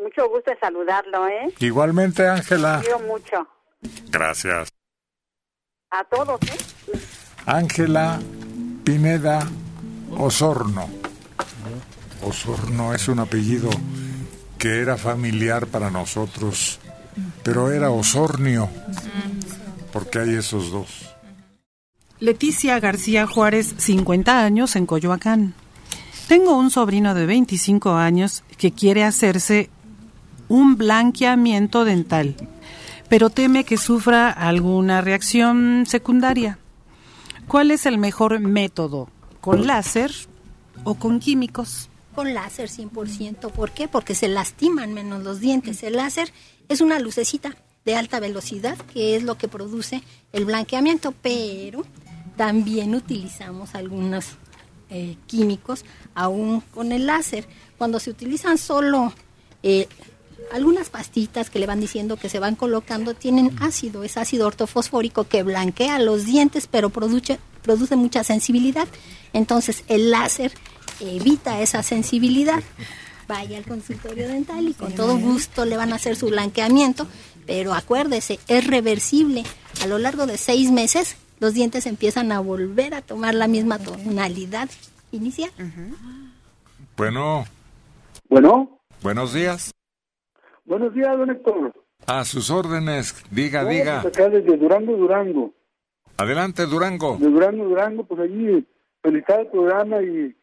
[0.00, 1.52] Mucho gusto de saludarlo, ¿eh?
[1.60, 2.80] Igualmente, Ángela.
[2.82, 3.46] Quiero mucho.
[4.10, 4.70] Gracias.
[5.90, 6.98] A todos, ¿eh?
[7.46, 8.18] Ángela
[8.84, 9.40] Pineda
[10.18, 10.88] Osorno.
[12.22, 13.68] Osorno es un apellido
[14.64, 16.78] que era familiar para nosotros,
[17.42, 18.70] pero era Osornio,
[19.92, 21.14] porque hay esos dos.
[22.18, 25.52] Leticia García Juárez, 50 años, en Coyoacán.
[26.28, 29.68] Tengo un sobrino de 25 años que quiere hacerse
[30.48, 32.34] un blanqueamiento dental,
[33.10, 36.58] pero teme que sufra alguna reacción secundaria.
[37.48, 39.10] ¿Cuál es el mejor método?
[39.42, 40.10] ¿Con láser
[40.84, 41.90] o con químicos?
[42.14, 43.50] Con láser 100%.
[43.50, 43.88] ¿Por qué?
[43.88, 45.82] Porque se lastiman menos los dientes.
[45.82, 46.32] El láser
[46.68, 51.84] es una lucecita de alta velocidad que es lo que produce el blanqueamiento, pero
[52.36, 54.36] también utilizamos algunos
[54.90, 55.84] eh, químicos
[56.14, 57.46] aún con el láser.
[57.78, 59.12] Cuando se utilizan solo
[59.62, 59.88] eh,
[60.52, 65.24] algunas pastitas que le van diciendo que se van colocando tienen ácido, es ácido ortofosfórico
[65.24, 68.88] que blanquea los dientes, pero produce, produce mucha sensibilidad.
[69.32, 70.52] Entonces el láser
[71.00, 72.62] evita esa sensibilidad.
[73.26, 77.06] Vaya al consultorio dental y con todo gusto le van a hacer su blanqueamiento,
[77.46, 79.44] pero acuérdese, es reversible.
[79.82, 83.78] A lo largo de seis meses los dientes empiezan a volver a tomar la misma
[83.78, 84.68] tonalidad
[85.10, 85.50] inicial.
[86.96, 87.44] Bueno,
[88.28, 89.72] Bueno, buenos días.
[90.64, 91.72] buenos días, don Héctor.
[92.06, 94.02] A sus órdenes, diga, No, diga.
[94.02, 95.52] pues acá desde Durango, Durango.
[96.18, 97.16] Adelante, Durango.
[97.18, 98.66] De Durango, Durango, pues allí
[99.02, 100.34] felicitar el programa y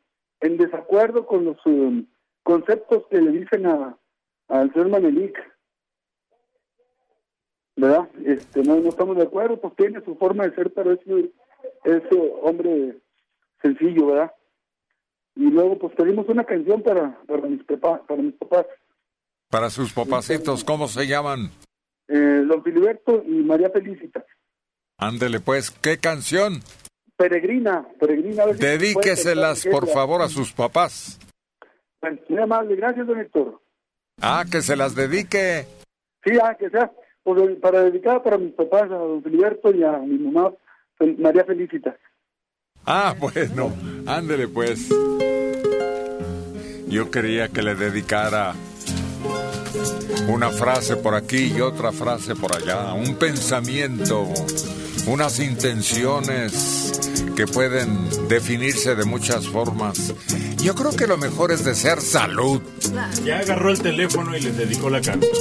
[0.41, 2.03] en desacuerdo con los eh,
[2.43, 3.97] conceptos que le dicen a
[4.49, 5.37] al señor Manelik.
[7.77, 8.09] ¿Verdad?
[8.25, 10.99] Este, no, no estamos de acuerdo, pues tiene su forma de ser, pero es,
[11.85, 12.97] es eh, hombre
[13.61, 14.31] sencillo, ¿verdad?
[15.35, 18.65] Y luego pues pedimos una canción para, para, mis, papá, para mis papás,
[19.49, 21.49] Para sus papacitos, ¿cómo se llaman?
[22.09, 24.25] eh, don Filiberto y María Felicita.
[24.97, 26.59] Ándele pues, ¿qué canción?
[27.21, 28.43] Peregrina, peregrina.
[28.45, 31.19] a Dedíqueselas, por favor, a sus papás.
[32.41, 33.61] Amable, gracias, don Héctor.
[34.19, 35.67] Ah, que se las dedique.
[36.23, 36.91] Sí, ah, que sea,
[37.21, 40.51] pues, para dedicar para mis papás, a don Filiberto y a mi mamá,
[41.19, 41.95] María Felicita.
[42.87, 43.71] Ah, bueno,
[44.07, 44.89] ándele pues.
[46.87, 48.55] Yo quería que le dedicara
[50.27, 54.25] una frase por aquí y otra frase por allá, un pensamiento
[55.07, 56.99] unas intenciones
[57.35, 60.13] que pueden definirse de muchas formas.
[60.57, 62.61] Yo creo que lo mejor es desear salud.
[63.25, 65.33] Ya agarró el teléfono y les dedicó la canción.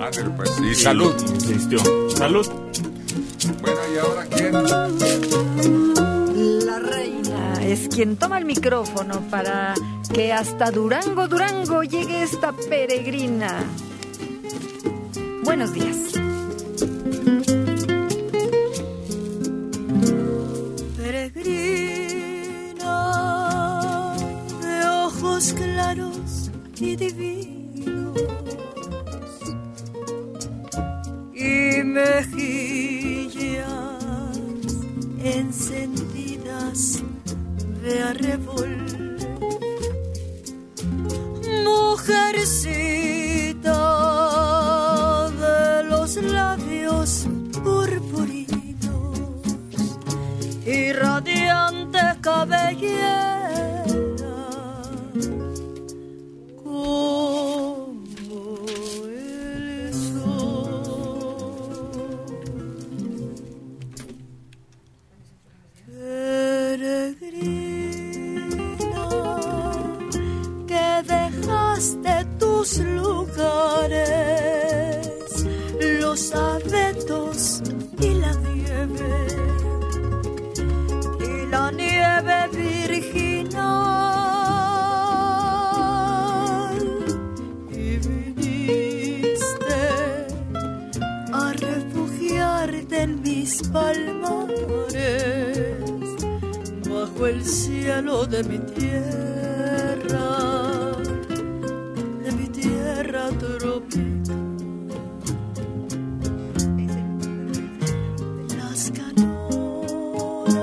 [0.00, 0.50] Ándale, pues.
[0.60, 1.14] Y salud.
[1.34, 1.78] Insistió.
[2.16, 2.46] Salud.
[3.60, 4.52] Bueno, ¿y ahora quién?
[6.66, 9.74] La reina es quien toma el micrófono para
[10.12, 13.64] que hasta Durango, Durango llegue esta peregrina.
[15.42, 15.96] Buenos días.
[25.38, 26.50] Claros
[26.80, 28.18] y divinos
[31.32, 33.62] y mejillas
[35.22, 37.04] encendidas
[37.82, 39.16] de arrebol.
[41.64, 42.90] Mujercita
[45.30, 47.28] de los labios
[47.62, 49.20] purpurinos
[50.66, 53.37] y radiante cabellera
[93.72, 94.96] palmares
[96.88, 100.28] bajo el cielo de mi tierra
[102.24, 104.56] de mi tierra tropical.
[108.56, 110.54] Las canoas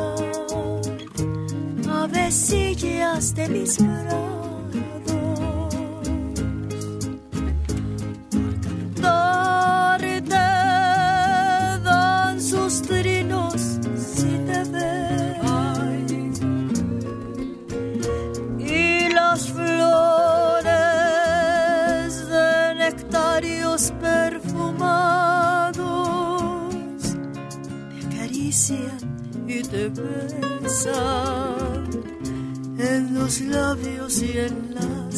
[1.87, 4.34] avecillas de mis prados
[28.71, 30.95] y te besan
[32.79, 35.11] en los labios y en la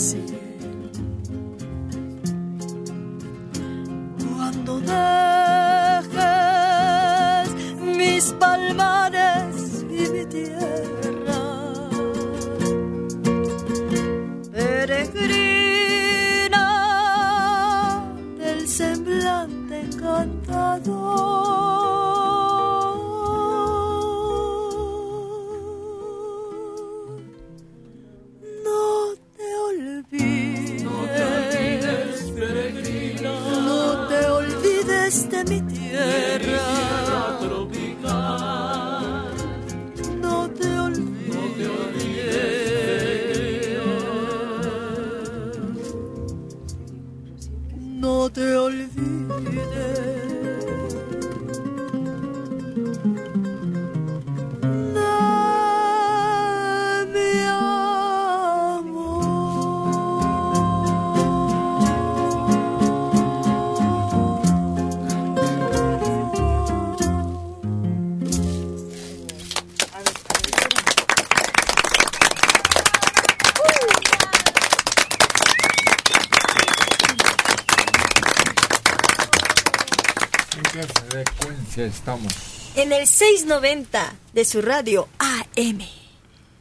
[83.59, 85.79] 690 de su radio AM.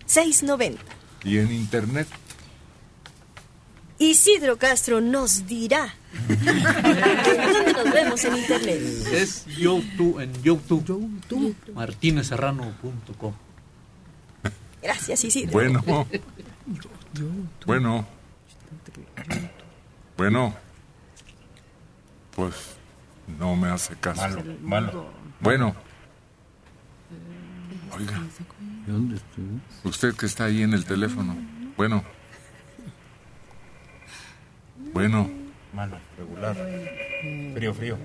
[0.06, 0.82] 690.
[1.24, 2.08] ¿Y en internet?
[3.98, 5.94] Isidro Castro nos dirá.
[6.28, 8.80] ¿Dónde nos vemos en internet?
[9.12, 11.14] Es YouTube, en YouTube,
[11.74, 13.34] martinezserrano.com.
[14.82, 15.52] Gracias, Isidro.
[15.52, 15.84] Bueno.
[17.66, 18.06] Bueno.
[20.16, 20.56] Bueno.
[22.34, 22.54] Pues
[23.38, 24.22] no me hace caso.
[24.22, 25.06] Malo, malo.
[25.40, 25.85] Bueno.
[27.96, 28.20] Oiga,
[28.86, 29.44] ¿Dónde estoy?
[29.84, 31.36] usted que está ahí en el teléfono.
[31.76, 32.02] Bueno.
[34.92, 35.28] Bueno.
[35.72, 36.56] Malo, regular.
[37.54, 37.98] Frío, frío.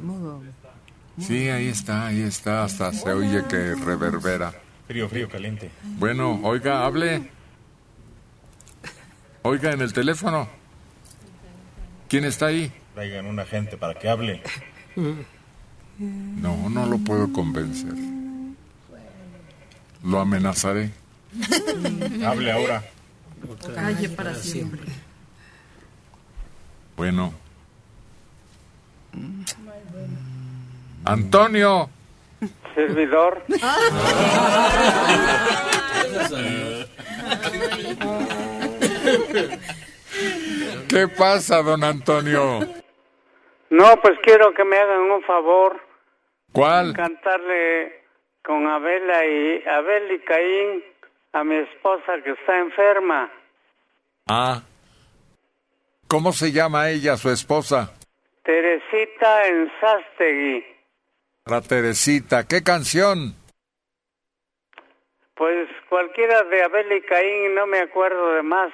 [1.19, 2.63] Sí, ahí está, ahí está.
[2.63, 4.53] Hasta se oye que reverbera.
[4.87, 5.71] Frío, frío, caliente.
[5.83, 7.29] Bueno, oiga, hable.
[9.43, 10.47] Oiga, en el teléfono.
[12.07, 12.71] ¿Quién está ahí?
[12.93, 14.41] Traigan un agente para que hable.
[15.97, 17.93] No, no lo puedo convencer.
[20.03, 20.91] Lo amenazaré.
[22.25, 22.83] Hable ahora.
[23.73, 24.91] Calle para siempre.
[26.95, 27.33] Bueno.
[31.05, 31.89] Antonio.
[32.75, 33.43] Servidor.
[40.87, 42.59] ¿Qué pasa, don Antonio?
[43.69, 45.79] No, pues quiero que me hagan un favor.
[46.51, 46.93] ¿Cuál?
[46.93, 48.00] Cantarle
[48.43, 50.83] con Abela y Abel y Caín
[51.33, 53.31] a mi esposa que está enferma.
[54.27, 54.61] Ah.
[56.07, 57.93] ¿Cómo se llama ella, su esposa?
[58.43, 60.65] Teresita en Sastegui.
[61.45, 62.47] La Teresita.
[62.47, 63.35] ¿Qué canción?
[65.35, 68.71] Pues cualquiera de Abel y Caín, no me acuerdo de más.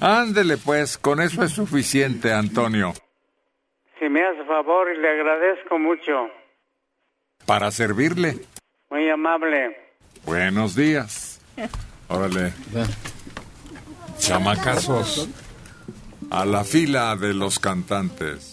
[0.00, 2.92] Ándele, pues, con eso es suficiente, Antonio.
[3.98, 6.30] Si me hace favor y le agradezco mucho.
[7.46, 8.36] Para servirle.
[8.92, 9.74] Muy amable.
[10.26, 11.40] Buenos días.
[12.08, 12.52] Órale.
[14.18, 15.30] Chamacazos.
[16.30, 18.51] A la fila de los cantantes.